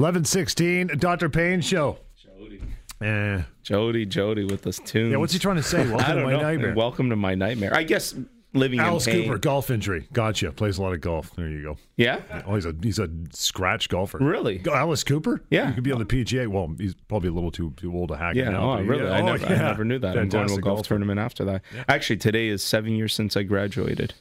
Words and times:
Eleven 0.00 0.24
sixteen, 0.24 0.86
Doctor 0.96 1.28
Payne 1.28 1.60
show. 1.60 1.98
Jody. 2.16 2.62
Eh. 3.02 3.42
Jody, 3.62 4.06
Jody 4.06 4.44
with 4.44 4.62
this 4.62 4.78
tune. 4.78 5.10
Yeah, 5.10 5.18
what's 5.18 5.34
he 5.34 5.38
trying 5.38 5.56
to 5.56 5.62
say? 5.62 5.86
Welcome 5.90 6.16
to 6.16 6.24
my 6.24 6.30
know. 6.32 6.40
nightmare. 6.40 6.74
Welcome 6.74 7.10
to 7.10 7.16
my 7.16 7.34
nightmare. 7.34 7.76
I 7.76 7.82
guess 7.82 8.14
living 8.54 8.80
Alice 8.80 9.06
in 9.06 9.12
pain. 9.12 9.24
Cooper, 9.24 9.36
golf 9.36 9.70
injury. 9.70 10.08
Gotcha. 10.10 10.52
Plays 10.52 10.78
a 10.78 10.82
lot 10.82 10.94
of 10.94 11.02
golf. 11.02 11.36
There 11.36 11.50
you 11.50 11.62
go. 11.62 11.76
Yeah. 11.98 12.22
Oh, 12.46 12.54
he's 12.54 12.64
a 12.64 12.74
he's 12.82 12.98
a 12.98 13.10
scratch 13.34 13.90
golfer. 13.90 14.16
Really? 14.16 14.62
Alice 14.72 15.04
Cooper? 15.04 15.42
Yeah. 15.50 15.68
He 15.68 15.74
could 15.74 15.84
be 15.84 15.92
on 15.92 15.98
the 15.98 16.06
PGA. 16.06 16.48
Well, 16.48 16.74
he's 16.78 16.94
probably 17.06 17.28
a 17.28 17.32
little 17.32 17.50
too 17.50 17.74
too 17.76 17.94
old 17.94 18.08
to 18.08 18.16
hack 18.16 18.36
it 18.36 18.38
Yeah, 18.38 18.52
now. 18.52 18.78
oh, 18.78 18.82
really? 18.82 19.06
I, 19.06 19.20
oh, 19.20 19.26
never, 19.26 19.44
I 19.44 19.48
never 19.50 19.84
knew 19.84 19.98
that. 19.98 20.16
I'm 20.16 20.30
going 20.30 20.30
to 20.30 20.36
a 20.36 20.40
Fantastic 20.40 20.64
golf 20.64 20.76
golfer. 20.78 20.88
tournament 20.88 21.20
after 21.20 21.44
that. 21.44 21.62
Actually, 21.90 22.16
today 22.16 22.48
is 22.48 22.62
seven 22.64 22.94
years 22.94 23.12
since 23.12 23.36
I 23.36 23.42
graduated. 23.42 24.14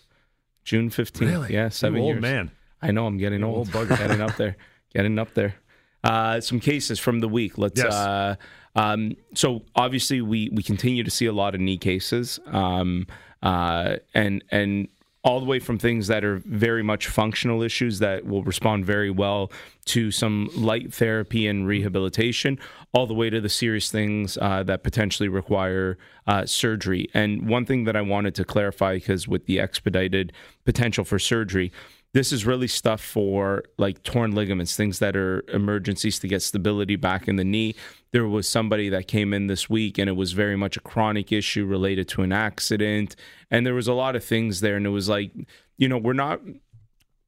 June 0.66 0.90
15th. 0.90 1.22
Really? 1.22 1.54
Yeah, 1.54 1.70
seven 1.70 2.00
You 2.00 2.04
old 2.04 2.16
years. 2.16 2.22
man. 2.22 2.52
I 2.82 2.92
know, 2.92 3.06
I'm 3.06 3.18
getting 3.18 3.46
old 3.46 3.74
old. 3.74 3.88
bugger. 3.88 3.98
getting 3.98 4.20
up 4.20 4.36
there. 4.36 4.58
Getting 4.94 5.18
up 5.18 5.34
there. 5.36 5.56
Uh, 6.04 6.40
some 6.40 6.60
cases 6.60 7.00
from 7.00 7.20
the 7.20 7.28
week. 7.28 7.58
Let's. 7.58 7.82
Yes. 7.82 7.94
Uh, 7.94 8.36
um, 8.76 9.16
so 9.34 9.64
obviously, 9.76 10.22
we 10.22 10.50
we 10.54 10.64
continue 10.64 11.04
to 11.04 11.12
see 11.12 11.26
a 11.26 11.34
lot 11.34 11.56
of 11.56 11.62
knee 11.62 11.78
cases, 11.78 12.40
um, 12.46 13.08
uh, 13.44 13.98
and 14.14 14.44
and 14.52 14.88
all 15.22 15.40
the 15.40 15.46
way 15.46 15.60
from 15.60 15.78
things 15.78 16.08
that 16.08 16.24
are 16.24 16.42
very 16.46 16.82
much 16.82 17.08
functional 17.08 17.62
issues 17.62 18.00
that 18.00 18.26
will 18.26 18.44
respond 18.44 18.86
very 18.86 19.10
well 19.12 19.52
to 19.84 20.12
some 20.12 20.50
light 20.56 20.94
therapy 20.94 21.46
and 21.46 21.68
rehabilitation, 21.68 22.58
all 22.94 23.06
the 23.06 23.14
way 23.14 23.30
to 23.30 23.42
the 23.42 23.50
serious 23.50 23.92
things 23.92 24.38
uh, 24.38 24.64
that 24.64 24.82
potentially 24.82 25.28
require 25.28 25.98
uh, 26.26 26.46
surgery. 26.46 27.10
And 27.14 27.50
one 27.50 27.66
thing 27.66 27.84
that 27.84 27.98
I 27.98 28.02
wanted 28.02 28.34
to 28.36 28.46
clarify, 28.46 28.96
because 28.96 29.28
with 29.28 29.46
the 29.46 29.60
expedited 29.60 30.32
potential 30.64 31.04
for 31.04 31.20
surgery, 31.20 31.72
this 32.14 32.32
is 32.32 32.46
really 32.46 32.68
stuff 32.68 33.02
for 33.02 33.64
like 33.78 34.02
torn 34.04 34.32
ligaments, 34.32 34.76
things 34.76 35.00
that 35.00 35.16
are 35.16 35.44
emergencies 35.50 36.18
to 36.20 36.28
get 36.28 36.42
stability 36.42 36.96
back 36.96 37.28
in 37.28 37.36
the 37.36 37.44
knee. 37.44 37.76
There 38.12 38.28
was 38.28 38.50
somebody 38.50 38.90
that 38.90 39.08
came 39.08 39.34
in 39.34 39.48
this 39.48 39.70
week 39.70 39.98
and 40.00 40.10
it 40.10 40.14
was 40.14 40.32
very 40.32 40.56
much 40.56 40.76
a 40.76 40.82
chronic 40.82 41.32
issue 41.32 41.66
related 41.66 42.08
to 42.10 42.24
an 42.24 42.32
accident. 42.32 43.16
And 43.52 43.66
there 43.66 43.76
was 43.76 43.88
a 43.88 43.94
lot 43.94 44.16
of 44.16 44.24
things 44.24 44.62
there. 44.62 44.76
And 44.76 44.88
it 44.88 44.90
was 44.90 45.08
like, 45.08 45.32
you 45.78 45.88
know, 45.88 45.98
we're 45.98 46.14
not, 46.14 46.42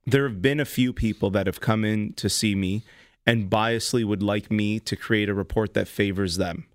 there 0.07 0.27
have 0.27 0.41
been 0.41 0.59
a 0.59 0.65
few 0.65 0.93
people 0.93 1.29
that 1.29 1.45
have 1.45 1.61
come 1.61 1.85
in 1.85 2.13
to 2.13 2.27
see 2.27 2.55
me 2.55 2.83
and 3.27 3.51
biasly 3.51 4.03
would 4.03 4.23
like 4.23 4.49
me 4.49 4.79
to 4.79 4.95
create 4.95 5.29
a 5.29 5.33
report 5.33 5.75
that 5.75 5.87
favors 5.87 6.37
them. 6.37 6.65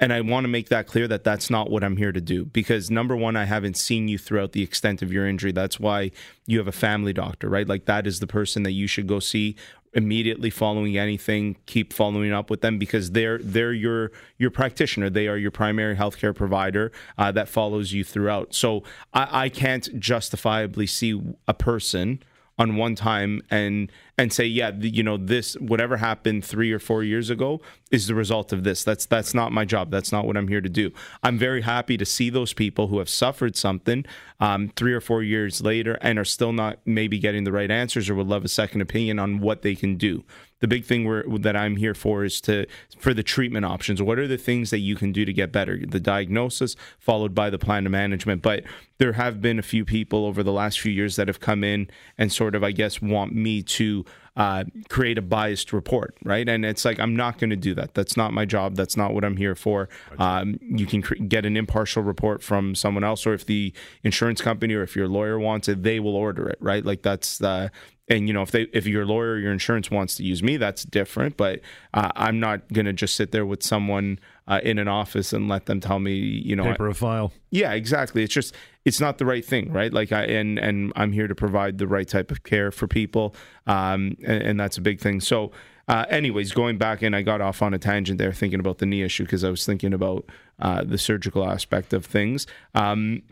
And 0.00 0.12
I 0.12 0.20
want 0.20 0.44
to 0.44 0.48
make 0.48 0.68
that 0.68 0.86
clear 0.86 1.08
that 1.08 1.24
that's 1.24 1.50
not 1.50 1.70
what 1.70 1.82
I'm 1.82 1.96
here 1.96 2.12
to 2.12 2.20
do 2.20 2.44
because 2.44 2.90
number 2.90 3.16
one, 3.16 3.34
I 3.34 3.44
haven't 3.44 3.76
seen 3.76 4.06
you 4.06 4.16
throughout 4.16 4.52
the 4.52 4.62
extent 4.62 5.02
of 5.02 5.12
your 5.12 5.26
injury. 5.26 5.50
That's 5.50 5.80
why 5.80 6.12
you 6.46 6.58
have 6.58 6.68
a 6.68 6.72
family 6.72 7.12
doctor, 7.12 7.48
right? 7.48 7.66
Like 7.66 7.86
that 7.86 8.06
is 8.06 8.20
the 8.20 8.26
person 8.28 8.62
that 8.62 8.72
you 8.72 8.86
should 8.86 9.08
go 9.08 9.18
see 9.18 9.56
immediately 9.94 10.50
following 10.50 10.96
anything. 10.96 11.56
Keep 11.66 11.92
following 11.92 12.32
up 12.32 12.50
with 12.50 12.60
them 12.60 12.78
because 12.78 13.10
they're 13.10 13.38
they're 13.38 13.72
your 13.72 14.12
your 14.36 14.50
practitioner. 14.50 15.10
They 15.10 15.26
are 15.26 15.36
your 15.36 15.50
primary 15.50 15.96
healthcare 15.96 16.34
provider 16.34 16.92
uh, 17.16 17.32
that 17.32 17.48
follows 17.48 17.92
you 17.92 18.04
throughout. 18.04 18.54
So 18.54 18.84
I, 19.12 19.44
I 19.44 19.48
can't 19.48 19.98
justifiably 19.98 20.86
see 20.86 21.20
a 21.48 21.54
person 21.54 22.22
on 22.58 22.76
one 22.76 22.94
time 22.94 23.40
and 23.50 23.90
and 24.16 24.32
say 24.32 24.44
yeah 24.44 24.72
you 24.74 25.02
know 25.02 25.16
this 25.16 25.54
whatever 25.54 25.96
happened 25.96 26.44
3 26.44 26.72
or 26.72 26.78
4 26.78 27.02
years 27.04 27.30
ago 27.30 27.60
is 27.90 28.06
the 28.06 28.14
result 28.14 28.52
of 28.52 28.64
this. 28.64 28.84
That's 28.84 29.06
that's 29.06 29.34
not 29.34 29.52
my 29.52 29.64
job. 29.64 29.90
That's 29.90 30.12
not 30.12 30.26
what 30.26 30.36
I'm 30.36 30.48
here 30.48 30.60
to 30.60 30.68
do. 30.68 30.90
I'm 31.22 31.38
very 31.38 31.62
happy 31.62 31.96
to 31.96 32.04
see 32.04 32.30
those 32.30 32.52
people 32.52 32.88
who 32.88 32.98
have 32.98 33.08
suffered 33.08 33.56
something 33.56 34.04
um, 34.40 34.70
3 34.76 34.92
or 34.92 35.00
4 35.00 35.22
years 35.22 35.62
later 35.62 35.98
and 36.00 36.18
are 36.18 36.24
still 36.24 36.52
not 36.52 36.78
maybe 36.84 37.18
getting 37.18 37.44
the 37.44 37.52
right 37.52 37.70
answers 37.70 38.08
or 38.08 38.14
would 38.14 38.26
love 38.26 38.44
a 38.44 38.48
second 38.48 38.80
opinion 38.80 39.18
on 39.18 39.40
what 39.40 39.62
they 39.62 39.74
can 39.74 39.96
do 39.96 40.24
the 40.60 40.68
big 40.68 40.84
thing 40.84 41.04
we're, 41.04 41.38
that 41.38 41.56
I'm 41.56 41.76
here 41.76 41.94
for 41.94 42.24
is 42.24 42.40
to 42.42 42.66
for 42.98 43.14
the 43.14 43.22
treatment 43.22 43.64
options. 43.64 44.02
What 44.02 44.18
are 44.18 44.26
the 44.26 44.38
things 44.38 44.70
that 44.70 44.78
you 44.78 44.96
can 44.96 45.12
do 45.12 45.24
to 45.24 45.32
get 45.32 45.52
better? 45.52 45.78
The 45.86 46.00
diagnosis 46.00 46.74
followed 46.98 47.34
by 47.34 47.50
the 47.50 47.58
plan 47.58 47.86
of 47.86 47.92
management. 47.92 48.42
But 48.42 48.64
there 48.98 49.12
have 49.12 49.40
been 49.40 49.58
a 49.58 49.62
few 49.62 49.84
people 49.84 50.26
over 50.26 50.42
the 50.42 50.52
last 50.52 50.80
few 50.80 50.92
years 50.92 51.16
that 51.16 51.28
have 51.28 51.40
come 51.40 51.62
in 51.62 51.88
and 52.16 52.32
sort 52.32 52.54
of, 52.54 52.64
I 52.64 52.72
guess, 52.72 53.00
want 53.00 53.34
me 53.34 53.62
to 53.62 54.04
uh, 54.36 54.64
create 54.88 55.18
a 55.18 55.22
biased 55.22 55.72
report, 55.72 56.16
right? 56.24 56.48
And 56.48 56.64
it's 56.64 56.84
like 56.84 57.00
I'm 57.00 57.16
not 57.16 57.38
going 57.38 57.50
to 57.50 57.56
do 57.56 57.74
that. 57.74 57.94
That's 57.94 58.16
not 58.16 58.32
my 58.32 58.44
job. 58.44 58.76
That's 58.76 58.96
not 58.96 59.12
what 59.12 59.24
I'm 59.24 59.36
here 59.36 59.56
for. 59.56 59.88
Um, 60.18 60.58
you 60.60 60.86
can 60.86 61.02
cr- 61.02 61.14
get 61.14 61.44
an 61.44 61.56
impartial 61.56 62.04
report 62.04 62.42
from 62.42 62.76
someone 62.76 63.02
else, 63.02 63.26
or 63.26 63.34
if 63.34 63.46
the 63.46 63.72
insurance 64.04 64.40
company 64.40 64.74
or 64.74 64.82
if 64.82 64.94
your 64.94 65.08
lawyer 65.08 65.40
wants 65.40 65.68
it, 65.68 65.82
they 65.82 65.98
will 65.98 66.14
order 66.14 66.48
it, 66.48 66.58
right? 66.60 66.84
Like 66.84 67.02
that's 67.02 67.42
uh, 67.42 67.68
and 68.08 68.26
you 68.28 68.34
know 68.34 68.42
if 68.42 68.50
they 68.50 68.62
if 68.72 68.86
your 68.86 69.04
lawyer 69.04 69.32
or 69.32 69.38
your 69.38 69.52
insurance 69.52 69.90
wants 69.90 70.14
to 70.16 70.24
use 70.24 70.42
me 70.42 70.56
that's 70.56 70.84
different 70.84 71.36
but 71.36 71.60
uh, 71.94 72.10
i'm 72.16 72.40
not 72.40 72.66
going 72.72 72.86
to 72.86 72.92
just 72.92 73.14
sit 73.14 73.32
there 73.32 73.46
with 73.46 73.62
someone 73.62 74.18
uh, 74.46 74.60
in 74.62 74.78
an 74.78 74.88
office 74.88 75.32
and 75.32 75.48
let 75.48 75.66
them 75.66 75.80
tell 75.80 75.98
me 75.98 76.14
you 76.14 76.56
know 76.56 76.64
I- 76.64 76.72
Paper 76.72 76.88
a 76.88 76.94
file. 76.94 77.32
yeah 77.50 77.72
exactly 77.72 78.22
it's 78.22 78.34
just 78.34 78.54
it's 78.84 79.00
not 79.00 79.18
the 79.18 79.26
right 79.26 79.44
thing 79.44 79.72
right 79.72 79.92
like 79.92 80.12
i 80.12 80.24
and 80.24 80.58
and 80.58 80.92
i'm 80.96 81.12
here 81.12 81.28
to 81.28 81.34
provide 81.34 81.78
the 81.78 81.86
right 81.86 82.08
type 82.08 82.30
of 82.30 82.42
care 82.44 82.70
for 82.70 82.86
people 82.86 83.34
um 83.66 84.16
and, 84.24 84.42
and 84.42 84.60
that's 84.60 84.78
a 84.78 84.82
big 84.82 85.00
thing 85.00 85.20
so 85.20 85.52
uh, 85.88 86.04
anyways, 86.10 86.52
going 86.52 86.76
back 86.76 87.00
and 87.00 87.16
I 87.16 87.22
got 87.22 87.40
off 87.40 87.62
on 87.62 87.72
a 87.72 87.78
tangent 87.78 88.18
there 88.18 88.30
thinking 88.30 88.60
about 88.60 88.76
the 88.76 88.84
knee 88.84 89.00
issue 89.00 89.24
because 89.24 89.42
I 89.42 89.48
was 89.48 89.64
thinking 89.64 89.94
about 89.94 90.26
uh, 90.58 90.84
the 90.84 90.98
surgical 90.98 91.48
aspect 91.48 91.94
of 91.94 92.04
things. 92.04 92.46
Um, 92.74 93.22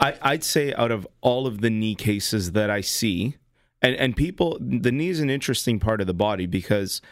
I, 0.00 0.16
I'd 0.20 0.42
say 0.42 0.74
out 0.74 0.90
of 0.90 1.06
all 1.20 1.46
of 1.46 1.60
the 1.60 1.70
knee 1.70 1.94
cases 1.94 2.52
that 2.52 2.70
I 2.70 2.80
see, 2.80 3.36
and, 3.82 3.94
and 3.96 4.16
people, 4.16 4.58
the 4.60 4.92
knee 4.92 5.08
is 5.08 5.20
an 5.20 5.30
interesting 5.30 5.78
part 5.78 6.00
of 6.00 6.06
the 6.06 6.14
body 6.14 6.46
because 6.46 7.02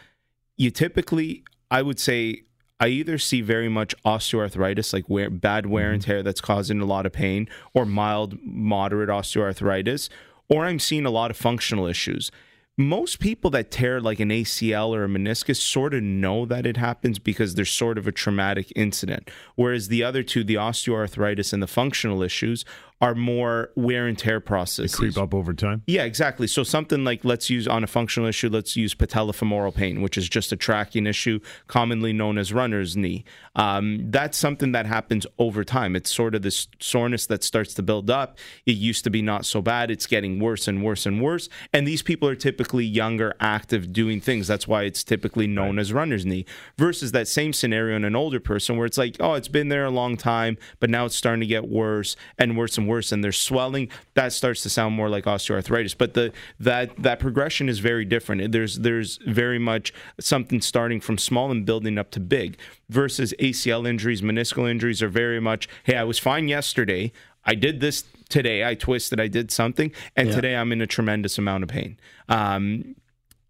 you 0.57 0.71
typically, 0.71 1.43
I 1.69 1.81
would 1.81 1.99
say, 1.99 2.43
I 2.79 2.87
either 2.87 3.17
see 3.17 3.41
very 3.41 3.69
much 3.69 3.95
osteoarthritis, 4.03 4.93
like 4.93 5.07
wear, 5.07 5.29
bad 5.29 5.67
wear 5.67 5.91
and 5.91 6.01
mm-hmm. 6.01 6.11
tear 6.11 6.23
that's 6.23 6.41
causing 6.41 6.81
a 6.81 6.85
lot 6.85 7.05
of 7.05 7.13
pain, 7.13 7.47
or 7.73 7.85
mild, 7.85 8.37
moderate 8.43 9.09
osteoarthritis, 9.09 10.09
or 10.49 10.65
I'm 10.65 10.79
seeing 10.79 11.05
a 11.05 11.11
lot 11.11 11.31
of 11.31 11.37
functional 11.37 11.87
issues. 11.87 12.31
Most 12.75 13.19
people 13.19 13.51
that 13.51 13.69
tear 13.69 14.01
like 14.01 14.19
an 14.19 14.29
ACL 14.29 14.89
or 14.89 15.03
a 15.03 15.07
meniscus 15.07 15.57
sort 15.57 15.93
of 15.93 16.01
know 16.01 16.45
that 16.47 16.65
it 16.65 16.75
happens 16.75 17.19
because 17.19 17.53
there's 17.53 17.69
sort 17.69 17.99
of 17.99 18.07
a 18.07 18.11
traumatic 18.11 18.73
incident. 18.75 19.29
Whereas 19.55 19.89
the 19.89 20.03
other 20.03 20.23
two, 20.23 20.43
the 20.43 20.55
osteoarthritis 20.55 21.53
and 21.53 21.61
the 21.61 21.67
functional 21.67 22.23
issues, 22.23 22.65
are 23.03 23.15
more 23.15 23.69
wear 23.75 24.07
and 24.07 24.17
tear 24.17 24.39
processes. 24.39 24.95
Creep 24.95 25.17
up 25.17 25.33
over 25.33 25.53
time. 25.53 25.83
Yeah, 25.87 26.05
exactly. 26.05 26.47
So 26.47 26.63
something 26.63 27.03
like 27.03 27.25
let's 27.25 27.49
use 27.49 27.67
on 27.67 27.83
a 27.83 27.87
functional 27.87 28.29
issue, 28.29 28.47
let's 28.47 28.77
use 28.77 28.95
patellofemoral 28.95 29.75
pain, 29.75 30.01
which 30.01 30.17
is 30.17 30.29
just 30.29 30.53
a 30.53 30.55
tracking 30.55 31.05
issue, 31.05 31.41
commonly 31.67 32.13
known 32.13 32.37
as 32.37 32.53
runner's 32.53 32.95
knee. 32.95 33.25
Um, 33.57 34.09
that's 34.09 34.37
something 34.37 34.71
that 34.71 34.85
happens 34.85 35.27
over 35.37 35.65
time. 35.65 35.97
It's 35.97 36.13
sort 36.13 36.33
of 36.33 36.43
this 36.43 36.69
soreness 36.79 37.27
that 37.27 37.43
starts 37.43 37.73
to 37.73 37.83
build 37.83 38.09
up. 38.09 38.37
It 38.65 38.77
used 38.77 39.03
to 39.03 39.09
be 39.09 39.21
not 39.21 39.45
so 39.45 39.61
bad. 39.61 39.91
It's 39.91 40.07
getting 40.07 40.39
worse 40.39 40.65
and 40.69 40.81
worse 40.81 41.05
and 41.05 41.21
worse. 41.21 41.49
And 41.73 41.85
these 41.85 42.01
people 42.01 42.29
are 42.29 42.35
typically 42.35 42.85
younger, 42.85 43.35
active, 43.41 43.91
doing 43.91 44.21
things. 44.21 44.47
That's 44.47 44.65
why 44.65 44.83
it's 44.83 45.03
typically 45.03 45.45
known 45.45 45.77
as 45.77 45.91
runner's 45.91 46.25
knee. 46.25 46.45
Versus 46.77 47.11
that 47.11 47.27
same 47.27 47.51
scenario 47.51 47.97
in 47.97 48.05
an 48.05 48.15
older 48.15 48.39
person 48.39 48.77
where 48.77 48.85
it's 48.85 48.97
like, 48.97 49.17
oh, 49.19 49.33
it's 49.33 49.49
been 49.49 49.67
there 49.67 49.83
a 49.83 49.91
long 49.91 50.15
time, 50.15 50.57
but 50.79 50.89
now 50.89 51.03
it's 51.03 51.17
starting 51.17 51.41
to 51.41 51.47
get 51.47 51.67
worse 51.67 52.15
and 52.37 52.57
worse 52.57 52.77
and 52.77 52.87
worse, 52.87 52.92
and 53.11 53.23
there's 53.23 53.37
swelling. 53.37 53.89
That 54.13 54.33
starts 54.33 54.63
to 54.63 54.69
sound 54.69 54.95
more 54.95 55.09
like 55.09 55.25
osteoarthritis. 55.25 55.97
But 55.97 56.13
the 56.13 56.31
that 56.59 56.95
that 57.01 57.19
progression 57.19 57.69
is 57.69 57.79
very 57.79 58.05
different. 58.05 58.51
There's 58.51 58.79
there's 58.79 59.17
very 59.25 59.59
much 59.59 59.93
something 60.19 60.61
starting 60.61 61.01
from 61.01 61.17
small 61.17 61.51
and 61.51 61.65
building 61.65 61.97
up 61.97 62.11
to 62.11 62.19
big. 62.19 62.57
Versus 62.89 63.33
ACL 63.39 63.87
injuries, 63.87 64.21
meniscal 64.21 64.69
injuries 64.69 65.01
are 65.01 65.07
very 65.09 65.39
much, 65.39 65.67
hey, 65.83 65.95
I 65.95 66.03
was 66.03 66.19
fine 66.19 66.47
yesterday. 66.47 67.11
I 67.45 67.55
did 67.55 67.79
this 67.79 68.03
today. 68.29 68.65
I 68.65 68.75
twisted. 68.75 69.19
I 69.19 69.27
did 69.27 69.51
something, 69.51 69.91
and 70.15 70.31
today 70.31 70.55
I'm 70.55 70.71
in 70.71 70.81
a 70.81 70.87
tremendous 70.87 71.37
amount 71.37 71.63
of 71.63 71.69
pain. 71.69 71.99
Um, 72.29 72.95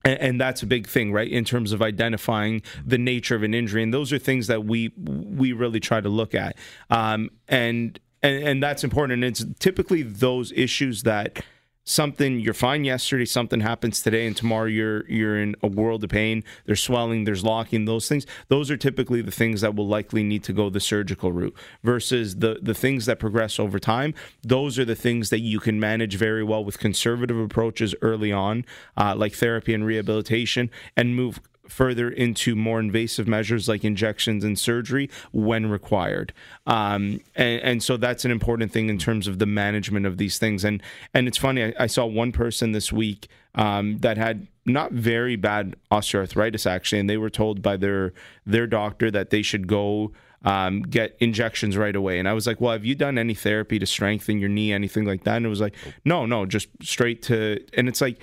and, 0.03 0.19
and 0.19 0.41
that's 0.41 0.61
a 0.63 0.65
big 0.65 0.87
thing, 0.87 1.11
right? 1.11 1.29
In 1.29 1.45
terms 1.45 1.71
of 1.71 1.81
identifying 1.81 2.61
the 2.85 2.97
nature 2.97 3.35
of 3.35 3.43
an 3.43 3.53
injury, 3.53 3.83
and 3.83 3.93
those 3.93 4.11
are 4.11 4.19
things 4.19 4.47
that 4.47 4.65
we 4.65 4.91
we 4.97 5.53
really 5.53 5.79
try 5.79 6.01
to 6.01 6.09
look 6.09 6.35
at, 6.35 6.57
um, 6.89 7.29
and 7.47 7.99
and 8.23 8.43
and 8.43 8.63
that's 8.63 8.83
important. 8.83 9.23
And 9.23 9.25
it's 9.25 9.45
typically 9.59 10.01
those 10.01 10.51
issues 10.53 11.03
that 11.03 11.43
something 11.85 12.39
you're 12.39 12.53
fine 12.53 12.85
yesterday, 12.85 13.25
something 13.25 13.59
happens 13.59 14.01
today, 14.01 14.25
and 14.25 14.35
tomorrow 14.35 14.65
you're 14.65 15.09
you're 15.09 15.39
in 15.39 15.55
a 15.61 15.67
world 15.67 16.03
of 16.03 16.09
pain. 16.09 16.43
There's 16.65 16.81
swelling, 16.81 17.25
there's 17.25 17.43
locking, 17.43 17.85
those 17.85 18.07
things. 18.07 18.25
Those 18.47 18.71
are 18.71 18.77
typically 18.77 19.21
the 19.21 19.31
things 19.31 19.61
that 19.61 19.75
will 19.75 19.87
likely 19.87 20.23
need 20.23 20.43
to 20.45 20.53
go 20.53 20.69
the 20.69 20.79
surgical 20.79 21.31
route 21.31 21.55
versus 21.83 22.37
the 22.37 22.59
the 22.61 22.73
things 22.73 23.05
that 23.05 23.19
progress 23.19 23.59
over 23.59 23.79
time. 23.79 24.13
Those 24.41 24.79
are 24.79 24.85
the 24.85 24.95
things 24.95 25.29
that 25.29 25.41
you 25.41 25.59
can 25.59 25.79
manage 25.79 26.15
very 26.15 26.43
well 26.43 26.63
with 26.63 26.79
conservative 26.79 27.39
approaches 27.39 27.93
early 28.01 28.31
on, 28.31 28.65
uh, 28.97 29.15
like 29.15 29.33
therapy 29.33 29.73
and 29.73 29.85
rehabilitation, 29.85 30.69
and 30.95 31.15
move 31.15 31.39
further 31.73 32.09
into 32.09 32.55
more 32.55 32.79
invasive 32.79 33.27
measures 33.27 33.67
like 33.67 33.83
injections 33.83 34.43
and 34.43 34.57
surgery 34.57 35.09
when 35.31 35.65
required. 35.65 36.31
Um, 36.67 37.19
and, 37.35 37.61
and, 37.61 37.83
so 37.83 37.97
that's 37.97 38.23
an 38.23 38.31
important 38.31 38.71
thing 38.71 38.89
in 38.89 38.99
terms 38.99 39.27
of 39.27 39.39
the 39.39 39.45
management 39.45 40.05
of 40.05 40.17
these 40.17 40.37
things. 40.37 40.63
And 40.63 40.81
and 41.13 41.27
it's 41.27 41.37
funny, 41.37 41.63
I, 41.63 41.73
I 41.79 41.87
saw 41.87 42.05
one 42.05 42.31
person 42.31 42.71
this 42.71 42.93
week 42.93 43.27
um, 43.55 43.97
that 43.99 44.17
had 44.17 44.47
not 44.65 44.91
very 44.91 45.35
bad 45.35 45.75
osteoarthritis 45.91 46.65
actually, 46.69 46.99
and 46.99 47.09
they 47.09 47.17
were 47.17 47.31
told 47.31 47.61
by 47.61 47.75
their 47.75 48.13
their 48.45 48.67
doctor 48.67 49.09
that 49.11 49.31
they 49.31 49.41
should 49.41 49.67
go 49.67 50.11
um, 50.43 50.81
get 50.83 51.17
injections 51.19 51.75
right 51.75 51.95
away. 51.95 52.19
And 52.19 52.27
I 52.27 52.33
was 52.33 52.45
like, 52.45 52.61
well, 52.61 52.73
have 52.73 52.85
you 52.85 52.95
done 52.95 53.17
any 53.17 53.33
therapy 53.33 53.79
to 53.79 53.85
strengthen 53.85 54.39
your 54.39 54.49
knee, 54.49 54.73
anything 54.73 55.05
like 55.05 55.23
that? 55.23 55.37
And 55.37 55.45
it 55.45 55.49
was 55.49 55.61
like, 55.61 55.75
no, 56.05 56.25
no, 56.25 56.45
just 56.45 56.67
straight 56.81 57.21
to. 57.23 57.63
And 57.73 57.87
it's 57.87 58.01
like, 58.01 58.19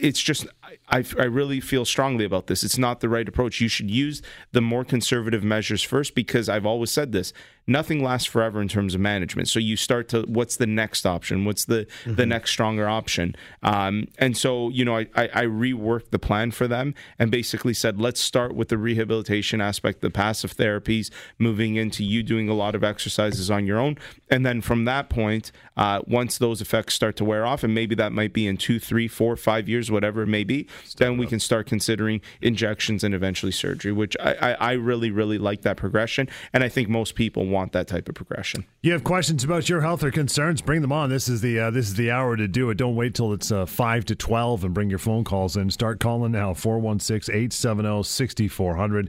it's 0.00 0.20
just 0.20 0.46
I, 0.88 1.04
I 1.18 1.24
really 1.24 1.60
feel 1.60 1.84
strongly 1.84 2.24
about 2.24 2.46
this. 2.46 2.62
It's 2.62 2.78
not 2.78 3.00
the 3.00 3.08
right 3.08 3.28
approach. 3.28 3.60
You 3.60 3.68
should 3.68 3.90
use 3.90 4.22
the 4.52 4.60
more 4.60 4.84
conservative 4.84 5.42
measures 5.42 5.82
first 5.82 6.14
because 6.14 6.48
I've 6.48 6.66
always 6.66 6.90
said 6.90 7.12
this 7.12 7.32
nothing 7.66 8.02
lasts 8.02 8.26
forever 8.26 8.62
in 8.62 8.68
terms 8.68 8.94
of 8.94 9.00
management. 9.00 9.48
So 9.48 9.58
you 9.58 9.76
start 9.76 10.08
to 10.10 10.22
what's 10.22 10.56
the 10.56 10.66
next 10.66 11.04
option? 11.04 11.44
What's 11.44 11.64
the 11.64 11.86
mm-hmm. 12.04 12.14
the 12.14 12.26
next 12.26 12.50
stronger 12.50 12.88
option? 12.88 13.34
Um, 13.62 14.06
and 14.18 14.36
so 14.36 14.68
you 14.68 14.84
know 14.84 14.96
I, 14.96 15.06
I, 15.14 15.28
I 15.34 15.44
reworked 15.44 16.10
the 16.10 16.18
plan 16.18 16.50
for 16.50 16.68
them 16.68 16.94
and 17.18 17.30
basically 17.30 17.74
said 17.74 18.00
let's 18.00 18.20
start 18.20 18.54
with 18.54 18.68
the 18.68 18.78
rehabilitation 18.78 19.60
aspect, 19.60 20.00
the 20.00 20.10
passive 20.10 20.56
therapies, 20.56 21.10
moving 21.38 21.76
into 21.76 22.04
you 22.04 22.22
doing 22.22 22.48
a 22.48 22.54
lot 22.54 22.74
of 22.74 22.84
exercises 22.84 23.50
on 23.50 23.66
your 23.66 23.78
own, 23.78 23.98
and 24.30 24.44
then 24.44 24.60
from 24.60 24.84
that 24.84 25.08
point, 25.08 25.52
uh, 25.76 26.00
once 26.06 26.38
those 26.38 26.60
effects 26.60 26.94
start 26.94 27.16
to 27.16 27.24
wear 27.24 27.46
off, 27.46 27.62
and 27.64 27.74
maybe 27.74 27.94
that 27.94 28.12
might 28.12 28.32
be 28.32 28.46
in 28.46 28.56
two, 28.56 28.78
three, 28.78 29.08
four, 29.08 29.36
five 29.36 29.68
years, 29.68 29.90
whatever 29.90 30.22
it 30.22 30.26
may 30.26 30.44
be, 30.44 30.65
then 30.98 31.16
we 31.16 31.26
can 31.26 31.40
start 31.40 31.66
considering 31.66 32.20
injections 32.40 33.04
and 33.04 33.14
eventually 33.14 33.52
surgery. 33.52 33.92
Which 33.92 34.16
I, 34.20 34.34
I, 34.34 34.52
I 34.52 34.72
really 34.72 35.10
really 35.10 35.38
like 35.38 35.62
that 35.62 35.76
progression, 35.76 36.28
and 36.52 36.64
I 36.64 36.68
think 36.68 36.88
most 36.88 37.14
people 37.14 37.46
want 37.46 37.72
that 37.72 37.86
type 37.86 38.08
of 38.08 38.14
progression. 38.14 38.64
You 38.82 38.92
have 38.92 39.04
questions 39.04 39.44
about 39.44 39.68
your 39.68 39.80
health 39.80 40.04
or 40.04 40.10
concerns? 40.10 40.62
Bring 40.62 40.82
them 40.82 40.92
on. 40.92 41.10
This 41.10 41.28
is 41.28 41.40
the 41.40 41.58
uh, 41.58 41.70
this 41.70 41.88
is 41.88 41.94
the 41.94 42.10
hour 42.10 42.36
to 42.36 42.48
do 42.48 42.70
it. 42.70 42.76
Don't 42.76 42.96
wait 42.96 43.14
till 43.14 43.32
it's 43.32 43.52
uh, 43.52 43.66
five 43.66 44.04
to 44.06 44.14
twelve 44.14 44.64
and 44.64 44.74
bring 44.74 44.90
your 44.90 44.98
phone 44.98 45.24
calls 45.24 45.56
in. 45.56 45.70
Start 45.70 46.00
calling 46.00 46.32
now 46.32 46.52
416-870-6400 46.52 49.08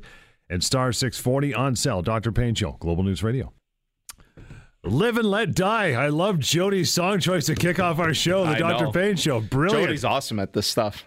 and 0.50 0.64
star 0.64 0.92
six 0.92 1.20
forty 1.20 1.54
on 1.54 1.76
cell. 1.76 2.02
Dr. 2.02 2.32
Payne 2.32 2.56
Show, 2.56 2.78
Global 2.80 3.04
News 3.04 3.24
Radio. 3.24 3.54
Live 4.84 5.18
and 5.18 5.30
let 5.30 5.54
die. 5.54 5.92
I 5.92 6.10
love 6.10 6.40
Jody's 6.40 6.94
song 6.94 7.20
choice 7.20 7.48
to 7.48 7.56
kick 7.56 7.80
off 7.80 8.00
our 8.00 8.14
show, 8.14 8.46
the 8.46 8.52
I 8.52 8.60
Dr. 8.60 8.86
Know. 8.86 8.92
Payne 8.92 9.18
Show. 9.18 9.42
Brilliant. 9.42 9.88
Jody's 9.88 10.06
awesome 10.06 10.40
at 10.40 10.54
this 10.54 10.68
stuff. 10.68 11.04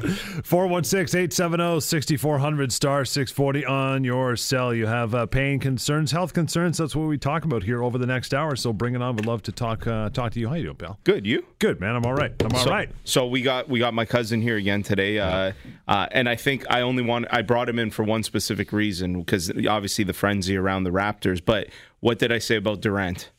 416-870-6400 0.00 2.72
star 2.72 3.04
640 3.04 3.66
on 3.66 4.04
your 4.04 4.36
cell. 4.36 4.72
You 4.74 4.86
have 4.86 5.14
uh, 5.14 5.26
pain 5.26 5.58
concerns, 5.58 6.12
health 6.12 6.32
concerns. 6.32 6.78
That's 6.78 6.96
what 6.96 7.08
we 7.08 7.18
talk 7.18 7.44
about 7.44 7.62
here 7.62 7.82
over 7.82 7.98
the 7.98 8.06
next 8.06 8.32
hour. 8.34 8.56
So 8.56 8.72
bring 8.72 8.94
it 8.94 9.02
on. 9.02 9.16
Would 9.16 9.26
love 9.26 9.42
to 9.44 9.52
talk 9.52 9.86
uh, 9.86 10.10
talk 10.10 10.32
to 10.32 10.40
you. 10.40 10.48
How 10.48 10.54
you 10.54 10.64
doing, 10.64 10.76
pal? 10.76 10.98
Good. 11.04 11.26
You? 11.26 11.44
Good, 11.58 11.80
man. 11.80 11.96
I'm 11.96 12.04
all 12.04 12.14
right. 12.14 12.32
I'm 12.42 12.52
all 12.52 12.64
so, 12.64 12.70
right. 12.70 12.90
so, 13.04 13.26
we 13.26 13.42
got 13.42 13.68
we 13.68 13.78
got 13.78 13.94
my 13.94 14.04
cousin 14.04 14.40
here 14.40 14.56
again 14.56 14.82
today, 14.82 15.18
uh, 15.18 15.52
uh, 15.86 16.06
and 16.10 16.28
I 16.28 16.36
think 16.36 16.64
I 16.70 16.80
only 16.80 17.02
want 17.02 17.26
I 17.30 17.42
brought 17.42 17.68
him 17.68 17.78
in 17.78 17.90
for 17.90 18.02
one 18.02 18.22
specific 18.22 18.72
reason 18.72 19.20
because 19.20 19.50
obviously 19.68 20.04
the 20.04 20.12
frenzy 20.12 20.56
around 20.56 20.84
the 20.84 20.90
Raptors. 20.90 21.42
But 21.44 21.68
what 22.00 22.18
did 22.18 22.32
I 22.32 22.38
say 22.38 22.56
about 22.56 22.80
Durant? 22.80 23.30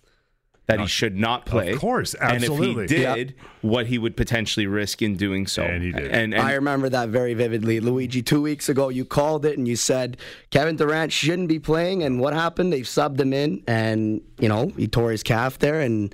That 0.67 0.79
he 0.79 0.87
should 0.87 1.17
not 1.17 1.45
play. 1.45 1.71
Of 1.71 1.79
course, 1.79 2.15
absolutely. 2.19 2.83
And 2.83 2.91
if 2.91 2.97
he 2.97 3.23
did, 3.23 3.35
what 3.61 3.87
he 3.87 3.97
would 3.97 4.15
potentially 4.15 4.67
risk 4.67 5.01
in 5.01 5.17
doing 5.17 5.47
so. 5.47 5.63
And 5.63 5.83
he 5.83 5.91
did. 5.91 6.11
And, 6.11 6.33
and, 6.33 6.41
I 6.41 6.53
remember 6.53 6.89
that 6.89 7.09
very 7.09 7.33
vividly. 7.33 7.79
Luigi, 7.79 8.21
two 8.21 8.41
weeks 8.41 8.69
ago, 8.69 8.89
you 8.89 9.05
called 9.05 9.45
it 9.45 9.57
and 9.57 9.67
you 9.67 9.75
said 9.75 10.17
Kevin 10.49 10.75
Durant 10.75 11.11
shouldn't 11.11 11.47
be 11.47 11.59
playing. 11.59 12.03
And 12.03 12.19
what 12.19 12.33
happened? 12.33 12.71
They 12.71 12.81
subbed 12.81 13.19
him 13.19 13.33
in, 13.33 13.63
and 13.67 14.21
you 14.39 14.47
know 14.47 14.71
he 14.77 14.87
tore 14.87 15.11
his 15.11 15.23
calf 15.23 15.59
there 15.59 15.81
and. 15.81 16.13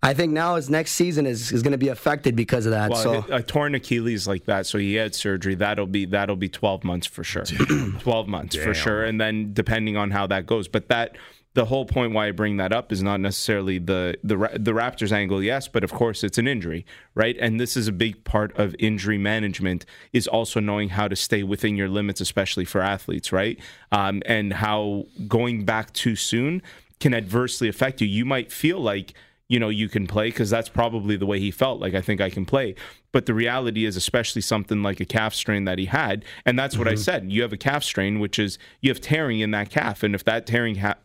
I 0.00 0.14
think 0.14 0.32
now 0.32 0.54
his 0.54 0.70
next 0.70 0.92
season 0.92 1.26
is, 1.26 1.50
is 1.50 1.64
going 1.64 1.72
to 1.72 1.78
be 1.78 1.88
affected 1.88 2.36
because 2.36 2.66
of 2.66 2.70
that. 2.70 2.92
Well, 2.92 3.02
so 3.02 3.34
a 3.34 3.42
torn 3.42 3.74
Achilles 3.74 4.28
like 4.28 4.44
that, 4.44 4.64
so 4.64 4.78
he 4.78 4.94
had 4.94 5.12
surgery. 5.12 5.56
That'll 5.56 5.88
be 5.88 6.04
that'll 6.04 6.36
be 6.36 6.48
twelve 6.48 6.84
months 6.84 7.08
for 7.08 7.24
sure. 7.24 7.42
twelve 7.98 8.28
months 8.28 8.54
Damn. 8.54 8.64
for 8.64 8.74
sure, 8.74 9.02
and 9.02 9.20
then 9.20 9.52
depending 9.54 9.96
on 9.96 10.12
how 10.12 10.28
that 10.28 10.46
goes. 10.46 10.68
But 10.68 10.86
that 10.90 11.16
the 11.58 11.64
whole 11.64 11.84
point 11.84 12.12
why 12.12 12.28
I 12.28 12.30
bring 12.30 12.56
that 12.58 12.72
up 12.72 12.92
is 12.92 13.02
not 13.02 13.18
necessarily 13.18 13.78
the 13.78 14.16
the 14.22 14.36
the 14.54 14.70
Raptors 14.70 15.10
angle, 15.10 15.42
yes, 15.42 15.66
but 15.66 15.82
of 15.82 15.92
course 15.92 16.22
it's 16.22 16.38
an 16.38 16.46
injury, 16.46 16.86
right? 17.16 17.36
And 17.40 17.58
this 17.58 17.76
is 17.76 17.88
a 17.88 17.92
big 17.92 18.22
part 18.22 18.56
of 18.56 18.76
injury 18.78 19.18
management 19.18 19.84
is 20.12 20.28
also 20.28 20.60
knowing 20.60 20.90
how 20.90 21.08
to 21.08 21.16
stay 21.16 21.42
within 21.42 21.76
your 21.76 21.88
limits, 21.88 22.20
especially 22.20 22.64
for 22.64 22.80
athletes, 22.80 23.32
right? 23.32 23.58
Um, 23.90 24.22
and 24.24 24.52
how 24.52 25.06
going 25.26 25.64
back 25.64 25.92
too 25.92 26.14
soon 26.14 26.62
can 27.00 27.12
adversely 27.12 27.68
affect 27.68 28.00
you. 28.00 28.06
You 28.06 28.24
might 28.24 28.52
feel 28.52 28.78
like 28.78 29.14
you 29.48 29.58
know 29.58 29.68
you 29.68 29.88
can 29.88 30.06
play 30.06 30.28
because 30.28 30.50
that's 30.50 30.68
probably 30.68 31.16
the 31.16 31.26
way 31.26 31.40
he 31.40 31.50
felt 31.50 31.80
like 31.80 31.94
i 31.94 32.02
think 32.02 32.20
i 32.20 32.28
can 32.28 32.44
play 32.44 32.74
but 33.12 33.24
the 33.24 33.32
reality 33.32 33.86
is 33.86 33.96
especially 33.96 34.42
something 34.42 34.82
like 34.82 35.00
a 35.00 35.06
calf 35.06 35.32
strain 35.32 35.64
that 35.64 35.78
he 35.78 35.86
had 35.86 36.22
and 36.44 36.58
that's 36.58 36.76
what 36.76 36.86
mm-hmm. 36.86 36.92
i 36.92 36.96
said 36.96 37.32
you 37.32 37.40
have 37.40 37.54
a 37.54 37.56
calf 37.56 37.82
strain 37.82 38.20
which 38.20 38.38
is 38.38 38.58
you 38.82 38.90
have 38.90 39.00
tearing 39.00 39.40
in 39.40 39.50
that 39.50 39.70
calf 39.70 40.02
and 40.02 40.14
if 40.14 40.22
that 40.22 40.46
tearing 40.46 40.74
ha- 40.74 40.98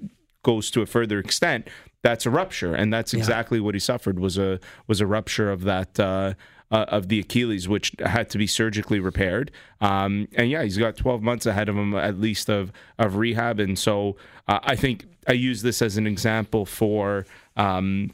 goes 0.44 0.70
to 0.72 0.82
a 0.82 0.86
further 0.86 1.20
extent, 1.20 1.68
that's 2.02 2.26
a 2.26 2.30
rupture, 2.30 2.76
and 2.76 2.94
that's 2.94 3.14
exactly 3.14 3.58
yeah. 3.58 3.64
what 3.64 3.76
he 3.76 3.80
suffered 3.80 4.20
was 4.20 4.38
a 4.38 4.60
was 4.88 5.02
a 5.02 5.08
rupture 5.08 5.52
of 5.52 5.64
that. 5.64 6.00
Uh, 6.00 6.34
uh, 6.72 6.86
of 6.88 7.08
the 7.08 7.20
Achilles, 7.20 7.70
which 7.70 7.96
had 8.04 8.32
to 8.32 8.40
be 8.40 8.48
surgically 8.48 9.00
repaired. 9.00 9.52
Um, 9.80 10.28
and 10.34 10.50
yeah, 10.50 10.64
he's 10.64 10.78
got 10.78 10.98
12 10.98 11.22
months 11.22 11.46
ahead 11.46 11.70
of 11.70 11.78
him 11.78 11.94
at 11.94 12.20
least 12.20 12.50
of 12.50 12.72
of 12.98 13.16
rehab. 13.16 13.60
And 13.60 13.78
so 13.78 14.16
uh, 14.48 14.58
I 14.64 14.76
think 14.76 15.06
I 15.28 15.34
use 15.34 15.62
this 15.62 15.84
as 15.84 15.98
an 15.98 16.08
example 16.08 16.66
for 16.66 17.28
um, 17.56 18.12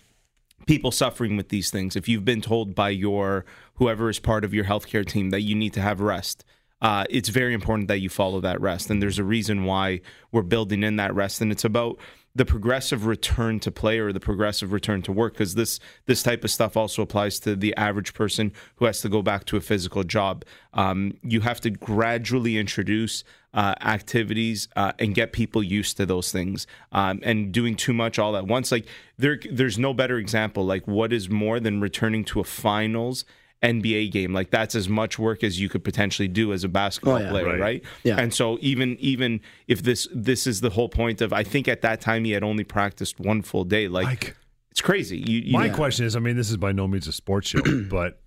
people 0.68 0.92
suffering 0.92 1.38
with 1.38 1.50
these 1.50 1.72
things. 1.72 1.96
If 1.96 2.10
you've 2.10 2.26
been 2.26 2.42
told 2.42 2.76
by 2.76 2.90
your 2.90 3.46
whoever 3.76 4.10
is 4.10 4.20
part 4.20 4.44
of 4.44 4.54
your 4.54 4.66
healthcare 4.66 5.08
team 5.08 5.30
that 5.30 5.42
you 5.42 5.56
need 5.56 5.74
to 5.74 5.82
have 5.82 6.02
rest, 6.02 6.44
uh, 6.82 7.06
it's 7.10 7.30
very 7.30 7.54
important 7.54 7.88
that 7.88 8.00
you 8.00 8.10
follow 8.10 8.40
that 8.42 8.60
rest. 8.62 8.90
And 8.90 9.02
there's 9.02 9.20
a 9.20 9.24
reason 9.24 9.64
why 9.64 10.02
we're 10.32 10.42
building 10.42 10.84
in 10.84 10.98
that 10.98 11.14
rest. 11.16 11.42
And 11.42 11.52
it's 11.52 11.66
about 11.66 11.98
the 12.40 12.46
progressive 12.46 13.06
return 13.06 13.60
to 13.60 13.70
play 13.70 14.00
or 14.00 14.14
the 14.14 14.20
progressive 14.22 14.72
return 14.72 15.02
to 15.02 15.12
work 15.12 15.34
because 15.34 15.56
this 15.56 15.78
this 16.06 16.24
type 16.24 16.42
of 16.46 16.50
stuff 16.50 16.78
also 16.78 17.02
applies 17.02 17.38
to 17.38 17.54
the 17.54 17.76
average 17.76 18.14
person 18.14 18.54
who 18.78 18.86
has 18.86 19.02
to 19.02 19.10
go 19.10 19.22
back 19.22 19.44
to 19.44 19.58
a 19.58 19.60
physical 19.60 20.06
job. 20.06 20.46
Um, 20.74 21.18
you 21.22 21.42
have 21.42 21.60
to 21.60 21.70
gradually 21.70 22.58
introduce 22.58 23.26
uh, 23.54 23.76
activities 23.82 24.70
uh, 24.78 24.94
and 25.00 25.14
get 25.14 25.34
people 25.34 25.62
used 25.62 25.98
to 25.98 26.06
those 26.06 26.32
things 26.32 26.66
um, 26.94 27.20
and 27.24 27.52
doing 27.52 27.76
too 27.76 27.94
much 27.94 28.18
all 28.18 28.38
at 28.38 28.48
once. 28.48 28.72
Like 28.72 28.86
there 29.18 29.38
there's 29.52 29.78
no 29.78 29.94
better 29.94 30.18
example. 30.18 30.66
Like 30.66 30.88
what 30.88 31.12
is 31.12 31.30
more 31.30 31.60
than 31.60 31.82
returning 31.82 32.24
to 32.26 32.40
a 32.40 32.46
finals 32.46 33.26
NBA 33.62 34.12
game. 34.12 34.34
Like 34.34 34.52
that's 34.52 34.76
as 34.76 34.88
much 34.88 35.20
work 35.20 35.44
as 35.44 35.60
you 35.60 35.70
could 35.70 35.84
potentially 35.84 36.28
do 36.28 36.54
as 36.54 36.64
a 36.64 36.70
basketball 36.70 37.16
oh, 37.16 37.20
yeah. 37.20 37.30
player, 37.30 37.46
right. 37.46 37.60
right? 37.60 37.84
Yeah. 38.04 38.18
And 38.18 38.34
so 38.34 38.58
even 38.62 38.98
even 39.00 39.42
if 39.68 39.84
this 39.84 40.08
this 40.14 40.48
is 40.48 40.62
the 40.62 40.70
whole 40.70 40.90
point 40.90 41.22
of 41.22 41.34
I 41.34 41.44
think 41.44 41.68
at 41.68 41.82
that 41.82 42.02
time 42.02 42.24
he 42.24 42.32
had 42.32 42.44
only 42.44 42.64
practiced 42.64 43.20
one 43.20 43.42
full 43.42 43.66
day. 43.66 43.88
Like 43.88 44.06
Mike, 44.06 44.36
it's 44.72 44.82
crazy. 44.82 45.18
You, 45.18 45.40
you 45.40 45.54
my 45.54 45.68
know. 45.68 45.76
question 45.76 46.06
is, 46.06 46.16
I 46.16 46.20
mean, 46.20 46.38
this 46.38 46.50
is 46.50 46.58
by 46.58 46.72
no 46.72 46.88
means 46.88 47.08
a 47.08 47.12
sports 47.12 47.50
show, 47.50 47.60
but 47.90 48.22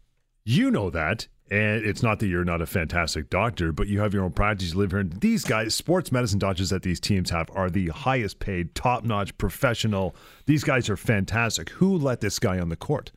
you 0.45 0.71
know 0.71 0.91
that. 0.91 1.29
And 1.51 1.85
it's 1.85 2.03
not 2.03 2.19
that 2.21 2.29
you're 2.29 2.47
not 2.47 2.63
a 2.63 2.67
fantastic 2.67 3.29
doctor, 3.29 3.73
but 3.73 3.87
you 3.87 4.01
have 4.01 4.15
your 4.15 4.25
own 4.25 4.33
practice. 4.33 4.73
You 4.73 4.79
live 4.79 4.93
here. 4.93 5.01
And 5.01 5.13
these 5.21 5.45
guys, 5.45 5.75
sports 5.75 6.11
medicine 6.11 6.39
doctors 6.39 6.71
that 6.71 6.83
these 6.83 6.99
teams 6.99 7.29
have, 7.29 7.51
are 7.55 7.69
the 7.69 7.89
highest 7.89 8.39
paid, 8.39 8.75
top 8.75 9.05
notch, 9.05 9.37
professional. 9.37 10.17
These 10.47 10.65
guys 10.65 10.89
are 10.89 10.97
fantastic. 10.97 11.69
Who 11.71 11.99
let 11.99 12.23
this 12.23 12.39
guy 12.39 12.59
on 12.59 12.71
the 12.71 12.77
court? 12.77 13.13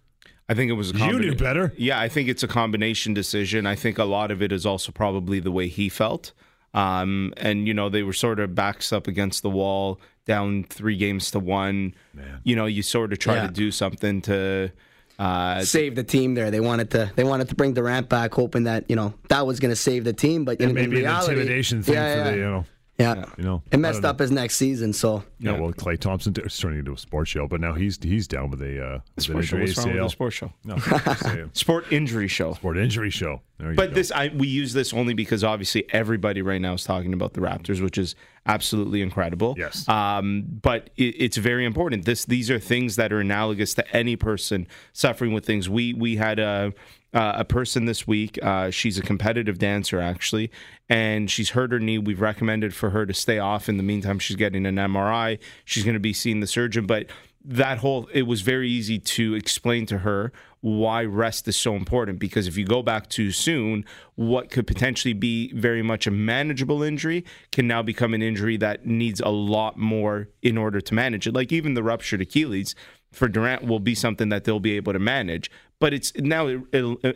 I 0.47 0.53
think 0.53 0.69
it 0.69 0.73
was 0.73 0.91
a 0.91 0.93
combina- 0.93 1.13
you 1.13 1.19
knew 1.19 1.35
better. 1.35 1.73
Yeah, 1.77 1.99
I 1.99 2.07
think 2.07 2.29
it's 2.29 2.43
a 2.43 2.47
combination 2.47 3.13
decision. 3.13 3.65
I 3.65 3.75
think 3.75 3.97
a 3.97 4.03
lot 4.03 4.31
of 4.31 4.41
it 4.41 4.51
is 4.51 4.65
also 4.65 4.91
probably 4.91 5.39
the 5.39 5.51
way 5.51 5.67
he 5.67 5.89
felt. 5.89 6.33
Um, 6.73 7.33
and 7.37 7.67
you 7.67 7.73
know 7.73 7.87
they 7.89 8.03
were 8.03 8.13
sort 8.13 8.39
of 8.39 8.53
backs 8.53 8.91
up 8.91 9.07
against 9.07 9.43
the 9.43 9.49
wall, 9.49 9.99
down 10.25 10.65
three 10.65 10.97
games 10.97 11.31
to 11.31 11.39
one. 11.39 11.95
Man. 12.13 12.41
You 12.43 12.55
know, 12.55 12.65
you 12.65 12.83
sort 12.83 13.13
of 13.13 13.19
try 13.19 13.35
yeah. 13.35 13.47
to 13.47 13.53
do 13.53 13.71
something 13.71 14.21
to 14.23 14.71
uh, 15.17 15.61
save 15.61 15.95
the 15.95 16.03
team. 16.03 16.35
There, 16.35 16.51
they 16.51 16.59
wanted 16.59 16.91
to 16.91 17.11
they 17.15 17.23
wanted 17.23 17.47
to 17.49 17.55
bring 17.55 17.73
Durant 17.73 18.09
back, 18.09 18.33
hoping 18.33 18.65
that 18.65 18.89
you 18.89 18.95
know 18.95 19.13
that 19.29 19.47
was 19.47 19.59
going 19.61 19.71
to 19.71 19.75
save 19.75 20.03
the 20.03 20.13
team. 20.13 20.43
But 20.43 20.59
in, 20.59 20.73
maybe 20.73 20.97
in 20.97 21.03
reality, 21.03 21.33
an 21.33 21.39
intimidation 21.39 21.81
thing 21.81 21.95
yeah, 21.95 22.23
for 22.23 22.31
the 22.31 22.35
you 22.35 22.43
know 22.43 22.65
yeah. 22.97 23.25
You 23.37 23.43
know, 23.43 23.63
it 23.71 23.77
messed 23.77 24.05
up 24.05 24.19
his 24.19 24.31
next 24.31 24.55
season. 24.55 24.93
So 24.93 25.23
yeah, 25.39 25.51
yeah. 25.51 25.59
well, 25.59 25.73
Klay 25.73 25.99
Thompson 25.99 26.33
is 26.43 26.57
turning 26.57 26.79
into 26.79 26.93
a 26.93 26.97
sports 26.97 27.29
show, 27.29 27.47
but 27.47 27.59
now 27.59 27.73
he's 27.73 28.01
he's 28.01 28.27
down 28.27 28.49
with 28.49 28.61
a 28.61 28.83
uh, 28.85 28.99
sports 29.17 29.47
show. 29.47 29.59
What's 29.59 29.77
wrong 29.77 29.93
with 29.93 30.05
a 30.05 30.09
sports 30.09 30.35
show? 30.35 30.53
No, 30.63 30.77
sport 31.53 31.91
injury 31.91 32.27
show. 32.27 32.53
Sport 32.53 32.77
injury 32.77 33.09
show. 33.09 33.41
but 33.57 33.75
go. 33.75 33.87
this, 33.87 34.11
I 34.11 34.29
we 34.29 34.47
use 34.47 34.73
this 34.73 34.93
only 34.93 35.13
because 35.13 35.43
obviously 35.43 35.85
everybody 35.89 36.41
right 36.41 36.61
now 36.61 36.73
is 36.73 36.83
talking 36.83 37.13
about 37.13 37.33
the 37.33 37.41
Raptors, 37.41 37.81
which 37.81 37.97
is 37.97 38.15
absolutely 38.45 39.01
incredible. 39.01 39.55
Yes. 39.57 39.87
Um, 39.87 40.45
but 40.61 40.89
it, 40.97 41.15
it's 41.17 41.37
very 41.37 41.65
important. 41.65 42.05
This 42.05 42.25
these 42.25 42.51
are 42.51 42.59
things 42.59 42.95
that 42.95 43.11
are 43.11 43.19
analogous 43.19 43.73
to 43.75 43.95
any 43.95 44.15
person 44.15 44.67
suffering 44.93 45.33
with 45.33 45.45
things. 45.45 45.69
We 45.69 45.93
we 45.93 46.15
had 46.17 46.39
a 46.39 46.73
uh, 47.13 47.33
a 47.37 47.45
person 47.45 47.85
this 47.85 48.05
week. 48.05 48.37
Uh, 48.43 48.69
she's 48.69 48.97
a 48.97 49.01
competitive 49.01 49.57
dancer 49.57 49.99
actually, 49.99 50.51
and 50.89 51.31
she's 51.31 51.51
hurt 51.51 51.71
her 51.71 51.79
knee. 51.79 51.97
We've 51.97 52.21
recommended 52.21 52.75
for 52.75 52.89
her 52.89 53.05
to 53.05 53.13
stay 53.13 53.39
off. 53.39 53.69
In 53.69 53.77
the 53.77 53.83
meantime, 53.83 54.19
she's 54.19 54.35
getting 54.35 54.65
an 54.65 54.75
MRI. 54.75 55.39
She's 55.63 55.83
going 55.83 55.93
to 55.95 55.99
be 55.99 56.13
seeing 56.13 56.41
the 56.41 56.47
surgeon, 56.47 56.85
but 56.85 57.07
that 57.47 57.77
whole 57.79 58.07
it 58.13 58.23
was 58.23 58.41
very 58.41 58.69
easy 58.69 58.97
to 58.97 59.35
explain 59.35 59.85
to 59.85 59.99
her 59.99 60.31
why 60.61 61.03
rest 61.05 61.47
is 61.47 61.55
so 61.55 61.75
important 61.75 62.17
because 62.17 62.47
if 62.47 62.57
you 62.57 62.65
go 62.65 62.81
back 62.81 63.07
too 63.07 63.31
soon 63.31 63.85
what 64.15 64.49
could 64.49 64.65
potentially 64.65 65.13
be 65.13 65.53
very 65.53 65.83
much 65.83 66.07
a 66.07 66.11
manageable 66.11 66.81
injury 66.81 67.23
can 67.51 67.67
now 67.67 67.83
become 67.83 68.15
an 68.15 68.21
injury 68.23 68.57
that 68.57 68.85
needs 68.87 69.19
a 69.19 69.29
lot 69.29 69.77
more 69.77 70.27
in 70.41 70.57
order 70.57 70.81
to 70.81 70.93
manage 70.95 71.27
it 71.27 71.33
like 71.35 71.51
even 71.51 71.75
the 71.75 71.83
ruptured 71.83 72.19
achilles 72.21 72.73
for 73.11 73.27
Durant 73.27 73.63
will 73.63 73.79
be 73.79 73.93
something 73.95 74.29
that 74.29 74.43
they'll 74.43 74.59
be 74.59 74.75
able 74.75 74.93
to 74.93 74.99
manage 74.99 75.51
but 75.79 75.93
it's 75.93 76.11
now 76.15 76.47
it, 76.47 76.61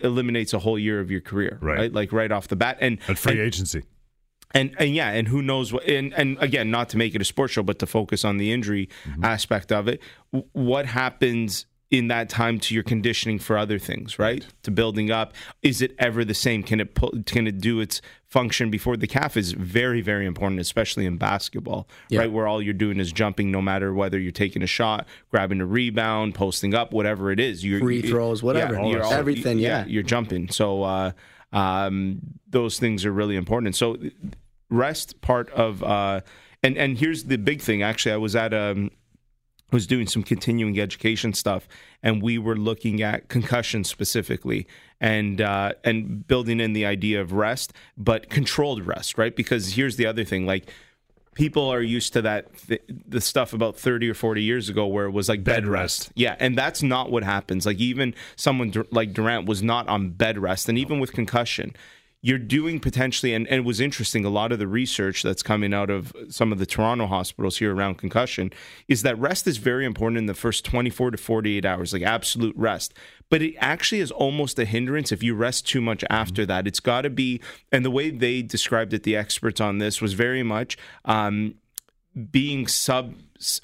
eliminates 0.04 0.54
a 0.54 0.60
whole 0.60 0.78
year 0.78 1.00
of 1.00 1.10
your 1.10 1.22
career 1.22 1.58
Right. 1.60 1.78
right, 1.80 1.94
like 1.94 2.14
right 2.14 2.32
off 2.32 2.48
the 2.50 2.56
bat 2.56 2.78
and 2.82 3.00
At 3.08 3.18
free 3.18 3.32
and- 3.34 3.42
agency. 3.42 3.84
And 4.54 4.76
and 4.80 4.94
yeah, 4.96 5.10
and 5.12 5.28
who 5.28 5.42
knows 5.42 5.72
what? 5.72 5.84
And 5.86 6.14
and 6.14 6.38
again, 6.40 6.72
not 6.72 6.90
to 6.90 6.98
make 6.98 7.16
it 7.16 7.22
a 7.22 7.26
sports 7.26 7.54
show, 7.54 7.64
but 7.64 7.80
to 7.80 7.86
focus 7.86 8.26
on 8.26 8.38
the 8.38 8.52
injury 8.52 8.90
aspect 9.22 9.72
of 9.72 9.88
it. 9.88 10.02
What 10.54 10.86
happens 10.86 11.66
in 11.92 12.08
that 12.08 12.30
time 12.30 12.60
to 12.60 12.76
your 12.76 12.84
conditioning 12.84 13.40
for 13.40 13.58
other 13.58 13.80
things, 13.80 14.20
right? 14.20 14.46
To 14.62 14.70
building 14.70 15.10
up, 15.10 15.34
is 15.64 15.82
it 15.82 15.96
ever 15.98 16.24
the 16.24 16.36
same? 16.36 16.62
Can 16.62 16.80
it 16.80 16.94
pull, 16.94 17.12
can 17.26 17.48
it 17.48 17.60
do 17.60 17.80
its 17.80 18.00
function 18.28 18.70
before 18.70 18.96
the 18.96 19.08
calf? 19.08 19.36
Is 19.36 19.54
very 19.54 20.02
very 20.02 20.28
important, 20.28 20.62
especially 20.62 21.06
in 21.08 21.18
basketball, 21.18 21.88
Yeah. 22.10 22.20
right? 22.22 22.32
Where 22.32 22.48
all 22.48 22.62
you're 22.62 22.76
doing 22.76 23.00
is 23.00 23.12
jumping, 23.12 23.50
no 23.50 23.60
matter 23.62 23.92
whether 23.94 24.20
you're 24.20 24.32
taking 24.32 24.62
a 24.62 24.68
shot, 24.68 25.08
grabbing 25.32 25.62
a 25.62 25.66
rebound, 25.66 26.36
posting 26.36 26.76
up, 26.76 26.92
whatever 26.94 27.32
it 27.32 27.40
is. 27.40 27.66
You're, 27.66 27.80
Free 27.80 28.04
throws, 28.04 28.44
whatever. 28.44 28.76
Yeah, 28.76 28.86
you're 28.86 29.04
stuff. 29.04 29.14
Everything, 29.18 29.58
yeah. 29.58 29.86
you're 29.88 30.04
jumping. 30.04 30.50
So 30.50 30.84
uh, 30.84 31.12
um, 31.52 32.20
those 32.48 32.80
things 32.80 33.06
are 33.06 33.12
really 33.12 33.36
important. 33.36 33.68
And 33.68 33.76
So 33.76 33.98
rest 34.70 35.22
part 35.22 35.50
of 35.52 35.84
uh, 35.84 36.22
and 36.64 36.78
and 36.78 36.98
here's 36.98 37.26
the 37.26 37.38
big 37.38 37.62
thing. 37.62 37.82
Actually, 37.82 38.14
I 38.14 38.18
was 38.18 38.36
at 38.36 38.54
um 38.54 38.92
was 39.72 39.86
doing 39.86 40.08
some 40.08 40.24
continuing 40.24 40.80
education 40.80 41.34
stuff, 41.34 41.68
and 42.02 42.22
we 42.24 42.38
were 42.38 42.56
looking 42.56 43.02
at 43.04 43.28
concussion 43.30 43.84
specifically, 43.84 44.68
and 45.00 45.42
uh, 45.42 45.74
and 45.84 46.28
building 46.28 46.60
in 46.60 46.74
the 46.74 46.86
idea 46.86 47.22
of 47.22 47.34
rest, 47.34 47.74
but 47.98 48.30
controlled 48.30 48.86
rest, 48.86 49.18
right? 49.18 49.36
Because 49.36 49.74
here's 49.74 49.96
the 49.96 50.06
other 50.06 50.24
thing, 50.24 50.46
like. 50.46 50.72
People 51.40 51.70
are 51.70 51.82
used 51.82 52.14
to 52.14 52.22
that 52.22 52.54
th- 52.68 52.84
the 53.08 53.22
stuff 53.22 53.54
about 53.54 53.78
30 53.78 54.10
or 54.10 54.14
40 54.14 54.44
years 54.44 54.70
ago 54.70 54.86
where 54.86 55.06
it 55.06 55.12
was 55.12 55.30
like 55.30 55.44
bed, 55.44 55.64
Bed 55.64 55.66
rest. 55.68 56.02
rest. 56.02 56.12
Yeah, 56.16 56.36
and 56.40 56.58
that's 56.58 56.84
not 56.84 57.10
what 57.10 57.24
happens. 57.24 57.66
Like 57.66 57.78
even 57.78 58.14
someone 58.36 58.74
like 58.92 59.14
Durant 59.14 59.48
was 59.48 59.64
not 59.64 59.88
on 59.88 60.12
bed 60.12 60.38
rest, 60.38 60.70
and 60.70 60.78
even 60.78 61.00
with 61.00 61.14
concussion, 61.14 61.76
you're 62.22 62.38
doing 62.38 62.80
potentially. 62.80 63.34
And, 63.34 63.48
and 63.48 63.58
it 63.58 63.66
was 63.66 63.80
interesting. 63.80 64.26
A 64.26 64.30
lot 64.30 64.52
of 64.52 64.60
the 64.60 64.68
research 64.68 65.24
that's 65.24 65.42
coming 65.42 65.74
out 65.74 65.90
of 65.90 66.14
some 66.30 66.52
of 66.52 66.60
the 66.60 66.66
Toronto 66.66 67.08
hospitals 67.08 67.58
here 67.58 67.74
around 67.74 67.96
concussion 67.96 68.52
is 68.88 69.04
that 69.04 69.18
rest 69.18 69.48
is 69.48 69.58
very 69.58 69.86
important 69.86 70.18
in 70.18 70.26
the 70.26 70.34
first 70.34 70.66
24 70.66 71.12
to 71.12 71.18
48 71.18 71.66
hours, 71.66 71.94
like 71.94 72.02
absolute 72.02 72.56
rest. 72.58 72.94
But 73.30 73.42
it 73.42 73.56
actually 73.60 74.02
is 74.02 74.12
almost 74.12 74.60
a 74.60 74.66
hindrance 74.66 75.12
if 75.12 75.24
you 75.24 75.36
rest 75.36 75.68
too 75.68 75.82
much 75.82 76.04
after 76.10 76.46
that. 76.48 76.68
It's 76.68 76.80
got 76.80 77.02
to 77.02 77.10
be, 77.10 77.40
and 77.72 77.86
the 77.86 77.92
way 77.92 78.10
they 78.10 78.42
described 78.42 78.94
it, 78.94 79.04
the 79.04 79.16
experts 79.16 79.62
on 79.62 79.78
this 79.78 80.02
was 80.02 80.14
very 80.14 80.44
much. 80.44 80.78
Um, 81.06 81.56
being 82.32 82.68
sub 82.68 83.14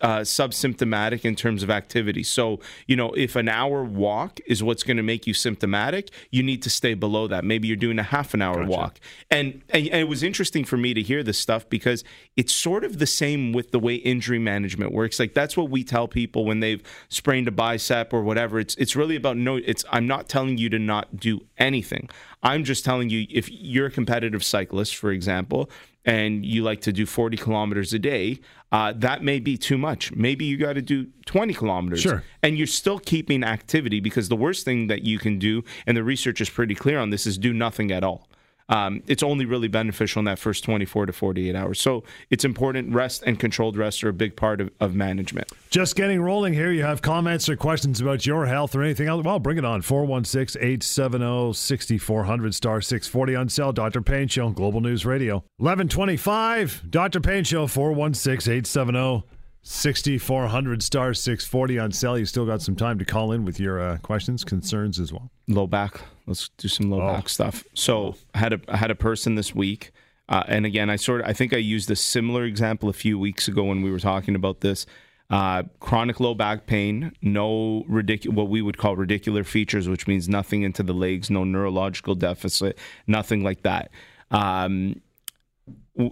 uh, 0.01 0.19
subsymptomatic 0.19 1.25
in 1.25 1.35
terms 1.35 1.61
of 1.61 1.69
activity. 1.69 2.23
So, 2.23 2.61
you 2.87 2.95
know, 2.95 3.11
if 3.11 3.35
an 3.35 3.49
hour 3.49 3.83
walk 3.83 4.39
is 4.47 4.63
what's 4.63 4.83
going 4.83 4.95
to 4.95 5.03
make 5.03 5.27
you 5.27 5.33
symptomatic, 5.33 6.11
you 6.31 6.43
need 6.43 6.61
to 6.61 6.69
stay 6.69 6.93
below 6.93 7.27
that. 7.27 7.43
Maybe 7.43 7.67
you're 7.67 7.75
doing 7.75 7.99
a 7.99 8.03
half 8.03 8.33
an 8.33 8.41
hour 8.41 8.63
walk. 8.65 9.01
And, 9.29 9.63
and 9.69 9.87
and 9.87 9.99
it 9.99 10.07
was 10.07 10.23
interesting 10.23 10.63
for 10.63 10.77
me 10.77 10.93
to 10.93 11.01
hear 11.01 11.23
this 11.23 11.37
stuff 11.37 11.67
because 11.67 12.05
it's 12.37 12.53
sort 12.53 12.85
of 12.85 12.99
the 12.99 13.05
same 13.05 13.51
with 13.51 13.71
the 13.71 13.79
way 13.79 13.95
injury 13.95 14.39
management 14.39 14.93
works. 14.93 15.19
Like 15.19 15.33
that's 15.33 15.57
what 15.57 15.69
we 15.69 15.83
tell 15.83 16.07
people 16.07 16.45
when 16.45 16.61
they've 16.61 16.81
sprained 17.09 17.49
a 17.49 17.51
bicep 17.51 18.13
or 18.13 18.23
whatever. 18.23 18.59
It's 18.59 18.75
it's 18.75 18.95
really 18.95 19.17
about 19.17 19.35
no 19.35 19.57
it's 19.57 19.83
I'm 19.91 20.07
not 20.07 20.29
telling 20.29 20.57
you 20.57 20.69
to 20.69 20.79
not 20.79 21.17
do 21.17 21.41
anything. 21.57 22.09
I'm 22.43 22.63
just 22.63 22.85
telling 22.85 23.09
you 23.09 23.25
if 23.29 23.49
you're 23.51 23.87
a 23.87 23.91
competitive 23.91 24.43
cyclist, 24.43 24.95
for 24.95 25.11
example, 25.11 25.69
and 26.05 26.45
you 26.45 26.63
like 26.63 26.81
to 26.81 26.93
do 26.93 27.05
40 27.05 27.37
kilometers 27.37 27.93
a 27.93 27.99
day, 27.99 28.39
uh, 28.71 28.93
that 28.97 29.23
may 29.23 29.39
be 29.39 29.57
too 29.57 29.77
much. 29.77 30.11
Maybe 30.13 30.45
you 30.45 30.57
got 30.57 30.73
to 30.73 30.81
do 30.81 31.07
20 31.25 31.53
kilometers. 31.53 32.01
Sure. 32.01 32.23
And 32.43 32.57
you're 32.57 32.67
still 32.67 32.99
keeping 32.99 33.43
activity 33.43 33.99
because 33.99 34.29
the 34.29 34.35
worst 34.35 34.65
thing 34.65 34.87
that 34.87 35.03
you 35.03 35.17
can 35.17 35.39
do, 35.39 35.63
and 35.87 35.97
the 35.97 36.03
research 36.03 36.41
is 36.41 36.49
pretty 36.49 36.75
clear 36.75 36.99
on 36.99 37.09
this, 37.09 37.25
is 37.25 37.37
do 37.37 37.53
nothing 37.53 37.91
at 37.91 38.03
all. 38.03 38.27
Um, 38.69 39.03
it's 39.07 39.21
only 39.21 39.45
really 39.45 39.67
beneficial 39.67 40.19
in 40.19 40.25
that 40.25 40.39
first 40.39 40.63
24 40.63 41.07
to 41.07 41.13
48 41.13 41.55
hours. 41.55 41.79
So 41.79 42.03
it's 42.29 42.43
important. 42.43 42.93
Rest 42.93 43.23
and 43.25 43.39
controlled 43.39 43.77
rest 43.77 44.03
are 44.03 44.09
a 44.09 44.13
big 44.13 44.35
part 44.35 44.59
of, 44.61 44.71
of 44.79 44.95
management. 44.95 45.51
Just 45.69 45.95
getting 45.95 46.21
rolling 46.21 46.53
here. 46.53 46.71
You 46.71 46.83
have 46.83 47.01
comments 47.01 47.47
or 47.47 47.55
questions 47.55 48.01
about 48.01 48.25
your 48.25 48.45
health 48.45 48.75
or 48.75 48.81
anything 48.81 49.07
else? 49.07 49.23
Well, 49.23 49.39
bring 49.39 49.57
it 49.57 49.65
on. 49.65 49.81
416 49.81 50.61
870 50.61 51.53
6400 51.53 52.55
star 52.55 52.81
640 52.81 53.35
on 53.35 53.49
sale. 53.49 53.71
Dr. 53.71 54.01
Payne 54.01 54.27
Show, 54.27 54.49
Global 54.49 54.81
News 54.81 55.05
Radio. 55.05 55.35
1125, 55.57 56.83
Dr. 56.89 57.19
Payne 57.19 57.43
Show, 57.43 57.67
416 57.67 58.51
870 58.51 59.23
6400 59.61 60.83
star 60.83 61.13
640 61.13 61.79
on 61.79 61.91
sale. 61.91 62.17
You 62.17 62.25
still 62.25 62.45
got 62.45 62.61
some 62.61 62.75
time 62.75 62.99
to 62.99 63.05
call 63.05 63.31
in 63.31 63.45
with 63.45 63.59
your 63.59 63.79
uh, 63.79 63.97
questions, 63.97 64.43
concerns 64.43 64.99
as 64.99 65.11
well. 65.11 65.31
low 65.47 65.67
back. 65.67 66.01
Let's 66.27 66.49
do 66.57 66.67
some 66.67 66.89
low 66.89 67.01
Oh. 67.01 67.13
back 67.13 67.29
stuff. 67.29 67.63
So 67.73 68.15
I 68.33 68.39
had 68.39 68.53
a 68.53 68.59
I 68.67 68.77
had 68.77 68.91
a 68.91 68.95
person 68.95 69.35
this 69.35 69.53
week, 69.53 69.91
uh, 70.29 70.43
and 70.47 70.65
again, 70.65 70.89
I 70.89 70.95
sort 70.95 71.21
of 71.21 71.27
I 71.27 71.33
think 71.33 71.53
I 71.53 71.57
used 71.57 71.89
a 71.91 71.95
similar 71.95 72.43
example 72.45 72.89
a 72.89 72.93
few 72.93 73.19
weeks 73.19 73.47
ago 73.47 73.63
when 73.63 73.81
we 73.81 73.91
were 73.91 73.99
talking 73.99 74.35
about 74.35 74.61
this. 74.61 74.85
Uh, 75.29 75.63
chronic 75.79 76.19
low 76.19 76.35
back 76.35 76.67
pain, 76.67 77.11
no 77.21 77.83
ridic- 77.89 78.27
what 78.31 78.47
we 78.47 78.61
would 78.61 78.77
call 78.77 78.95
radicular 78.95 79.43
features, 79.43 79.89
which 79.89 80.05
means 80.07 80.29
nothing 80.29 80.61
into 80.61 80.83
the 80.83 80.93
legs, 80.93 81.31
no 81.31 81.43
neurological 81.43 82.13
deficit, 82.13 82.77
nothing 83.07 83.43
like 83.43 83.63
that. 83.63 83.89
Um, 84.29 85.01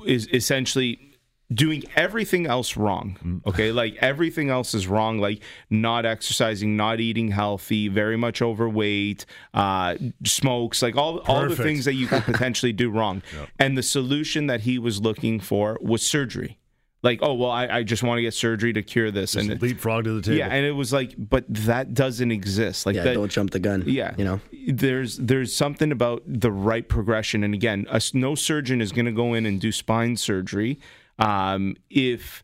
is 0.07 0.27
essentially 0.33 1.12
doing 1.53 1.83
everything 1.95 2.45
else 2.45 2.77
wrong. 2.77 3.41
Okay, 3.45 3.71
like 3.71 3.95
everything 3.99 4.49
else 4.49 4.73
is 4.73 4.87
wrong. 4.87 5.19
Like 5.19 5.41
not 5.69 6.05
exercising, 6.05 6.75
not 6.77 6.99
eating 6.99 7.29
healthy, 7.31 7.87
very 7.89 8.17
much 8.17 8.41
overweight, 8.41 9.25
uh, 9.53 9.95
smokes, 10.25 10.81
like 10.81 10.95
all 10.95 11.19
all 11.19 11.47
the 11.47 11.55
things 11.55 11.85
that 11.85 11.93
you 11.93 12.07
could 12.07 12.23
potentially 12.33 12.73
do 12.73 12.89
wrong. 12.89 13.21
And 13.59 13.77
the 13.77 13.83
solution 13.83 14.47
that 14.47 14.61
he 14.61 14.79
was 14.79 15.01
looking 15.01 15.39
for 15.39 15.77
was 15.81 16.01
surgery. 16.05 16.57
Like, 17.01 17.19
oh 17.21 17.33
well, 17.33 17.51
I, 17.51 17.67
I 17.67 17.83
just 17.83 18.01
want 18.01 18.19
to 18.19 18.21
get 18.21 18.33
surgery 18.33 18.71
to 18.71 18.81
cure 18.81 19.11
this, 19.11 19.33
Just 19.33 19.49
and 19.49 19.61
leapfrog 19.61 20.05
to 20.05 20.13
the 20.13 20.21
table. 20.21 20.37
yeah, 20.37 20.47
and 20.47 20.65
it 20.65 20.71
was 20.71 20.93
like, 20.93 21.13
but 21.17 21.43
that 21.49 21.93
doesn't 21.93 22.31
exist. 22.31 22.85
Like 22.85 22.95
Yeah, 22.95 23.03
that, 23.03 23.13
don't 23.15 23.29
jump 23.29 23.51
the 23.51 23.59
gun. 23.59 23.83
yeah, 23.85 24.13
You 24.17 24.23
know? 24.23 24.39
there's 24.69 25.17
there's 25.17 25.53
something 25.53 25.91
about 25.91 26.23
the 26.25 26.49
right 26.49 26.87
progression, 26.87 27.43
and 27.43 27.53
again, 27.53 27.85
a, 27.89 27.95
s- 27.95 28.13
no 28.13 28.35
surgeon 28.35 28.79
is 28.81 28.93
going 28.93 29.05
to 29.05 29.11
go 29.11 29.33
in 29.33 29.45
and 29.45 29.59
do 29.59 29.73
spine 29.73 30.15
surgery 30.15 30.79
um, 31.19 31.75
if 31.89 32.43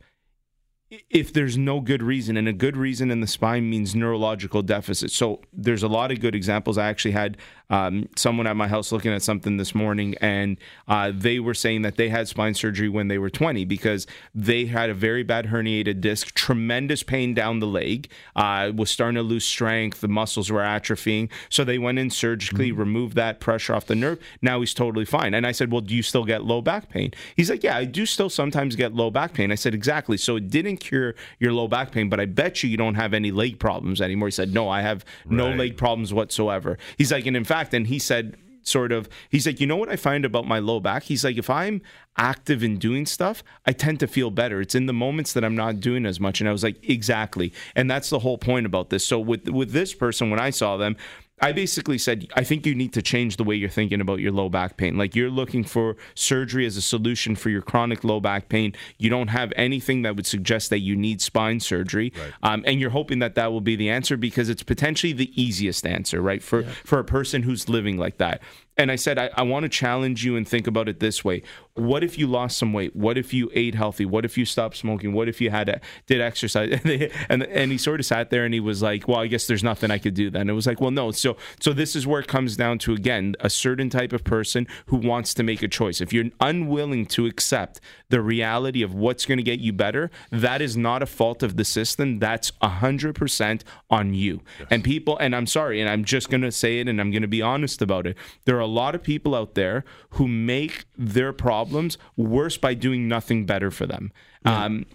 if 1.09 1.31
there's 1.31 1.57
no 1.57 1.79
good 1.81 2.01
reason, 2.01 2.35
and 2.35 2.47
a 2.47 2.53
good 2.53 2.75
reason 2.75 3.11
in 3.11 3.21
the 3.21 3.27
spine 3.27 3.69
means 3.69 3.93
neurological 3.93 4.63
deficit. 4.63 5.11
So 5.11 5.41
there's 5.53 5.83
a 5.83 5.87
lot 5.87 6.11
of 6.11 6.19
good 6.19 6.33
examples. 6.33 6.77
I 6.77 6.87
actually 6.87 7.11
had 7.11 7.37
um, 7.69 8.09
someone 8.15 8.47
at 8.47 8.55
my 8.55 8.67
house 8.67 8.91
looking 8.91 9.11
at 9.11 9.21
something 9.21 9.57
this 9.57 9.75
morning, 9.75 10.15
and 10.21 10.57
uh, 10.87 11.11
they 11.13 11.39
were 11.39 11.53
saying 11.53 11.83
that 11.83 11.97
they 11.97 12.09
had 12.09 12.27
spine 12.27 12.53
surgery 12.53 12.89
when 12.89 13.07
they 13.07 13.17
were 13.17 13.29
20 13.29 13.65
because 13.65 14.07
they 14.33 14.65
had 14.65 14.89
a 14.89 14.93
very 14.93 15.23
bad 15.23 15.47
herniated 15.47 16.01
disc, 16.01 16.33
tremendous 16.33 17.03
pain 17.03 17.33
down 17.33 17.59
the 17.59 17.67
leg, 17.67 18.09
uh, 18.35 18.71
was 18.75 18.89
starting 18.89 19.15
to 19.15 19.21
lose 19.21 19.45
strength, 19.45 20.01
the 20.01 20.07
muscles 20.07 20.51
were 20.51 20.61
atrophying. 20.61 21.29
So 21.49 21.63
they 21.63 21.77
went 21.77 21.99
in 21.99 22.09
surgically, 22.09 22.71
removed 22.71 23.15
that 23.15 23.39
pressure 23.39 23.75
off 23.75 23.85
the 23.85 23.95
nerve. 23.95 24.19
Now 24.41 24.59
he's 24.61 24.73
totally 24.73 25.05
fine. 25.05 25.33
And 25.33 25.45
I 25.45 25.51
said, 25.51 25.71
Well, 25.71 25.81
do 25.81 25.95
you 25.95 26.01
still 26.01 26.25
get 26.25 26.43
low 26.43 26.61
back 26.61 26.89
pain? 26.89 27.13
He's 27.35 27.49
like, 27.49 27.63
Yeah, 27.63 27.77
I 27.77 27.85
do 27.85 28.05
still 28.05 28.29
sometimes 28.29 28.75
get 28.75 28.93
low 28.93 29.11
back 29.11 29.33
pain. 29.33 29.51
I 29.51 29.55
said, 29.55 29.73
Exactly. 29.73 30.17
So 30.17 30.35
it 30.37 30.49
didn't 30.49 30.77
cure 30.77 31.15
your 31.39 31.53
low 31.53 31.67
back 31.67 31.91
pain, 31.91 32.09
but 32.09 32.19
I 32.19 32.25
bet 32.25 32.63
you 32.63 32.69
you 32.69 32.77
don't 32.77 32.95
have 32.95 33.13
any 33.13 33.31
leg 33.31 33.59
problems 33.59 34.01
anymore. 34.01 34.27
He 34.27 34.31
said, 34.31 34.53
No, 34.53 34.69
I 34.69 34.81
have 34.81 35.05
no 35.27 35.51
leg 35.51 35.77
problems 35.77 36.13
whatsoever. 36.13 36.77
He's 36.97 37.11
like, 37.11 37.25
And 37.25 37.37
in 37.37 37.43
fact, 37.43 37.58
and 37.73 37.87
he 37.87 37.99
said, 37.99 38.37
sort 38.61 38.91
of 38.91 39.09
he's 39.29 39.47
like 39.47 39.59
you 39.59 39.65
know 39.65 39.75
what 39.75 39.89
i 39.89 39.95
find 39.95 40.25
about 40.25 40.45
my 40.45 40.59
low 40.59 40.79
back? 40.79 41.03
He's 41.03 41.23
like 41.23 41.37
if 41.37 41.49
i'm 41.49 41.81
active 42.17 42.63
in 42.63 42.77
doing 42.77 43.05
stuff 43.05 43.43
i 43.65 43.71
tend 43.71 43.99
to 44.01 44.07
feel 44.07 44.29
better. 44.29 44.61
It's 44.61 44.75
in 44.75 44.85
the 44.85 44.93
moments 44.93 45.33
that 45.33 45.43
i'm 45.43 45.55
not 45.55 45.79
doing 45.79 46.05
as 46.05 46.19
much. 46.19 46.39
And 46.39 46.49
i 46.49 46.51
was 46.51 46.63
like 46.63 46.77
exactly. 46.87 47.53
And 47.75 47.89
that's 47.89 48.09
the 48.09 48.19
whole 48.19 48.37
point 48.37 48.65
about 48.65 48.89
this. 48.89 49.05
So 49.05 49.19
with 49.19 49.49
with 49.49 49.71
this 49.71 49.93
person 49.93 50.29
when 50.29 50.39
i 50.39 50.49
saw 50.49 50.77
them 50.77 50.95
I 51.41 51.51
basically 51.51 51.97
said, 51.97 52.27
I 52.35 52.43
think 52.43 52.65
you 52.65 52.75
need 52.75 52.93
to 52.93 53.01
change 53.01 53.37
the 53.37 53.43
way 53.43 53.55
you're 53.55 53.69
thinking 53.69 54.01
about 54.01 54.19
your 54.19 54.31
low 54.31 54.49
back 54.49 54.77
pain. 54.77 54.97
Like 54.97 55.15
you're 55.15 55.29
looking 55.29 55.63
for 55.63 55.95
surgery 56.15 56.65
as 56.65 56.77
a 56.77 56.81
solution 56.81 57.35
for 57.35 57.49
your 57.49 57.61
chronic 57.61 58.03
low 58.03 58.19
back 58.19 58.49
pain. 58.49 58.73
You 58.97 59.09
don't 59.09 59.29
have 59.29 59.53
anything 59.55 60.01
that 60.03 60.15
would 60.15 60.25
suggest 60.25 60.69
that 60.69 60.79
you 60.79 60.95
need 60.95 61.21
spine 61.21 61.59
surgery, 61.59 62.13
right. 62.17 62.33
um, 62.43 62.63
and 62.67 62.79
you're 62.79 62.89
hoping 62.89 63.19
that 63.19 63.35
that 63.35 63.51
will 63.51 63.61
be 63.61 63.75
the 63.75 63.89
answer 63.89 64.17
because 64.17 64.49
it's 64.49 64.63
potentially 64.63 65.13
the 65.13 65.31
easiest 65.41 65.85
answer, 65.85 66.21
right? 66.21 66.43
For 66.43 66.61
yeah. 66.61 66.71
for 66.83 66.99
a 66.99 67.03
person 67.03 67.43
who's 67.43 67.69
living 67.69 67.97
like 67.97 68.17
that. 68.17 68.41
And 68.79 68.93
I 68.93 68.95
said, 68.95 69.19
I, 69.19 69.29
I 69.35 69.41
want 69.41 69.63
to 69.63 69.69
challenge 69.69 70.23
you 70.23 70.37
and 70.37 70.47
think 70.47 70.65
about 70.65 70.87
it 70.87 71.01
this 71.01 71.21
way. 71.21 71.43
What 71.73 72.01
if 72.01 72.17
you 72.17 72.27
lost 72.27 72.57
some 72.57 72.71
weight? 72.71 72.95
What 72.95 73.17
if 73.17 73.33
you 73.33 73.51
ate 73.53 73.75
healthy? 73.75 74.05
What 74.05 74.23
if 74.23 74.37
you 74.37 74.45
stopped 74.45 74.77
smoking? 74.77 75.11
What 75.11 75.27
if 75.27 75.41
you 75.41 75.49
had 75.49 75.67
a, 75.67 75.81
did 76.07 76.21
exercise? 76.21 76.79
and 77.29 77.43
and 77.43 77.73
he 77.73 77.77
sort 77.77 77.99
of 77.99 78.05
sat 78.05 78.29
there 78.29 78.45
and 78.45 78.53
he 78.53 78.61
was 78.61 78.81
like, 78.81 79.05
well, 79.05 79.19
I 79.19 79.27
guess 79.27 79.47
there's 79.47 79.65
nothing 79.65 79.91
I 79.91 79.97
could 79.97 80.13
do 80.13 80.29
then. 80.29 80.49
It 80.49 80.53
was 80.53 80.65
like, 80.65 80.79
well, 80.79 80.91
no. 80.91 81.11
So 81.11 81.35
so 81.59 81.73
this 81.73 81.93
is 81.93 82.07
where 82.07 82.21
it 82.21 82.27
comes 82.29 82.55
down 82.55 82.79
to 82.79 82.93
again 82.93 83.35
a 83.41 83.49
certain 83.49 83.89
type 83.89 84.13
of 84.13 84.23
person 84.23 84.65
who 84.85 84.95
wants 84.95 85.33
to 85.33 85.43
make 85.43 85.61
a 85.61 85.67
choice. 85.67 85.99
If 85.99 86.13
you're 86.13 86.29
unwilling 86.39 87.05
to 87.07 87.25
accept 87.25 87.81
the 88.07 88.21
reality 88.21 88.81
of 88.81 88.93
what's 88.93 89.25
going 89.25 89.39
to 89.39 89.43
get 89.43 89.59
you 89.59 89.73
better, 89.73 90.09
that 90.31 90.61
is 90.61 90.77
not 90.77 91.03
a 91.03 91.05
fault 91.05 91.43
of 91.43 91.57
the 91.57 91.65
system. 91.65 92.19
That's 92.19 92.53
hundred 92.61 93.15
percent 93.15 93.65
on 93.89 94.13
you. 94.13 94.39
Yes. 94.57 94.67
And 94.71 94.83
people, 94.85 95.17
and 95.17 95.35
I'm 95.35 95.47
sorry, 95.47 95.81
and 95.81 95.89
I'm 95.89 96.05
just 96.05 96.29
going 96.29 96.43
to 96.43 96.51
say 96.51 96.79
it, 96.79 96.87
and 96.87 97.01
I'm 97.01 97.11
going 97.11 97.23
to 97.23 97.27
be 97.27 97.41
honest 97.41 97.81
about 97.81 98.07
it. 98.07 98.15
There 98.45 98.57
are 98.57 98.68
lot 98.69 98.95
of 98.95 99.03
people 99.03 99.35
out 99.35 99.55
there 99.55 99.83
who 100.11 100.27
make 100.27 100.85
their 100.97 101.33
problems 101.33 101.97
worse 102.15 102.57
by 102.57 102.73
doing 102.73 103.07
nothing 103.07 103.45
better 103.45 103.71
for 103.71 103.85
them. 103.85 104.11
Um, 104.45 104.85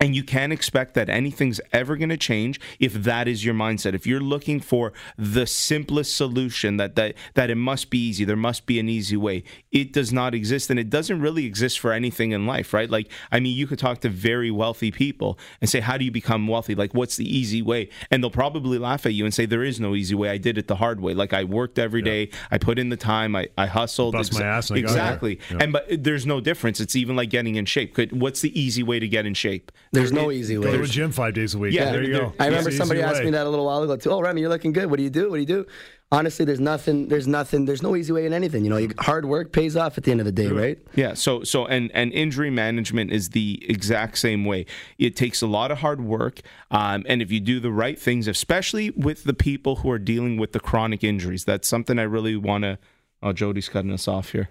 and 0.00 0.16
you 0.16 0.24
can't 0.24 0.52
expect 0.52 0.94
that 0.94 1.10
anything's 1.10 1.60
ever 1.72 1.96
going 1.96 2.08
to 2.08 2.16
change 2.16 2.58
if 2.78 2.94
that 2.94 3.28
is 3.28 3.44
your 3.44 3.54
mindset. 3.54 3.92
If 3.94 4.06
you're 4.06 4.20
looking 4.20 4.58
for 4.58 4.94
the 5.18 5.46
simplest 5.46 6.16
solution, 6.16 6.78
that, 6.78 6.96
that 6.96 7.14
that 7.34 7.50
it 7.50 7.56
must 7.56 7.90
be 7.90 7.98
easy, 7.98 8.24
there 8.24 8.36
must 8.36 8.64
be 8.64 8.80
an 8.80 8.88
easy 8.88 9.16
way. 9.16 9.44
It 9.70 9.92
does 9.92 10.10
not 10.12 10.34
exist, 10.34 10.70
and 10.70 10.80
it 10.80 10.88
doesn't 10.88 11.20
really 11.20 11.44
exist 11.44 11.78
for 11.78 11.92
anything 11.92 12.32
in 12.32 12.46
life, 12.46 12.72
right? 12.72 12.88
Like, 12.88 13.10
I 13.30 13.40
mean, 13.40 13.56
you 13.56 13.66
could 13.66 13.78
talk 13.78 14.00
to 14.00 14.08
very 14.08 14.50
wealthy 14.50 14.90
people 14.90 15.38
and 15.60 15.68
say, 15.68 15.80
"How 15.80 15.98
do 15.98 16.04
you 16.04 16.10
become 16.10 16.48
wealthy? 16.48 16.74
Like, 16.74 16.94
what's 16.94 17.16
the 17.16 17.36
easy 17.36 17.60
way?" 17.60 17.90
And 18.10 18.22
they'll 18.22 18.30
probably 18.30 18.78
laugh 18.78 19.04
at 19.04 19.12
you 19.12 19.26
and 19.26 19.34
say, 19.34 19.44
"There 19.44 19.62
is 19.62 19.78
no 19.78 19.94
easy 19.94 20.14
way. 20.14 20.30
I 20.30 20.38
did 20.38 20.56
it 20.56 20.66
the 20.66 20.76
hard 20.76 21.00
way. 21.00 21.12
Like, 21.12 21.34
I 21.34 21.44
worked 21.44 21.78
every 21.78 22.00
yeah. 22.00 22.04
day, 22.12 22.30
I 22.50 22.56
put 22.56 22.78
in 22.78 22.88
the 22.88 22.96
time, 22.96 23.36
I, 23.36 23.48
I 23.58 23.66
hustled, 23.66 24.14
Bust 24.14 24.32
my 24.32 24.42
ass, 24.46 24.70
oh, 24.70 24.74
exactly." 24.74 25.40
Yeah. 25.50 25.58
And 25.60 25.72
but 25.74 25.92
uh, 25.92 25.96
there's 25.98 26.24
no 26.24 26.40
difference. 26.40 26.80
It's 26.80 26.96
even 26.96 27.16
like 27.16 27.28
getting 27.28 27.56
in 27.56 27.66
shape. 27.66 27.94
Could, 27.94 28.18
what's 28.18 28.40
the 28.40 28.58
easy 28.58 28.82
way 28.82 28.98
to 28.98 29.08
get 29.08 29.26
in 29.26 29.34
shape? 29.34 29.70
There's 29.92 30.12
no 30.12 30.30
easy 30.30 30.56
way. 30.56 30.70
Go 30.70 30.76
to 30.78 30.82
a 30.84 30.86
gym 30.86 31.10
five 31.10 31.34
days 31.34 31.54
a 31.54 31.58
week. 31.58 31.74
Yeah, 31.74 31.90
there 31.90 32.04
you 32.04 32.12
go. 32.12 32.32
I 32.38 32.46
remember 32.46 32.70
somebody 32.70 33.02
asked 33.02 33.24
me 33.24 33.30
that 33.30 33.46
a 33.46 33.50
little 33.50 33.66
while 33.66 33.82
ago 33.82 33.96
too. 33.96 34.10
Oh, 34.10 34.20
Remy, 34.20 34.40
you're 34.40 34.50
looking 34.50 34.72
good. 34.72 34.88
What 34.88 34.98
do 34.98 35.02
you 35.02 35.10
do? 35.10 35.30
What 35.30 35.36
do 35.36 35.40
you 35.40 35.46
do? 35.46 35.66
Honestly, 36.12 36.44
there's 36.44 36.60
nothing. 36.60 37.08
There's 37.08 37.26
nothing. 37.26 37.64
There's 37.64 37.82
no 37.82 37.96
easy 37.96 38.12
way 38.12 38.26
in 38.26 38.32
anything. 38.32 38.64
You 38.64 38.70
know, 38.70 38.76
you, 38.76 38.90
hard 38.98 39.24
work 39.24 39.52
pays 39.52 39.76
off 39.76 39.98
at 39.98 40.04
the 40.04 40.10
end 40.12 40.20
of 40.20 40.26
the 40.26 40.32
day, 40.32 40.48
right? 40.48 40.78
Yeah. 40.94 41.14
So, 41.14 41.42
so, 41.42 41.66
and 41.66 41.90
and 41.92 42.12
injury 42.12 42.50
management 42.50 43.12
is 43.12 43.30
the 43.30 43.64
exact 43.68 44.18
same 44.18 44.44
way. 44.44 44.66
It 44.98 45.16
takes 45.16 45.42
a 45.42 45.46
lot 45.46 45.70
of 45.70 45.78
hard 45.78 46.00
work, 46.00 46.40
um, 46.70 47.04
and 47.08 47.20
if 47.22 47.32
you 47.32 47.40
do 47.40 47.58
the 47.58 47.72
right 47.72 47.98
things, 47.98 48.26
especially 48.28 48.90
with 48.90 49.24
the 49.24 49.34
people 49.34 49.76
who 49.76 49.90
are 49.90 50.00
dealing 50.00 50.36
with 50.36 50.52
the 50.52 50.60
chronic 50.60 51.02
injuries, 51.02 51.44
that's 51.44 51.68
something 51.68 51.98
I 51.98 52.04
really 52.04 52.36
want 52.36 52.62
to. 52.62 52.78
Oh, 53.22 53.32
Jody's 53.32 53.68
cutting 53.68 53.92
us 53.92 54.08
off 54.08 54.30
here. 54.30 54.50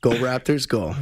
go 0.00 0.10
Raptors, 0.10 0.68
go. 0.68 0.94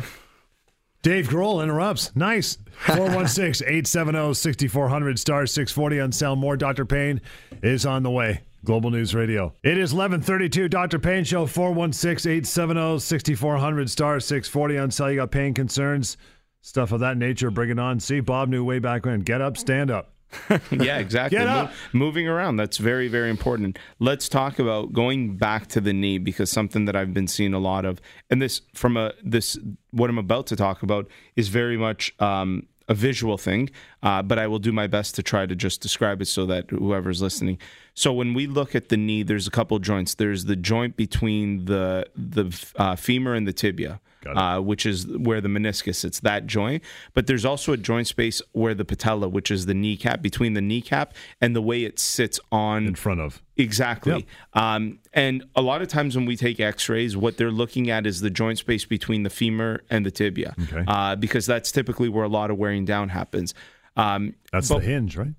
Dave 1.02 1.28
Grohl 1.28 1.62
interrupts. 1.62 2.14
Nice. 2.14 2.59
416 2.87 3.66
870 3.66 4.35
6400 4.35 5.18
star 5.18 5.47
640 5.47 6.00
on 6.00 6.12
cell 6.12 6.37
More. 6.37 6.56
Dr. 6.56 6.85
Payne 6.85 7.21
is 7.62 7.85
on 7.85 8.04
the 8.04 8.11
way. 8.11 8.42
Global 8.64 8.92
News 8.92 9.12
Radio. 9.12 9.52
It 9.64 9.76
is 9.76 9.92
1132 9.92 10.68
Dr. 10.68 11.00
Payne 11.00 11.25
Show 11.25 11.47
416 11.47 12.30
870 12.30 13.00
6400 13.00 13.90
star 13.90 14.21
640 14.21 14.78
on 14.78 14.90
cell. 14.92 15.11
You 15.11 15.16
got 15.16 15.32
pain 15.32 15.54
concerns, 15.54 16.16
stuff 16.61 16.92
of 16.92 17.00
that 17.00 17.16
nature. 17.16 17.50
Bring 17.50 17.71
it 17.71 17.80
on. 17.80 17.99
See, 17.99 18.21
Bob 18.21 18.49
knew 18.49 18.64
way 18.64 18.78
back 18.78 19.04
when. 19.04 19.21
Get 19.21 19.40
up, 19.40 19.56
stand 19.56 19.90
up. 19.90 20.12
yeah, 20.71 20.99
exactly. 20.99 21.39
Mo- 21.39 21.71
moving 21.93 22.29
around, 22.29 22.57
that's 22.57 22.79
very, 22.79 23.09
very 23.09 23.31
important. 23.31 23.79
Let's 23.99 24.29
talk 24.29 24.59
about 24.59 24.93
going 24.93 25.37
back 25.37 25.67
to 25.69 25.81
the 25.81 25.93
knee 25.93 26.19
because 26.19 26.51
something 26.51 26.85
that 26.87 26.97
I've 26.97 27.15
been 27.15 27.29
seeing 27.29 27.55
a 27.55 27.59
lot 27.59 27.85
of, 27.85 28.01
and 28.31 28.41
this 28.41 28.62
from 28.75 28.97
a 28.97 29.12
this 29.23 29.59
what 29.91 30.11
I'm 30.11 30.19
about 30.19 30.47
to 30.49 30.57
talk 30.57 30.83
about 30.83 31.09
is 31.37 31.49
very 31.49 31.77
much 31.77 32.15
um, 32.21 32.67
a 32.89 32.95
visual 32.95 33.39
thing, 33.39 33.71
uh, 34.02 34.23
but 34.23 34.38
I 34.38 34.47
will 34.47 34.59
do 34.59 34.73
my 34.73 34.87
best 34.87 35.14
to 35.16 35.23
try 35.23 35.47
to 35.47 35.54
just 35.54 35.80
describe 35.80 36.21
it 36.23 36.26
so 36.26 36.47
that 36.47 36.71
whoever's 36.71 37.23
listening. 37.23 37.59
So 37.94 38.12
when 38.12 38.35
we 38.35 38.47
look 38.47 38.75
at 38.75 38.88
the 38.88 38.97
knee, 38.97 39.23
there's 39.23 39.47
a 39.47 39.50
couple 39.50 39.78
joints. 39.78 40.14
There's 40.14 40.47
the 40.47 40.56
joint 40.56 40.97
between 40.97 41.66
the 41.66 42.06
the 42.16 42.52
uh, 42.76 42.97
femur 42.97 43.35
and 43.35 43.47
the 43.47 43.52
tibia 43.52 44.00
uh, 44.26 44.61
which 44.61 44.87
is 44.87 45.06
where 45.06 45.40
the 45.40 45.49
meniscus 45.49 46.04
it's 46.04 46.21
that 46.21 46.47
joint. 46.47 46.82
But 47.15 47.26
there's 47.26 47.45
also 47.45 47.73
a 47.73 47.76
joint 47.76 48.06
space 48.06 48.43
where 48.52 48.75
the 48.75 48.84
patella, 48.84 49.28
which 49.28 49.50
is 49.50 49.67
the 49.67 49.75
kneecap, 49.75 50.23
between 50.23 50.54
the 50.54 50.60
kneecap 50.60 51.15
and 51.41 51.54
the 51.56 51.62
way 51.62 51.84
it 51.84 51.99
sits 51.99 52.38
on. 52.50 52.86
In 52.86 52.95
front 52.95 53.21
of. 53.21 53.43
Exactly. 53.56 54.26
Yep. 54.54 54.62
Um, 54.62 54.99
and 55.12 55.45
a 55.54 55.62
lot 55.62 55.82
of 55.82 55.88
times 55.88 56.17
when 56.17 56.25
we 56.25 56.36
take 56.36 56.58
x 56.58 56.88
rays, 56.88 57.17
what 57.17 57.36
they're 57.36 57.50
looking 57.50 57.91
at 57.91 58.06
is 58.06 58.21
the 58.21 58.30
joint 58.30 58.58
space 58.58 58.84
between 58.84 59.25
the 59.25 59.30
femur 59.30 59.82
and 59.91 60.06
the 60.06 60.10
tibia, 60.10 60.54
okay. 60.65 60.84
uh, 60.86 61.17
because 61.17 61.47
that's 61.47 61.71
typically 61.71 62.08
where 62.08 62.25
a 62.25 62.28
lot 62.28 62.50
of 62.50 62.56
wearing 62.56 62.84
down 62.84 63.10
happens. 63.10 63.54
Um, 63.97 64.35
that's 64.52 64.69
but, 64.69 64.81
the 64.81 64.87
hinge, 64.87 65.17
right? 65.17 65.35